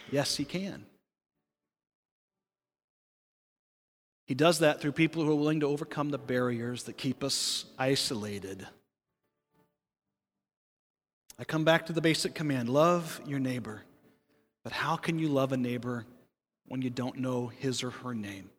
Yes, 0.10 0.38
He 0.38 0.46
can. 0.46 0.86
He 4.28 4.34
does 4.34 4.60
that 4.60 4.80
through 4.80 4.94
people 4.94 5.26
who 5.26 5.32
are 5.32 5.36
willing 5.36 5.60
to 5.60 5.68
overcome 5.68 6.10
the 6.10 6.18
barriers 6.18 6.84
that 6.84 6.98
keep 6.98 7.26
us 7.26 7.66
isolated. 7.78 8.66
I 11.38 11.44
come 11.44 11.66
back 11.66 11.88
to 11.88 11.94
the 11.94 12.00
basic 12.00 12.34
command 12.34 12.70
love 12.70 13.20
your 13.28 13.40
neighbor. 13.40 13.82
But 14.64 14.72
how 14.72 14.96
can 14.96 15.20
you 15.20 15.28
love 15.28 15.52
a 15.52 15.58
neighbor 15.58 16.06
when 16.72 16.82
you 16.82 16.90
don't 16.90 17.18
know 17.18 17.48
his 17.48 17.84
or 17.84 17.90
her 17.90 18.16
name? 18.16 18.50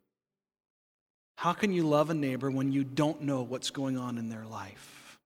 How 1.37 1.55
can 1.55 1.73
you 1.73 1.83
love 1.85 2.11
a 2.11 2.15
neighbor 2.15 2.51
when 2.51 2.71
you 2.71 2.85
don't 2.85 3.23
know 3.23 3.41
what's 3.41 3.71
going 3.71 3.97
on 3.97 4.19
in 4.19 4.29
their 4.29 4.45
life? 4.45 5.19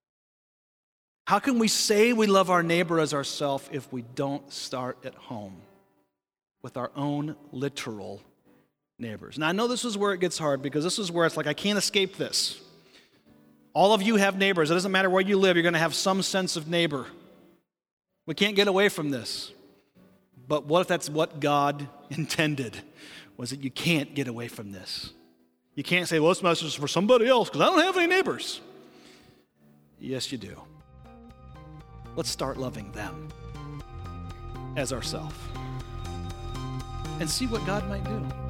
How 1.27 1.41
can 1.41 1.59
we 1.59 1.67
say 1.67 2.13
we 2.13 2.29
love 2.29 2.49
our 2.49 2.63
neighbor 2.63 3.01
as 3.01 3.13
ourselves 3.13 3.69
if 3.73 3.93
we 3.93 4.03
don't 4.15 4.53
start 4.53 4.99
at 5.05 5.17
home 5.17 5.57
with 6.63 6.77
our 6.77 6.93
own 6.95 7.35
literal 7.51 8.23
neighbors? 9.01 9.37
Now, 9.37 9.49
I 9.49 9.53
know 9.53 9.67
this 9.67 9.85
is 9.85 9.99
where 9.99 10.13
it 10.13 10.21
gets 10.21 10.39
hard 10.39 10.63
because 10.63 10.85
this 10.85 11.01
is 11.01 11.11
where 11.11 11.27
it's 11.27 11.37
like, 11.37 11.49
I 11.49 11.55
can't 11.55 11.79
escape 11.79 12.17
this. 12.17 12.61
All 13.73 13.95
of 13.95 14.01
you 14.01 14.15
have 14.15 14.39
neighbors. 14.39 14.71
It 14.71 14.75
doesn't 14.75 14.93
matter 14.93 15.11
where 15.11 15.23
you 15.23 15.39
live, 15.39 15.57
you're 15.57 15.65
going 15.65 15.73
to 15.73 15.81
have 15.81 15.95
some 15.97 16.23
sense 16.23 16.55
of 16.55 16.69
neighbor. 16.69 17.07
We 18.27 18.37
can't 18.37 18.55
get 18.55 18.69
away 18.69 18.89
from 18.91 19.11
this. 19.11 19.51
But 20.49 20.67
what 20.67 20.83
if 20.83 20.89
that's 20.89 21.09
what 21.09 21.41
God 21.41 21.89
intended? 22.11 22.79
Was 23.37 23.51
that 23.51 23.63
you 23.63 23.71
can't 23.71 24.15
get 24.15 24.29
away 24.29 24.49
from 24.49 24.73
this? 24.73 25.13
You 25.75 25.83
can't 25.83 26.09
say, 26.09 26.19
well, 26.21 26.31
this 26.31 26.43
message 26.43 26.69
is 26.69 26.75
for 26.75 26.89
somebody 26.89 27.27
else 27.27 27.51
because 27.51 27.61
I 27.61 27.67
don't 27.67 27.81
have 27.81 27.97
any 27.99 28.07
neighbors. 28.07 28.61
Yes, 30.01 30.33
you 30.33 30.39
do. 30.39 30.57
Let's 32.17 32.31
start 32.31 32.57
loving 32.57 32.93
them 32.93 33.29
as 34.77 34.93
ourselves 34.93 35.37
and 37.21 37.29
see 37.29 37.47
what 37.47 37.65
God 37.67 37.87
might 37.89 38.05
do. 38.05 38.46